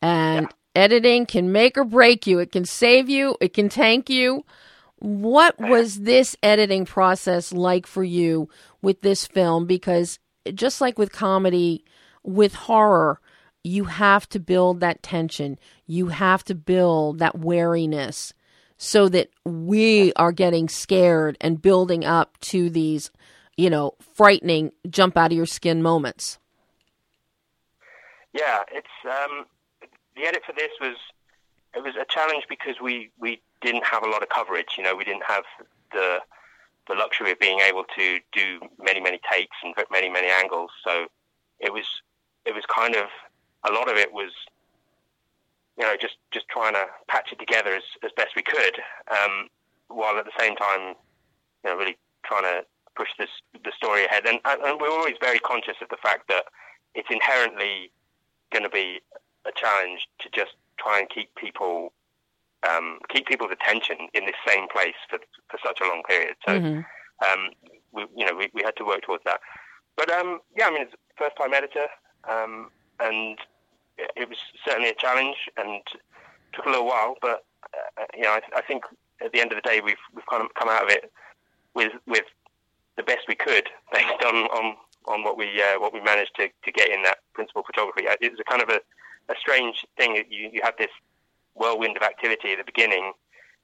And 0.02 0.46
yeah. 0.46 0.82
editing 0.82 1.26
can 1.26 1.52
make 1.52 1.76
or 1.78 1.84
break 1.84 2.26
you. 2.26 2.38
It 2.38 2.52
can 2.52 2.64
save 2.64 3.08
you. 3.08 3.36
It 3.40 3.54
can 3.54 3.68
tank 3.68 4.10
you. 4.10 4.44
What 4.98 5.58
was 5.58 6.00
this 6.00 6.36
editing 6.42 6.84
process 6.84 7.52
like 7.52 7.86
for 7.86 8.04
you 8.04 8.50
with 8.82 9.00
this 9.00 9.26
film? 9.26 9.66
Because 9.66 10.18
just 10.54 10.80
like 10.80 10.98
with 10.98 11.12
comedy, 11.12 11.84
with 12.22 12.54
horror, 12.54 13.20
you 13.62 13.84
have 13.84 14.28
to 14.30 14.40
build 14.40 14.80
that 14.80 15.02
tension. 15.02 15.58
You 15.86 16.08
have 16.08 16.44
to 16.44 16.54
build 16.54 17.18
that 17.18 17.38
wariness 17.38 18.32
so 18.76 19.08
that 19.10 19.28
we 19.44 20.12
are 20.14 20.32
getting 20.32 20.68
scared 20.68 21.36
and 21.40 21.60
building 21.60 22.04
up 22.04 22.38
to 22.40 22.70
these, 22.70 23.10
you 23.56 23.68
know, 23.68 23.92
frightening, 24.14 24.72
jump 24.88 25.18
out 25.18 25.32
of 25.32 25.36
your 25.36 25.46
skin 25.46 25.82
moments. 25.82 26.38
Yeah, 28.32 28.62
it's 28.72 28.88
um, 29.04 29.44
the 30.16 30.22
edit 30.22 30.42
for 30.46 30.52
this 30.52 30.70
was 30.80 30.96
it 31.74 31.82
was 31.82 31.94
a 31.96 32.06
challenge 32.08 32.44
because 32.48 32.76
we 32.82 33.10
we 33.18 33.42
didn't 33.60 33.84
have 33.84 34.02
a 34.02 34.08
lot 34.08 34.22
of 34.22 34.28
coverage. 34.28 34.68
You 34.78 34.84
know, 34.84 34.96
we 34.96 35.04
didn't 35.04 35.24
have 35.26 35.44
the 35.92 36.20
the 36.88 36.94
luxury 36.94 37.32
of 37.32 37.38
being 37.38 37.60
able 37.60 37.84
to 37.96 38.18
do 38.32 38.60
many 38.82 39.00
many 39.00 39.20
takes 39.30 39.56
and 39.62 39.74
many 39.90 40.08
many 40.08 40.28
angles. 40.28 40.70
So 40.84 41.06
it 41.58 41.72
was 41.72 41.84
it 42.46 42.54
was 42.54 42.64
kind 42.74 42.96
of 42.96 43.06
a 43.68 43.72
lot 43.72 43.90
of 43.90 43.96
it 43.96 44.12
was 44.12 44.32
you 45.78 45.84
know 45.84 45.94
just 46.00 46.16
just 46.32 46.48
trying 46.48 46.74
to 46.74 46.86
patch 47.08 47.32
it 47.32 47.38
together 47.38 47.74
as, 47.74 47.82
as 48.04 48.10
best 48.16 48.30
we 48.36 48.42
could 48.42 48.78
um, 49.10 49.48
while 49.88 50.16
at 50.18 50.24
the 50.24 50.38
same 50.38 50.56
time 50.56 50.94
you 51.64 51.70
know 51.70 51.76
really 51.76 51.96
trying 52.24 52.42
to 52.42 52.64
push 53.00 53.08
this 53.18 53.30
the 53.64 53.72
story 53.76 54.04
ahead. 54.04 54.26
And, 54.26 54.40
and 54.44 54.80
we're 54.80 54.90
always 54.90 55.16
very 55.20 55.38
conscious 55.38 55.76
of 55.80 55.88
the 55.88 55.96
fact 56.02 56.28
that 56.28 56.44
it's 56.94 57.08
inherently 57.10 57.90
going 58.52 58.64
to 58.64 58.68
be 58.70 59.00
a 59.46 59.52
challenge 59.54 60.08
to 60.20 60.28
just 60.30 60.52
try 60.78 60.98
and 60.98 61.08
keep 61.08 61.34
people 61.34 61.92
um, 62.68 62.98
keep 63.08 63.26
people's 63.26 63.52
attention 63.52 63.96
in 64.12 64.26
this 64.26 64.36
same 64.46 64.68
place 64.68 64.98
for 65.08 65.18
for 65.48 65.58
such 65.64 65.80
a 65.80 65.84
long 65.84 66.02
period. 66.06 66.36
So 66.46 66.60
mm-hmm. 66.60 66.80
um, 67.24 67.50
we 67.92 68.04
you 68.14 68.26
know 68.26 68.36
we, 68.36 68.50
we 68.52 68.62
had 68.62 68.76
to 68.76 68.84
work 68.84 69.02
towards 69.02 69.24
that. 69.24 69.40
But 69.96 70.10
um, 70.10 70.40
yeah 70.56 70.66
I 70.66 70.70
mean 70.70 70.82
it's 70.82 70.94
first 71.16 71.36
time 71.36 71.54
editor 71.54 71.86
um, 72.28 72.70
and 72.98 73.38
it 74.16 74.28
was 74.28 74.38
certainly 74.64 74.90
a 74.90 74.94
challenge 74.94 75.36
and 75.56 75.82
took 76.52 76.66
a 76.66 76.70
little 76.70 76.86
while. 76.86 77.16
But 77.20 77.44
uh, 77.74 78.04
you 78.14 78.22
know, 78.22 78.30
I, 78.30 78.40
I, 78.56 78.62
think 78.62 78.84
at 79.20 79.32
the 79.32 79.40
end 79.40 79.52
of 79.52 79.56
the 79.56 79.68
day, 79.68 79.80
we've 79.84 80.02
we've 80.14 80.26
kind 80.26 80.42
of 80.42 80.54
come 80.54 80.68
out 80.68 80.84
of 80.84 80.90
it 80.90 81.12
with 81.74 81.92
with 82.06 82.24
the 82.96 83.02
best 83.02 83.28
we 83.28 83.34
could 83.34 83.68
based 83.92 84.22
on 84.24 84.34
on, 84.34 84.76
on 85.06 85.24
what 85.24 85.36
we 85.36 85.62
uh, 85.62 85.78
what 85.78 85.92
we 85.92 86.00
managed 86.00 86.34
to, 86.36 86.48
to 86.64 86.72
get 86.72 86.90
in 86.90 87.02
that 87.02 87.18
principal 87.34 87.62
photography. 87.62 88.08
Uh, 88.08 88.16
it 88.20 88.30
was 88.30 88.40
a 88.40 88.44
kind 88.44 88.62
of 88.62 88.68
a, 88.68 88.80
a 89.32 89.36
strange 89.38 89.84
thing. 89.96 90.16
You 90.16 90.50
you 90.52 90.60
have 90.62 90.74
this 90.78 90.90
whirlwind 91.54 91.96
of 91.96 92.02
activity 92.02 92.52
at 92.52 92.58
the 92.58 92.64
beginning 92.64 93.12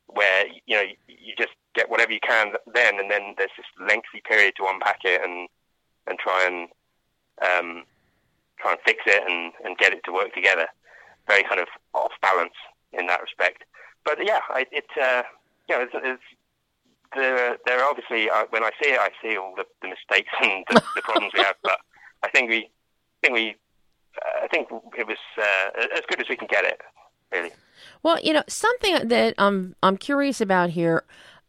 where 0.08 0.46
you 0.66 0.76
know 0.76 0.84
you 1.08 1.34
just 1.36 1.52
get 1.74 1.90
whatever 1.90 2.12
you 2.12 2.20
can 2.20 2.52
then, 2.72 2.98
and 2.98 3.10
then 3.10 3.34
there's 3.36 3.50
this 3.56 3.66
lengthy 3.80 4.22
period 4.24 4.54
to 4.56 4.66
unpack 4.66 5.00
it 5.04 5.20
and 5.22 5.48
and 6.06 6.18
try 6.18 6.46
and 6.46 6.68
um, 7.42 7.84
try 8.58 8.72
and 8.72 8.80
fix 8.84 9.02
it 9.06 9.22
and, 9.28 9.52
and 9.64 9.78
get 9.78 9.92
it 9.92 10.02
to 10.04 10.12
work 10.12 10.34
together. 10.34 10.66
Very 11.26 11.42
kind 11.42 11.60
of 11.60 11.68
off 11.94 12.12
balance 12.22 12.54
in 12.92 13.06
that 13.06 13.20
respect. 13.20 13.64
But 14.04 14.18
yeah, 14.24 14.40
I, 14.48 14.66
it 14.70 14.86
uh, 15.00 15.22
you 15.68 15.76
know, 15.76 15.82
it's, 15.82 15.92
it's 15.94 16.22
there, 17.14 17.56
there 17.66 17.80
are 17.80 17.90
obviously 17.90 18.30
uh, 18.30 18.44
when 18.50 18.62
I 18.62 18.70
see 18.82 18.90
it, 18.90 19.00
I 19.00 19.10
see 19.22 19.36
all 19.36 19.54
the, 19.56 19.64
the 19.82 19.88
mistakes 19.88 20.30
and 20.42 20.64
the, 20.68 20.82
the 20.94 21.02
problems 21.02 21.32
we 21.34 21.40
have. 21.40 21.56
But 21.62 21.78
I 22.22 22.28
think 22.30 22.50
we, 22.50 22.70
I 23.22 23.26
think 23.26 23.34
we, 23.34 23.56
uh, 24.16 24.44
I 24.44 24.48
think 24.48 24.68
it 24.96 25.06
was 25.06 25.18
uh, 25.38 25.86
as 25.94 26.02
good 26.08 26.20
as 26.20 26.28
we 26.28 26.36
can 26.36 26.48
get 26.48 26.64
it, 26.64 26.80
really. 27.32 27.50
Well, 28.02 28.20
you 28.20 28.32
know, 28.32 28.44
something 28.48 29.08
that 29.08 29.34
I'm 29.38 29.74
I'm 29.82 29.96
curious 29.96 30.40
about 30.40 30.70
here. 30.70 31.04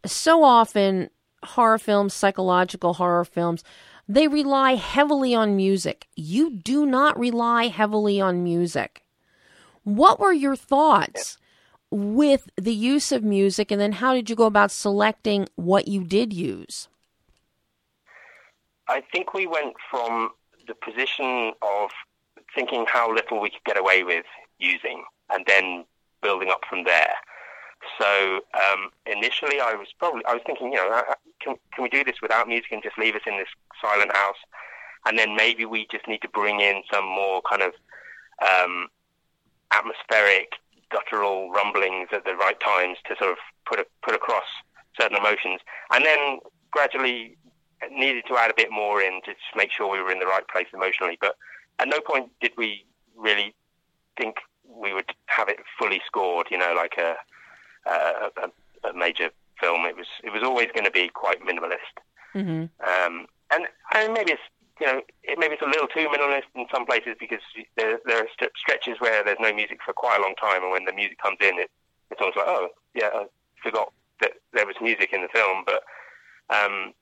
So 0.06 0.44
often, 0.44 1.10
horror 1.44 1.78
films, 1.78 2.14
psychological 2.14 2.94
horror 2.94 3.26
films, 3.26 3.64
they 4.08 4.28
rely 4.28 4.76
heavily 4.76 5.36
on 5.36 5.56
music. 5.56 6.08
You 6.16 6.50
do 6.50 6.86
not 6.86 7.20
rely 7.20 7.68
heavily 7.68 8.22
on 8.22 8.44
music. 8.44 9.04
What 9.84 10.20
were 10.20 10.34
your 10.34 10.56
thoughts 10.56 11.38
with 11.90 12.50
the 12.58 12.74
use 12.74 13.12
of 13.12 13.24
music, 13.24 13.72
and 13.72 13.80
then 13.80 13.94
how 13.94 14.14
did 14.14 14.30
you 14.30 14.36
go 14.36 14.46
about 14.46 14.72
selecting 14.72 15.48
what 15.56 15.88
you 15.88 16.04
did 16.04 16.34
use? 16.34 16.88
I 18.90 19.02
think 19.12 19.34
we 19.34 19.48
went 19.48 19.76
from 19.90 20.30
the 20.68 20.76
position 20.76 21.54
of 21.62 21.92
thinking 22.54 22.86
how 22.88 23.14
little 23.14 23.40
we 23.42 23.50
could 23.50 23.64
get 23.66 23.78
away 23.78 24.04
with 24.04 24.26
using, 24.60 25.04
and 25.30 25.46
then 25.46 25.86
building 26.22 26.50
up 26.50 26.62
from 26.70 26.84
there. 26.84 27.14
So 28.00 28.42
um, 28.54 28.90
initially, 29.06 29.60
I 29.60 29.74
was 29.74 29.88
probably 29.98 30.24
I 30.26 30.34
was 30.34 30.42
thinking, 30.46 30.74
you 30.74 30.78
know, 30.78 31.04
can 31.42 31.56
can 31.74 31.84
we 31.84 31.90
do 31.90 32.04
this 32.04 32.22
without 32.22 32.48
music 32.48 32.72
and 32.72 32.84
just 32.84 32.98
leave 32.98 33.16
us 33.16 33.22
in 33.26 33.38
this 33.38 33.48
silent 33.82 34.16
house? 34.16 34.38
And 35.06 35.18
then 35.18 35.36
maybe 35.36 35.66
we 35.66 35.88
just 35.92 36.08
need 36.08 36.22
to 36.22 36.30
bring 36.30 36.60
in 36.60 36.84
some 36.92 37.06
more 37.06 37.42
kind 37.50 37.62
of 37.62 37.74
um, 38.42 38.88
atmospheric, 39.72 40.54
guttural 40.92 41.52
rumblings 41.52 42.10
at 42.12 42.26
the 42.26 42.36
right 42.36 42.60
times 42.60 42.98
to 43.08 43.16
sort 43.18 43.32
of 43.32 43.38
put 43.66 43.80
a, 43.80 43.86
put 44.04 44.16
across 44.16 44.46
certain 45.00 45.18
emotions. 45.18 45.62
And 45.92 46.06
then 46.06 46.40
gradually 46.72 47.38
needed 47.92 48.26
to 48.28 48.36
add 48.36 48.52
a 48.52 48.56
bit 48.56 48.72
more 48.72 49.02
in 49.02 49.22
to 49.26 49.32
just 49.32 49.56
make 49.56 49.72
sure 49.72 49.90
we 49.90 50.02
were 50.02 50.12
in 50.12 50.20
the 50.20 50.26
right 50.26 50.48
place 50.48 50.68
emotionally. 50.74 51.18
But 51.20 51.36
at 51.80 51.88
no 51.88 52.02
point 52.02 52.32
did 52.42 52.52
we 52.58 52.86
really 53.16 53.54
think 54.18 54.38
we 54.68 54.94
would 54.94 55.12
have 55.28 55.48
it 55.48 55.58
fully 55.80 56.02
scored, 56.06 56.48
you 56.52 56.58
know, 56.58 56.74
like 56.76 56.98
a 56.98 57.16
uh, 57.88 58.30
a, 58.44 58.90
a, 58.90 58.94
major 58.94 59.30
film. 59.60 59.86
It 59.86 59.96
was 59.96 60.08
it 60.24 60.32
was 60.32 60.44
always 60.44 60.68
going 60.74 60.86
to 60.86 60.92
be 60.92 61.10
quite 61.10 61.42
minimalist. 61.42 61.96
Mm-hmm. 62.36 62.66
Um, 62.84 63.28
and, 63.52 63.66
and 63.94 64.14
maybe 64.14 64.34
it's 64.34 64.42
you 64.80 64.88
know 64.88 65.02
it, 65.24 65.40
maybe 65.40 65.54
it's 65.54 65.64
a 65.64 65.66
little 65.66 65.88
too 65.88 66.08
minimalist 66.08 66.50
in 66.56 66.66
some 66.74 66.86
places 66.86 67.16
because 67.20 67.42
there, 67.76 68.00
there 68.06 68.24
are 68.24 68.28
st- 68.34 68.52
stretches 68.58 69.00
where 69.00 69.24
there's 69.24 69.40
no 69.40 69.54
music 69.54 69.80
for 69.86 69.94
quite 69.94 70.20
a 70.20 70.22
long 70.22 70.36
time, 70.36 70.64
and 70.64 70.72
when 70.72 70.86
the 70.86 70.94
music 70.94 71.18
comes 71.20 71.38
in, 71.42 71.60
it, 71.60 71.72
it's 72.12 72.22
almost 72.22 72.38
like 72.38 72.48
oh 72.48 72.70
yeah, 72.94 73.10
I 73.14 73.26
forgot 73.64 73.92
that 74.22 74.34
there 74.54 74.66
was 74.66 74.76
music 74.82 75.14
in 75.14 75.22
the 75.22 75.30
film. 75.30 75.64
But 75.66 75.84
um, 76.50 76.94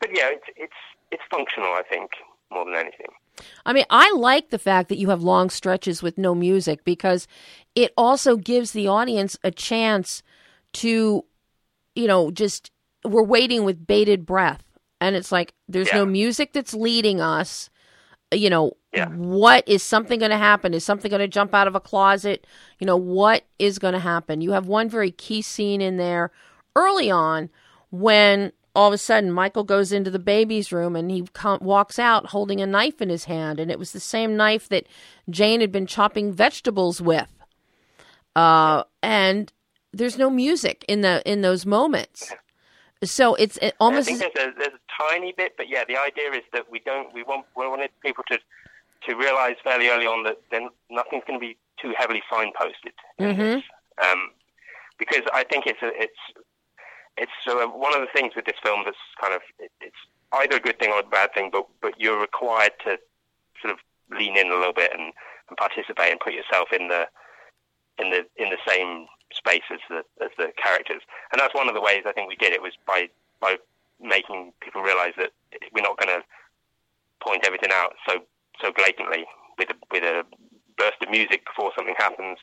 but 0.00 0.10
yeah, 0.12 0.28
it's 0.30 0.46
it's 0.56 0.80
it's 1.10 1.22
functional, 1.30 1.70
I 1.70 1.82
think, 1.88 2.10
more 2.50 2.64
than 2.64 2.74
anything. 2.74 3.08
I 3.66 3.72
mean, 3.72 3.84
I 3.90 4.12
like 4.12 4.50
the 4.50 4.58
fact 4.58 4.88
that 4.88 4.98
you 4.98 5.10
have 5.10 5.22
long 5.22 5.50
stretches 5.50 6.02
with 6.02 6.18
no 6.18 6.34
music 6.34 6.84
because 6.84 7.26
it 7.74 7.92
also 7.96 8.36
gives 8.36 8.72
the 8.72 8.88
audience 8.88 9.36
a 9.42 9.50
chance 9.50 10.22
to, 10.74 11.24
you 11.94 12.06
know, 12.06 12.30
just 12.30 12.70
we're 13.04 13.22
waiting 13.22 13.64
with 13.64 13.86
bated 13.86 14.24
breath. 14.24 14.62
And 15.00 15.16
it's 15.16 15.32
like 15.32 15.54
there's 15.68 15.88
yeah. 15.88 15.98
no 15.98 16.06
music 16.06 16.52
that's 16.52 16.74
leading 16.74 17.20
us. 17.20 17.70
You 18.32 18.50
know, 18.50 18.72
yeah. 18.92 19.08
what 19.08 19.68
is 19.68 19.82
something 19.82 20.18
going 20.18 20.30
to 20.30 20.38
happen? 20.38 20.74
Is 20.74 20.84
something 20.84 21.10
going 21.10 21.20
to 21.20 21.28
jump 21.28 21.54
out 21.54 21.68
of 21.68 21.74
a 21.74 21.80
closet? 21.80 22.46
You 22.78 22.86
know, 22.86 22.96
what 22.96 23.44
is 23.58 23.78
going 23.78 23.94
to 23.94 24.00
happen? 24.00 24.40
You 24.40 24.52
have 24.52 24.66
one 24.66 24.88
very 24.88 25.10
key 25.10 25.42
scene 25.42 25.80
in 25.80 25.98
there 25.98 26.30
early 26.74 27.10
on 27.10 27.50
when 27.90 28.52
all 28.74 28.88
of 28.88 28.94
a 28.94 28.98
sudden 28.98 29.30
Michael 29.30 29.62
goes 29.62 29.92
into 29.92 30.10
the 30.10 30.18
baby's 30.18 30.72
room 30.72 30.96
and 30.96 31.10
he 31.10 31.22
com- 31.32 31.60
walks 31.62 31.98
out 31.98 32.26
holding 32.26 32.60
a 32.60 32.66
knife 32.66 33.00
in 33.00 33.08
his 33.08 33.24
hand 33.24 33.60
and 33.60 33.70
it 33.70 33.78
was 33.78 33.92
the 33.92 34.00
same 34.00 34.36
knife 34.36 34.68
that 34.68 34.86
Jane 35.30 35.60
had 35.60 35.70
been 35.70 35.86
chopping 35.86 36.32
vegetables 36.32 37.00
with. 37.00 37.28
Uh, 38.36 38.84
and 39.02 39.52
there's 39.92 40.18
no 40.18 40.30
music 40.30 40.84
in 40.88 41.02
the 41.02 41.22
in 41.30 41.42
those 41.42 41.64
moments. 41.64 42.32
So 43.02 43.34
it's 43.34 43.56
it 43.58 43.74
almost. 43.80 44.08
I 44.10 44.16
think 44.16 44.34
there's 44.34 44.48
a, 44.48 44.58
there's 44.58 44.74
a 44.74 45.10
tiny 45.10 45.32
bit, 45.32 45.56
but 45.56 45.68
yeah, 45.68 45.84
the 45.86 45.96
idea 45.98 46.30
is 46.32 46.42
that 46.52 46.70
we 46.70 46.80
don't 46.80 47.12
we 47.14 47.22
want 47.22 47.46
we 47.56 47.66
wanted 47.68 47.90
people 48.02 48.24
to 48.28 48.38
to 49.06 49.14
realize 49.14 49.56
fairly 49.62 49.88
early 49.88 50.06
on 50.06 50.24
that 50.24 50.38
then 50.50 50.68
nothing's 50.90 51.22
going 51.26 51.38
to 51.38 51.46
be 51.46 51.56
too 51.80 51.92
heavily 51.96 52.22
signposted. 52.32 52.94
Mm-hmm. 53.20 53.60
Um, 54.04 54.30
because 54.98 55.22
I 55.32 55.44
think 55.44 55.66
it's 55.66 55.82
a, 55.82 55.90
it's 55.94 56.18
it's 57.16 57.32
uh, 57.46 57.66
one 57.66 57.94
of 57.94 58.00
the 58.00 58.08
things 58.14 58.32
with 58.34 58.46
this 58.46 58.56
film 58.62 58.82
that's 58.84 58.96
kind 59.20 59.34
of 59.34 59.42
it, 59.58 59.70
it's 59.80 59.96
either 60.32 60.56
a 60.56 60.60
good 60.60 60.78
thing 60.78 60.90
or 60.90 61.00
a 61.00 61.02
bad 61.02 61.32
thing, 61.34 61.50
but 61.52 61.66
but 61.80 62.00
you're 62.00 62.20
required 62.20 62.72
to 62.84 62.98
sort 63.60 63.72
of 63.72 63.78
lean 64.16 64.36
in 64.36 64.50
a 64.50 64.56
little 64.56 64.72
bit 64.72 64.92
and, 64.92 65.12
and 65.48 65.56
participate 65.56 66.10
and 66.10 66.20
put 66.20 66.32
yourself 66.32 66.68
in 66.72 66.88
the 66.88 67.06
in 67.98 68.10
the 68.10 68.26
in 68.36 68.50
the 68.50 68.58
same 68.66 69.06
space 69.32 69.62
as 69.72 69.80
the 69.88 70.02
as 70.24 70.30
the 70.38 70.52
characters, 70.62 71.02
and 71.32 71.40
that's 71.40 71.54
one 71.54 71.68
of 71.68 71.74
the 71.74 71.80
ways 71.80 72.02
I 72.06 72.12
think 72.12 72.28
we 72.28 72.36
did 72.36 72.52
it 72.52 72.62
was 72.62 72.72
by 72.86 73.08
by 73.40 73.56
making 74.00 74.52
people 74.60 74.82
realize 74.82 75.12
that 75.18 75.30
we're 75.72 75.82
not 75.82 75.98
going 75.98 76.20
to 76.20 76.24
point 77.22 77.44
everything 77.46 77.70
out 77.72 77.94
so 78.08 78.20
so 78.60 78.72
blatantly 78.76 79.24
with 79.58 79.70
a, 79.70 79.74
with 79.90 80.02
a 80.02 80.24
burst 80.76 80.96
of 81.02 81.10
music 81.10 81.44
before 81.46 81.72
something 81.76 81.94
happens, 81.96 82.38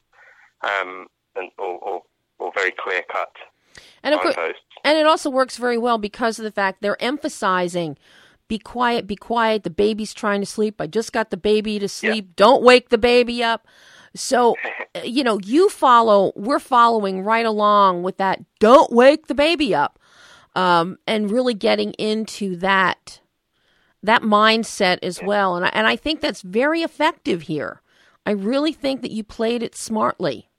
um, 0.63 1.07
and 1.35 1.51
or, 1.57 1.77
or, 1.79 2.01
or 2.39 2.51
very 2.55 2.71
clear 2.71 3.01
cut. 3.11 3.31
And, 4.03 4.13
of 4.13 4.21
course, 4.21 4.35
and 4.83 4.97
it 4.97 5.05
also 5.05 5.29
works 5.29 5.57
very 5.57 5.77
well 5.77 5.97
because 5.97 6.39
of 6.39 6.43
the 6.43 6.51
fact 6.51 6.81
they're 6.81 7.01
emphasizing 7.01 7.97
be 8.51 8.59
quiet, 8.59 9.07
be 9.07 9.15
quiet. 9.15 9.63
The 9.63 9.69
baby's 9.69 10.13
trying 10.13 10.41
to 10.41 10.45
sleep. 10.45 10.81
I 10.81 10.85
just 10.85 11.13
got 11.13 11.29
the 11.29 11.37
baby 11.37 11.79
to 11.79 11.87
sleep. 11.87 12.25
Yeah. 12.27 12.33
Don't 12.35 12.63
wake 12.63 12.89
the 12.89 12.97
baby 12.97 13.41
up. 13.41 13.65
So, 14.13 14.55
you 15.03 15.23
know, 15.23 15.39
you 15.43 15.69
follow, 15.69 16.33
we're 16.35 16.59
following 16.59 17.23
right 17.23 17.45
along 17.45 18.03
with 18.03 18.17
that. 18.17 18.39
Don't 18.59 18.91
wake 18.91 19.27
the 19.27 19.35
baby 19.35 19.73
up. 19.73 19.97
Um, 20.53 20.97
and 21.07 21.31
really 21.31 21.53
getting 21.53 21.93
into 21.93 22.57
that, 22.57 23.21
that 24.03 24.21
mindset 24.21 24.99
as 25.01 25.21
well. 25.23 25.55
And 25.55 25.65
I, 25.65 25.69
and 25.69 25.87
I 25.87 25.95
think 25.95 26.19
that's 26.19 26.41
very 26.41 26.81
effective 26.81 27.43
here. 27.43 27.81
I 28.25 28.31
really 28.31 28.73
think 28.73 29.01
that 29.01 29.11
you 29.11 29.23
played 29.23 29.63
it 29.63 29.75
smartly. 29.75 30.49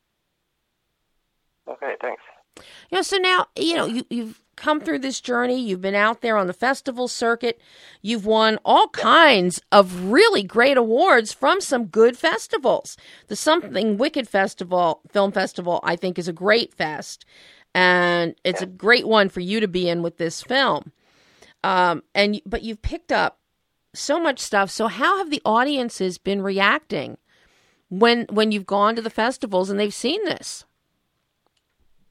Okay, 1.68 1.94
thanks. 2.00 2.22
You 2.56 2.96
know, 2.96 3.02
so 3.02 3.18
now, 3.18 3.46
you 3.54 3.76
know, 3.76 3.84
you, 3.84 4.06
you've 4.08 4.41
come 4.62 4.80
through 4.80 5.00
this 5.00 5.20
journey. 5.20 5.60
You've 5.60 5.80
been 5.80 5.96
out 5.96 6.20
there 6.20 6.36
on 6.36 6.46
the 6.46 6.52
festival 6.52 7.08
circuit. 7.08 7.60
You've 8.00 8.24
won 8.24 8.60
all 8.64 8.88
kinds 8.90 9.60
of 9.72 10.04
really 10.04 10.44
great 10.44 10.76
awards 10.76 11.32
from 11.32 11.60
some 11.60 11.86
good 11.86 12.16
festivals. 12.16 12.96
The 13.26 13.34
Something 13.34 13.98
Wicked 13.98 14.28
Festival, 14.28 15.00
Film 15.10 15.32
Festival, 15.32 15.80
I 15.82 15.96
think 15.96 16.16
is 16.16 16.28
a 16.28 16.32
great 16.32 16.72
fest. 16.72 17.24
And 17.74 18.36
it's 18.44 18.62
a 18.62 18.66
great 18.66 19.08
one 19.08 19.28
for 19.28 19.40
you 19.40 19.58
to 19.58 19.66
be 19.66 19.88
in 19.88 20.00
with 20.00 20.18
this 20.18 20.42
film. 20.42 20.92
Um, 21.64 22.04
and 22.14 22.40
but 22.46 22.62
you've 22.62 22.82
picked 22.82 23.10
up 23.10 23.38
so 23.94 24.20
much 24.20 24.38
stuff. 24.38 24.70
So 24.70 24.86
how 24.86 25.18
have 25.18 25.30
the 25.30 25.42
audiences 25.44 26.18
been 26.18 26.40
reacting 26.40 27.18
when 27.88 28.26
when 28.30 28.52
you've 28.52 28.66
gone 28.66 28.94
to 28.94 29.02
the 29.02 29.10
festivals 29.10 29.70
and 29.70 29.80
they've 29.80 29.92
seen 29.92 30.24
this? 30.24 30.64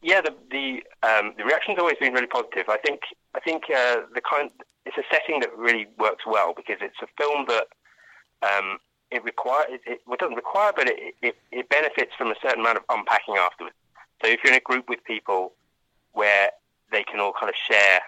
Yeah, 0.02 0.22
the 0.22 0.34
the 0.50 0.84
um, 1.08 1.34
the 1.38 1.44
reaction's 1.44 1.78
always 1.80 1.98
been 2.00 2.14
really 2.14 2.28
positive. 2.28 2.66
I 2.70 2.78
think 2.78 3.02
I 3.36 3.40
think 3.40 3.64
uh, 3.70 3.98
the 4.14 4.22
kind 4.22 4.50
it's 4.86 4.98
a 4.98 5.04
setting 5.12 5.40
that 5.42 5.56
really 5.56 5.88
works 6.00 6.26
well 6.26 6.54
because 6.56 6.78
it's 6.82 6.98
a 7.04 7.08
film 7.18 7.46
that 7.48 7.68
um, 8.42 8.80
it 9.12 9.24
require 9.24 9.66
it, 9.70 9.82
it, 9.86 10.02
well, 10.08 10.16
it 10.16 10.20
doesn't 10.20 10.36
require, 10.36 10.72
but 10.76 10.88
it, 10.90 11.16
it 11.22 11.36
it 11.52 11.70
benefits 11.70 12.14
from 12.18 12.32
a 12.32 12.36
certain 12.42 12.62
amount 12.62 12.78
of 12.78 12.84
unpacking 12.90 13.36
afterwards. 13.38 13.76
So 14.24 14.30
if 14.30 14.40
you're 14.44 14.54
in 14.54 14.58
a 14.58 14.62
group 14.62 14.90
with 14.90 15.04
people 15.04 15.54
where 16.14 16.50
they 16.92 17.04
can 17.04 17.20
all 17.20 17.34
kind 17.40 17.50
of 17.50 17.56
share 17.56 18.02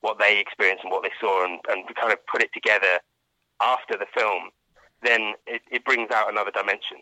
what 0.00 0.18
they 0.18 0.38
experienced 0.38 0.84
and 0.84 0.92
what 0.92 1.02
they 1.02 1.12
saw 1.20 1.44
and, 1.44 1.60
and 1.68 1.84
kind 1.96 2.12
of 2.12 2.18
put 2.26 2.42
it 2.42 2.52
together 2.52 3.00
after 3.60 3.96
the 3.96 4.06
film, 4.14 4.50
then 5.02 5.34
it, 5.46 5.62
it 5.70 5.84
brings 5.84 6.10
out 6.10 6.30
another 6.30 6.50
dimension. 6.50 6.98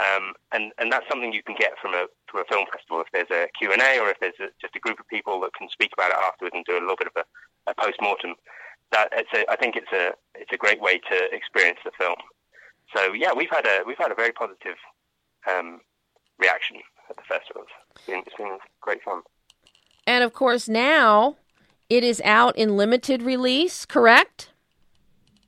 Um, 0.00 0.34
and, 0.50 0.72
and 0.78 0.90
that's 0.90 1.06
something 1.08 1.32
you 1.32 1.42
can 1.42 1.54
get 1.56 1.78
from 1.80 1.94
a, 1.94 2.06
from 2.26 2.40
a 2.40 2.44
film 2.50 2.66
festival 2.72 3.00
if 3.00 3.06
there's 3.12 3.30
a 3.30 3.46
Q&A 3.56 4.00
or 4.00 4.10
if 4.10 4.18
there's 4.18 4.34
a, 4.40 4.50
just 4.60 4.74
a 4.74 4.80
group 4.80 4.98
of 4.98 5.06
people 5.06 5.40
that 5.42 5.54
can 5.54 5.68
speak 5.68 5.92
about 5.92 6.10
it 6.10 6.16
afterwards 6.16 6.54
and 6.54 6.64
do 6.64 6.76
a 6.76 6.82
little 6.82 6.96
bit 6.96 7.06
of 7.06 7.22
a, 7.22 7.70
a 7.70 7.74
post-mortem. 7.74 8.34
That 8.90 9.08
it's 9.12 9.30
a, 9.32 9.48
I 9.50 9.56
think 9.56 9.76
it's 9.76 9.92
a, 9.92 10.12
it's 10.34 10.52
a 10.52 10.56
great 10.56 10.80
way 10.80 10.98
to 10.98 11.28
experience 11.32 11.78
the 11.84 11.92
film. 11.96 12.16
So 12.94 13.12
yeah, 13.12 13.32
we've 13.34 13.50
had 13.50 13.66
a, 13.66 13.82
we've 13.86 13.98
had 13.98 14.10
a 14.10 14.14
very 14.14 14.32
positive 14.32 14.76
um, 15.48 15.80
reaction 16.38 16.78
at 17.08 17.16
the 17.16 17.22
festivals. 17.28 17.68
It's 17.94 18.06
been, 18.06 18.22
it's 18.26 18.36
been 18.36 18.58
great 18.80 19.02
fun. 19.02 19.22
And 20.06 20.24
of 20.24 20.32
course, 20.32 20.68
now 20.68 21.36
it 21.88 22.02
is 22.02 22.20
out 22.24 22.56
in 22.56 22.76
limited 22.76 23.22
release, 23.22 23.86
correct? 23.86 24.50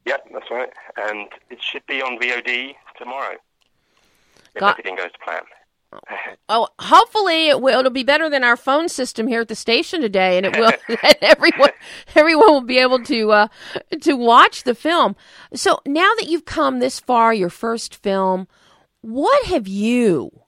Yep, 0.05 0.29
that's 0.33 0.51
right. 0.53 0.71
And 0.97 1.29
it 1.51 1.61
should 1.61 1.85
be 1.87 2.01
on 2.01 2.19
VOD 2.21 2.77
tomorrow 2.97 3.37
if 4.57 4.63
everything 4.63 4.97
goes 4.97 5.13
to 5.13 5.19
plan. 5.25 5.43
Oh, 6.49 6.69
hopefully 6.79 7.49
it 7.49 7.61
will. 7.61 7.81
It'll 7.81 7.91
be 7.91 8.05
better 8.05 8.31
than 8.31 8.45
our 8.45 8.57
phone 8.57 8.89
system 8.89 9.27
here 9.27 9.41
at 9.41 9.49
the 9.49 9.57
station 9.57 10.01
today, 10.01 10.37
and 10.37 10.47
it 10.47 10.57
will. 10.57 10.71
and 11.03 11.17
everyone, 11.21 11.71
everyone 12.15 12.53
will 12.53 12.61
be 12.61 12.79
able 12.79 13.03
to 13.05 13.33
uh, 13.33 13.49
to 14.03 14.15
watch 14.15 14.63
the 14.63 14.75
film. 14.75 15.17
So 15.55 15.81
now 15.87 16.11
that 16.19 16.29
you've 16.29 16.45
come 16.45 16.79
this 16.79 17.01
far, 17.01 17.35
your 17.35 17.51
first 17.51 17.97
film, 17.97 18.47
what 19.01 19.47
have 19.47 19.67
you 19.67 20.43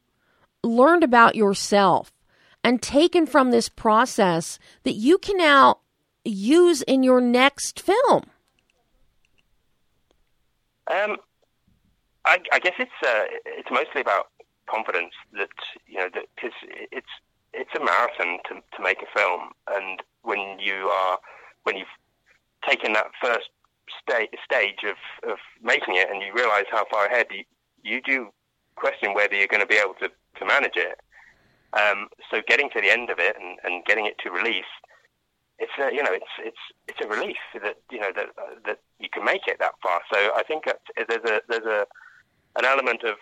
learned 0.63 1.03
about 1.03 1.35
yourself 1.35 2.13
and 2.63 2.81
taken 2.81 3.27
from 3.27 3.51
this 3.51 3.69
process 3.69 4.59
that 4.85 4.95
you 4.95 5.19
can 5.19 5.37
now 5.37 5.79
use 6.25 6.83
in 6.83 7.03
your 7.03 7.21
next 7.21 7.81
film? 7.81 8.25
Um, 10.89 11.17
I, 12.29 12.39
I 12.53 12.59
guess 12.59 12.75
it's 12.79 13.01
uh, 13.03 13.25
it's 13.47 13.71
mostly 13.71 14.03
about 14.03 14.27
confidence 14.69 15.15
that 15.33 15.49
you 15.87 15.99
know 15.99 16.09
because 16.13 16.57
it's 16.93 17.15
it's 17.55 17.71
a 17.75 17.83
marathon 17.83 18.39
to 18.49 18.55
to 18.77 18.83
make 18.83 18.99
a 19.03 19.19
film, 19.19 19.51
and 19.69 20.03
when 20.23 20.59
you 20.61 20.89
are 20.89 21.19
when 21.65 21.77
you've 21.77 21.97
taken 22.69 22.93
that 22.93 23.07
first 23.23 23.49
sta- 24.03 24.29
stage 24.45 24.85
of 24.85 25.31
of 25.31 25.39
making 25.63 25.97
it, 25.97 26.09
and 26.11 26.23
you 26.23 26.33
realise 26.35 26.67
how 26.71 26.85
far 26.91 27.07
ahead 27.07 27.27
you 27.31 27.45
you 27.83 28.01
do 28.03 28.29
question 28.77 29.15
whether 29.15 29.35
you're 29.35 29.49
going 29.49 29.63
to 29.63 29.67
be 29.67 29.81
able 29.81 29.95
to 29.95 30.09
to 30.39 30.45
manage 30.45 30.77
it. 30.77 31.01
Um, 31.73 32.09
so 32.31 32.41
getting 32.47 32.71
to 32.71 32.81
the 32.81 32.91
end 32.91 33.11
of 33.11 33.19
it 33.19 33.37
and, 33.39 33.59
and 33.65 33.85
getting 33.85 34.07
it 34.07 34.17
to 34.25 34.31
release, 34.31 34.73
it's 35.59 35.73
a, 35.79 35.95
you 35.95 36.03
know 36.03 36.13
it's 36.13 36.33
it's 36.45 36.65
it's 36.89 37.01
a 37.05 37.09
relief 37.09 37.37
that 37.63 37.77
you 37.91 38.01
know 38.01 38.13
that 38.15 38.27
uh, 38.37 38.55
that 38.67 38.81
you 38.99 39.09
can 39.13 39.25
make 39.25 39.47
it 39.47 39.59
that 39.61 39.75
far. 39.83 40.01
So 40.13 40.19
I 40.37 40.43
think 40.47 40.65
there's 40.65 41.25
a 41.25 41.41
there's 41.49 41.67
a 41.67 41.87
an 42.57 42.65
element 42.65 43.03
of 43.05 43.17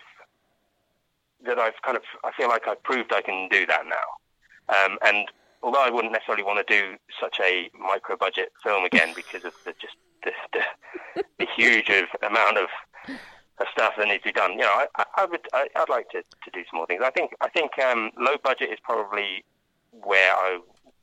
that 1.45 1.59
I've 1.59 1.81
kind 1.83 1.97
of 1.97 2.03
I 2.23 2.31
feel 2.31 2.47
like 2.49 2.67
I've 2.67 2.81
proved 2.83 3.13
I 3.13 3.21
can 3.21 3.47
do 3.49 3.65
that 3.65 3.83
now. 3.85 4.75
Um, 4.75 4.97
and 5.05 5.27
although 5.61 5.83
I 5.83 5.89
wouldn't 5.89 6.13
necessarily 6.13 6.43
want 6.43 6.65
to 6.65 6.73
do 6.73 6.97
such 7.19 7.39
a 7.41 7.69
micro 7.77 8.17
budget 8.17 8.51
film 8.63 8.85
again 8.85 9.13
because 9.15 9.45
of 9.45 9.53
the 9.65 9.73
just 9.79 9.95
the, 10.23 10.31
the, 10.53 11.23
the 11.39 11.47
huge 11.55 11.89
of, 11.89 12.05
amount 12.23 12.57
of, 12.57 12.69
of, 13.07 13.67
stuff 13.71 13.93
that 13.97 14.07
needs 14.07 14.23
to 14.23 14.29
be 14.29 14.33
done, 14.33 14.53
you 14.53 14.59
know, 14.59 14.65
I, 14.65 14.87
I, 14.97 15.05
I 15.17 15.25
would 15.25 15.47
I, 15.53 15.67
would 15.77 15.89
like 15.89 16.09
to, 16.09 16.21
to 16.21 16.51
do 16.51 16.63
some 16.69 16.77
more 16.77 16.87
things. 16.87 17.01
I 17.05 17.11
think 17.11 17.31
I 17.41 17.49
think 17.49 17.77
um, 17.79 18.11
low 18.17 18.35
budget 18.43 18.69
is 18.71 18.79
probably 18.83 19.45
where 19.91 20.33
I 20.33 20.59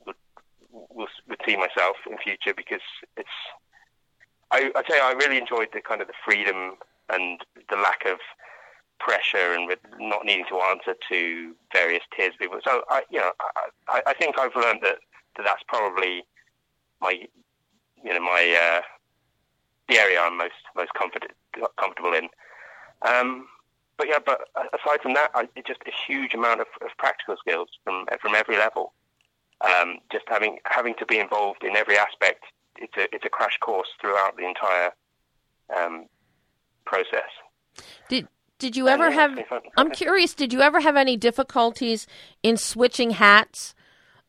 would, 0.06 0.16
would 0.70 1.08
would 1.28 1.40
see 1.46 1.56
myself 1.56 1.96
in 2.10 2.18
future 2.18 2.54
because 2.54 2.82
it's 3.16 3.28
I 4.50 4.70
I 4.74 4.82
tell 4.82 4.96
you 4.96 5.02
I 5.02 5.12
really 5.12 5.38
enjoyed 5.38 5.68
the 5.72 5.80
kind 5.80 6.00
of 6.00 6.08
the 6.08 6.14
freedom 6.24 6.76
and 7.14 7.40
the 7.70 7.76
lack 7.76 8.04
of 8.06 8.18
pressure 8.98 9.52
and 9.54 9.66
with 9.66 9.78
not 9.98 10.24
needing 10.24 10.44
to 10.48 10.60
answer 10.60 10.94
to 11.08 11.54
various 11.72 12.02
tiers 12.16 12.32
of 12.34 12.38
people. 12.38 12.58
So 12.64 12.82
I, 12.88 13.02
you 13.10 13.20
know, 13.20 13.32
I, 13.88 14.02
I 14.06 14.14
think 14.14 14.38
I've 14.38 14.56
learned 14.56 14.80
that, 14.82 14.98
that 15.36 15.44
that's 15.44 15.62
probably 15.68 16.24
my, 17.00 17.12
you 18.02 18.12
know, 18.14 18.20
my 18.20 18.78
uh, 18.78 18.82
the 19.88 19.98
area 19.98 20.18
I'm 20.20 20.38
most 20.38 20.52
most 20.74 20.94
comfort, 20.94 21.24
comfortable 21.76 22.14
in. 22.14 22.28
Um, 23.02 23.46
but 23.96 24.08
yeah, 24.08 24.18
but 24.24 24.48
aside 24.72 25.00
from 25.02 25.14
that, 25.14 25.30
I, 25.34 25.48
it's 25.56 25.68
just 25.68 25.82
a 25.86 25.92
huge 26.06 26.34
amount 26.34 26.60
of, 26.60 26.66
of 26.82 26.88
practical 26.98 27.36
skills 27.36 27.68
from 27.84 28.06
from 28.20 28.34
every 28.34 28.56
level. 28.56 28.92
Um, 29.60 29.98
just 30.10 30.24
having 30.28 30.58
having 30.64 30.94
to 30.98 31.06
be 31.06 31.18
involved 31.18 31.64
in 31.64 31.76
every 31.76 31.98
aspect. 31.98 32.44
It's 32.76 32.96
a 32.96 33.14
it's 33.14 33.24
a 33.24 33.28
crash 33.28 33.58
course 33.58 33.88
throughout 34.00 34.36
the 34.36 34.46
entire 34.46 34.90
um, 35.76 36.06
process. 36.84 37.28
Did 38.08 38.28
did 38.58 38.76
you 38.76 38.88
ever 38.88 39.10
have? 39.10 39.38
I'm 39.76 39.90
curious. 39.90 40.34
Did 40.34 40.52
you 40.52 40.60
ever 40.60 40.80
have 40.80 40.96
any 40.96 41.16
difficulties 41.16 42.06
in 42.42 42.56
switching 42.56 43.10
hats? 43.10 43.74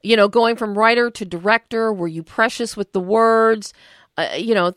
You 0.02 0.16
know, 0.18 0.28
going 0.28 0.56
from 0.56 0.78
writer 0.78 1.10
to 1.10 1.26
director. 1.26 1.94
Were 1.94 2.08
you 2.08 2.24
precious 2.24 2.76
with 2.76 2.92
the 2.92 3.00
words? 3.00 3.74
Uh, 4.18 4.30
you 4.38 4.54
know, 4.54 4.74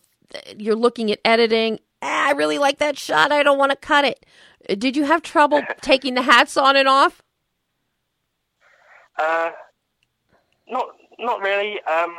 you're 0.56 0.76
looking 0.76 1.10
at 1.10 1.20
editing. 1.24 1.80
Ah, 2.02 2.28
I 2.28 2.30
really 2.32 2.58
like 2.58 2.78
that 2.78 2.98
shot. 2.98 3.32
I 3.32 3.42
don't 3.42 3.58
want 3.58 3.70
to 3.70 3.76
cut 3.76 4.04
it. 4.04 4.24
Did 4.78 4.96
you 4.96 5.04
have 5.04 5.22
trouble 5.22 5.62
taking 5.80 6.14
the 6.14 6.22
hats 6.22 6.56
on 6.56 6.76
and 6.76 6.88
off? 6.88 7.22
Uh, 9.18 9.50
not 10.68 10.88
not 11.18 11.40
really. 11.40 11.80
Um, 11.82 12.14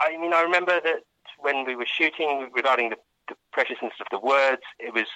I 0.00 0.16
mean, 0.20 0.32
I 0.32 0.42
remember 0.42 0.80
that 0.80 1.04
when 1.38 1.64
we 1.64 1.76
were 1.76 1.86
shooting 1.86 2.50
regarding 2.54 2.90
the 2.90 2.96
the 3.58 3.64
preciousness 3.64 3.94
of 4.00 4.06
the 4.10 4.18
words. 4.18 4.62
It 4.78 4.94
was 4.94 5.06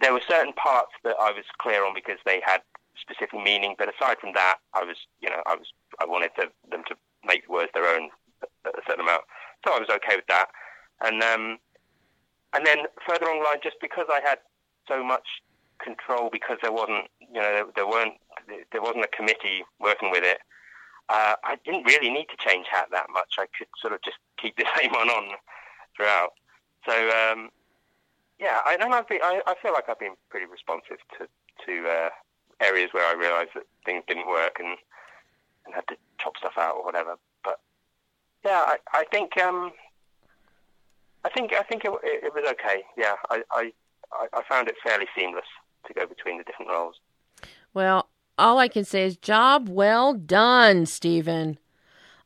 there 0.00 0.12
were 0.12 0.20
certain 0.28 0.52
parts 0.52 0.92
that 1.04 1.16
I 1.20 1.32
was 1.32 1.44
clear 1.58 1.84
on 1.84 1.94
because 1.94 2.18
they 2.24 2.40
had 2.44 2.60
specific 3.00 3.34
meaning. 3.34 3.74
But 3.78 3.88
aside 3.88 4.18
from 4.20 4.32
that, 4.34 4.56
I 4.74 4.84
was 4.84 4.96
you 5.20 5.30
know 5.30 5.42
I 5.46 5.54
was 5.54 5.66
I 6.00 6.04
wanted 6.04 6.30
to, 6.36 6.48
them 6.70 6.82
to 6.88 6.94
make 7.24 7.48
words 7.48 7.70
their 7.74 7.86
own 7.86 8.10
a 8.42 8.70
certain 8.86 9.04
amount, 9.04 9.22
so 9.64 9.74
I 9.74 9.78
was 9.78 9.88
okay 9.88 10.16
with 10.16 10.26
that. 10.28 10.48
And 11.00 11.22
um, 11.22 11.58
and 12.52 12.66
then 12.66 12.78
further 13.06 13.26
along 13.26 13.40
the 13.40 13.44
line, 13.44 13.60
just 13.62 13.76
because 13.80 14.06
I 14.10 14.20
had 14.22 14.38
so 14.88 15.02
much 15.02 15.26
control, 15.78 16.30
because 16.30 16.58
there 16.62 16.72
wasn't 16.72 17.08
you 17.20 17.40
know 17.40 17.52
there, 17.52 17.66
there 17.74 17.88
weren't 17.88 18.14
there 18.72 18.82
wasn't 18.82 19.04
a 19.04 19.16
committee 19.16 19.64
working 19.80 20.10
with 20.10 20.24
it. 20.24 20.38
Uh, 21.08 21.34
I 21.44 21.56
didn't 21.64 21.84
really 21.84 22.10
need 22.10 22.26
to 22.30 22.36
change 22.36 22.66
hat 22.70 22.88
that 22.90 23.06
much. 23.12 23.34
I 23.38 23.46
could 23.56 23.68
sort 23.80 23.92
of 23.92 24.02
just 24.02 24.16
keep 24.40 24.56
the 24.56 24.66
same 24.78 24.92
one 24.92 25.08
on 25.08 25.36
throughout. 25.96 26.32
So 26.88 26.92
um, 26.92 27.50
yeah, 28.38 28.60
I 28.66 28.76
don't. 28.76 28.92
I've 28.92 29.08
been, 29.08 29.20
I, 29.22 29.40
I 29.46 29.54
feel 29.60 29.72
like 29.72 29.88
I've 29.88 29.98
been 29.98 30.14
pretty 30.28 30.46
responsive 30.46 30.98
to 31.18 31.28
to 31.66 31.88
uh, 31.88 32.08
areas 32.60 32.90
where 32.92 33.04
I 33.04 33.14
realised 33.14 33.50
that 33.54 33.64
things 33.84 34.04
didn't 34.06 34.26
work 34.28 34.56
and 34.58 34.76
and 35.64 35.74
had 35.74 35.86
to 35.88 35.96
chop 36.18 36.36
stuff 36.38 36.54
out 36.58 36.76
or 36.76 36.84
whatever. 36.84 37.16
But 37.44 37.60
yeah, 38.44 38.64
I, 38.66 38.76
I 38.92 39.04
think 39.10 39.36
um, 39.38 39.72
I 41.24 41.30
think 41.30 41.52
I 41.52 41.62
think 41.62 41.84
it, 41.84 41.92
it, 42.02 42.24
it 42.24 42.34
was 42.34 42.44
okay. 42.52 42.82
Yeah, 42.96 43.14
I, 43.30 43.42
I 43.50 43.72
I 44.32 44.42
found 44.48 44.68
it 44.68 44.76
fairly 44.84 45.06
seamless 45.16 45.46
to 45.86 45.94
go 45.94 46.06
between 46.06 46.38
the 46.38 46.44
different 46.44 46.70
roles. 46.70 46.96
Well, 47.74 48.08
all 48.38 48.58
I 48.58 48.68
can 48.68 48.84
say 48.84 49.04
is 49.04 49.16
job 49.16 49.68
well 49.68 50.14
done, 50.14 50.86
Stephen. 50.86 51.58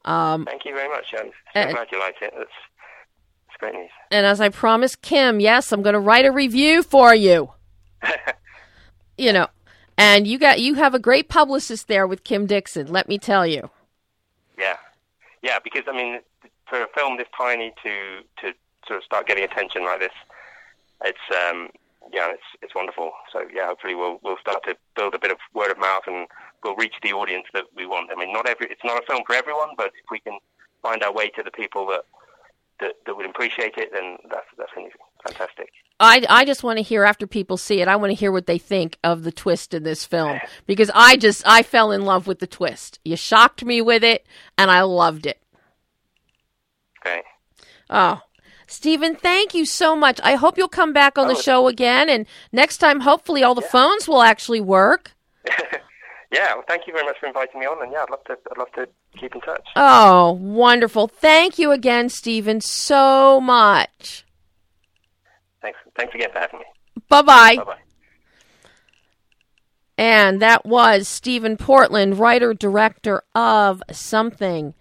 Um, 0.05 0.45
Thank 0.45 0.65
you 0.65 0.75
very 0.75 0.89
much. 0.89 1.15
I'm 1.17 1.31
so 1.55 1.73
glad 1.73 1.89
you 1.93 1.99
liked 1.99 2.23
it. 2.23 2.33
That's 2.37 2.51
great 3.61 3.75
news. 3.75 3.91
And 4.11 4.27
as 4.27 4.41
I 4.41 4.49
promised 4.49 5.03
Kim, 5.03 5.39
yes, 5.39 5.71
I'm 5.71 5.83
going 5.83 5.95
to 5.95 6.01
write 6.01 6.25
a 6.25 6.33
review 6.33 6.83
for 6.83 7.15
you. 7.15 7.53
you 9.19 9.33
know, 9.33 9.47
and 9.97 10.27
you 10.27 10.39
got 10.39 10.61
you 10.61 10.75
have 10.75 10.95
a 10.95 10.99
great 10.99 11.29
publicist 11.29 11.87
there 11.87 12.07
with 12.07 12.25
Kim 12.25 12.47
Dixon. 12.47 12.91
Let 12.91 13.09
me 13.09 13.19
tell 13.19 13.47
you. 13.47 13.71
Yeah, 14.59 14.77
yeah. 15.43 15.59
Because 15.63 15.85
I 15.87 15.93
mean, 15.93 16.21
for 16.69 16.83
a 16.83 16.89
film 16.95 17.19
this 17.19 17.29
tiny 17.37 17.73
to 17.85 18.21
to 18.41 18.55
sort 18.89 18.99
of 18.99 19.05
start 19.05 19.27
getting 19.27 19.45
attention 19.45 19.85
like 19.85 20.01
this, 20.01 20.13
it's 21.05 21.19
um, 21.49 21.69
yeah, 22.13 22.31
it's 22.31 22.43
it's 22.63 22.75
wonderful. 22.75 23.13
So 23.33 23.45
yeah, 23.53 23.67
hopefully 23.67 23.95
we'll 23.95 24.19
we'll 24.23 24.39
start 24.41 24.65
to 24.65 24.77
build 24.97 25.15
a 25.15 25.19
bit 25.19 25.31
of 25.31 25.39
word 25.55 25.71
of 25.71 25.79
mouth 25.79 26.03
and 26.07 26.27
we'll 26.65 26.77
reach 26.77 26.95
the 27.03 27.13
audience 27.13 27.47
that 27.53 27.65
we 27.77 27.87
want. 27.87 28.11
I 28.11 28.19
mean, 28.19 28.33
not 28.33 28.49
every 28.49 28.69
it's 28.71 28.85
not 28.85 29.03
a 29.03 29.07
film 29.07 29.23
for 29.27 29.35
everyone, 29.35 29.71
but 29.77 29.89
if 29.89 30.11
we 30.11 30.21
can 30.21 30.39
find 30.83 31.03
our 31.03 31.13
way 31.13 31.29
to 31.31 31.43
the 31.43 31.51
people 31.51 31.87
that 31.89 31.93
that, 31.93 32.05
that 32.05 32.05
would 32.07 32.20
appreciate 33.41 33.75
it, 33.77 33.91
then 33.93 34.17
that's 34.31 34.47
that's 34.59 34.71
fantastic. 35.27 35.69
I, 35.99 36.25
I 36.29 36.45
just 36.45 36.63
want 36.63 36.79
to 36.79 36.83
hear 36.83 37.05
after 37.05 37.27
people 37.27 37.57
see 37.57 37.81
it. 37.81 37.89
I 37.89 37.97
want 37.97 38.11
to 38.11 38.15
hear 38.15 38.33
what 38.33 38.47
they 38.47 38.59
think 38.59 38.99
of 39.05 39.23
the 39.23 39.33
twist 39.33 39.75
in 39.75 39.83
this 39.83 40.05
film 40.05 40.41
because 40.67 40.91
I 40.95 41.17
just 41.17 41.43
I 41.47 41.63
fell 41.63 41.91
in 41.93 42.05
love 42.05 42.27
with 42.27 42.39
the 42.39 42.47
twist. 42.47 42.99
You 43.05 43.17
shocked 43.17 43.65
me 43.65 43.81
with 43.83 44.05
it, 44.05 44.27
and 44.59 44.71
I 44.71 44.83
loved 44.83 45.27
it. 45.27 45.41
Okay. 47.01 47.23
Oh, 47.89 48.21
Stephen, 48.67 49.17
thank 49.17 49.55
you 49.55 49.65
so 49.65 49.97
much. 49.97 50.21
I 50.23 50.35
hope 50.37 50.57
you'll 50.59 50.69
come 50.69 50.93
back 50.93 51.17
on 51.19 51.29
the 51.29 51.35
Oh. 51.35 51.41
show 51.41 51.67
again, 51.69 52.09
and 52.09 52.27
next 52.53 52.79
time, 52.79 53.01
hopefully, 53.01 53.43
all 53.43 53.55
the 53.55 53.63
phones 53.63 54.07
will 54.07 54.23
actually 54.23 54.61
work. 54.61 55.13
Yeah, 56.33 56.55
well, 56.55 56.65
thank 56.69 56.87
you 56.87 56.93
very 56.93 57.05
much 57.05 57.17
for 57.19 57.27
inviting 57.27 57.61
me 57.61 57.67
on, 57.67 57.83
and 57.83 57.93
yeah, 57.93 58.03
I'd 58.03 58.11
love 58.11 58.25
to 58.25 58.39
I'd 58.51 58.59
love 58.59 58.71
to 58.75 58.87
keep 59.19 59.35
in 59.35 59.41
touch. 59.41 59.67
Oh, 59.75 60.33
wonderful! 60.33 61.09
Thank 61.09 61.59
you 61.59 61.73
again, 61.73 62.09
Stephen, 62.09 62.61
so 62.61 63.41
much. 63.41 64.25
Thanks 65.61 65.79
thanks 65.97 66.15
again 66.15 66.31
for 66.33 66.39
having 66.39 66.61
me. 66.61 66.67
Bye 67.09 67.23
bye. 67.23 67.57
Bye 67.57 67.65
bye. 67.65 67.77
And 69.99 70.41
that 70.41 70.65
was 70.65 71.09
Stephen 71.09 71.59
Portland, 71.59 72.19
writer 72.19 72.55
director 72.55 73.23
of 73.35 73.83
Something. 73.93 74.75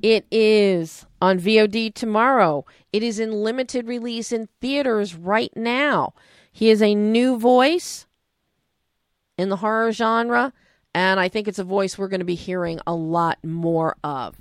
It 0.00 0.26
is 0.30 1.06
on 1.20 1.40
VOD 1.40 1.92
tomorrow. 1.92 2.64
It 2.92 3.02
is 3.02 3.18
in 3.18 3.32
limited 3.32 3.88
release 3.88 4.32
in 4.32 4.48
theaters 4.60 5.14
right 5.14 5.50
now. 5.56 6.14
He 6.52 6.70
is 6.70 6.80
a 6.80 6.94
new 6.94 7.38
voice 7.38 8.06
in 9.36 9.48
the 9.48 9.56
horror 9.56 9.92
genre, 9.92 10.52
and 10.94 11.20
I 11.20 11.28
think 11.28 11.48
it's 11.48 11.58
a 11.58 11.64
voice 11.64 11.96
we're 11.96 12.08
going 12.08 12.20
to 12.20 12.24
be 12.24 12.34
hearing 12.34 12.80
a 12.86 12.94
lot 12.94 13.38
more 13.44 13.96
of. 14.02 14.36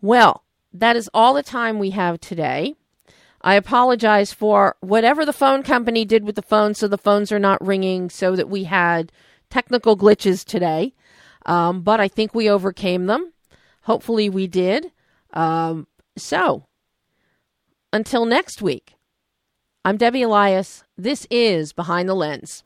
Well, 0.00 0.44
that 0.72 0.96
is 0.96 1.10
all 1.14 1.34
the 1.34 1.42
time 1.42 1.78
we 1.78 1.90
have 1.90 2.20
today. 2.20 2.74
I 3.40 3.54
apologize 3.54 4.32
for 4.32 4.76
whatever 4.80 5.26
the 5.26 5.32
phone 5.32 5.62
company 5.62 6.04
did 6.04 6.24
with 6.24 6.34
the 6.34 6.42
phones, 6.42 6.78
so 6.78 6.88
the 6.88 6.96
phones 6.96 7.30
are 7.30 7.38
not 7.38 7.64
ringing, 7.64 8.08
so 8.08 8.34
that 8.36 8.48
we 8.48 8.64
had 8.64 9.12
technical 9.50 9.96
glitches 9.96 10.44
today. 10.44 10.94
Um, 11.44 11.82
but 11.82 12.00
I 12.00 12.08
think 12.08 12.34
we 12.34 12.48
overcame 12.48 13.06
them. 13.06 13.32
Hopefully, 13.82 14.30
we 14.30 14.46
did. 14.46 14.92
Um, 15.34 15.86
so, 16.16 16.64
until 17.92 18.24
next 18.24 18.62
week, 18.62 18.94
I'm 19.84 19.98
Debbie 19.98 20.22
Elias. 20.22 20.84
This 20.96 21.26
is 21.30 21.74
Behind 21.74 22.08
the 22.08 22.14
Lens. 22.14 22.62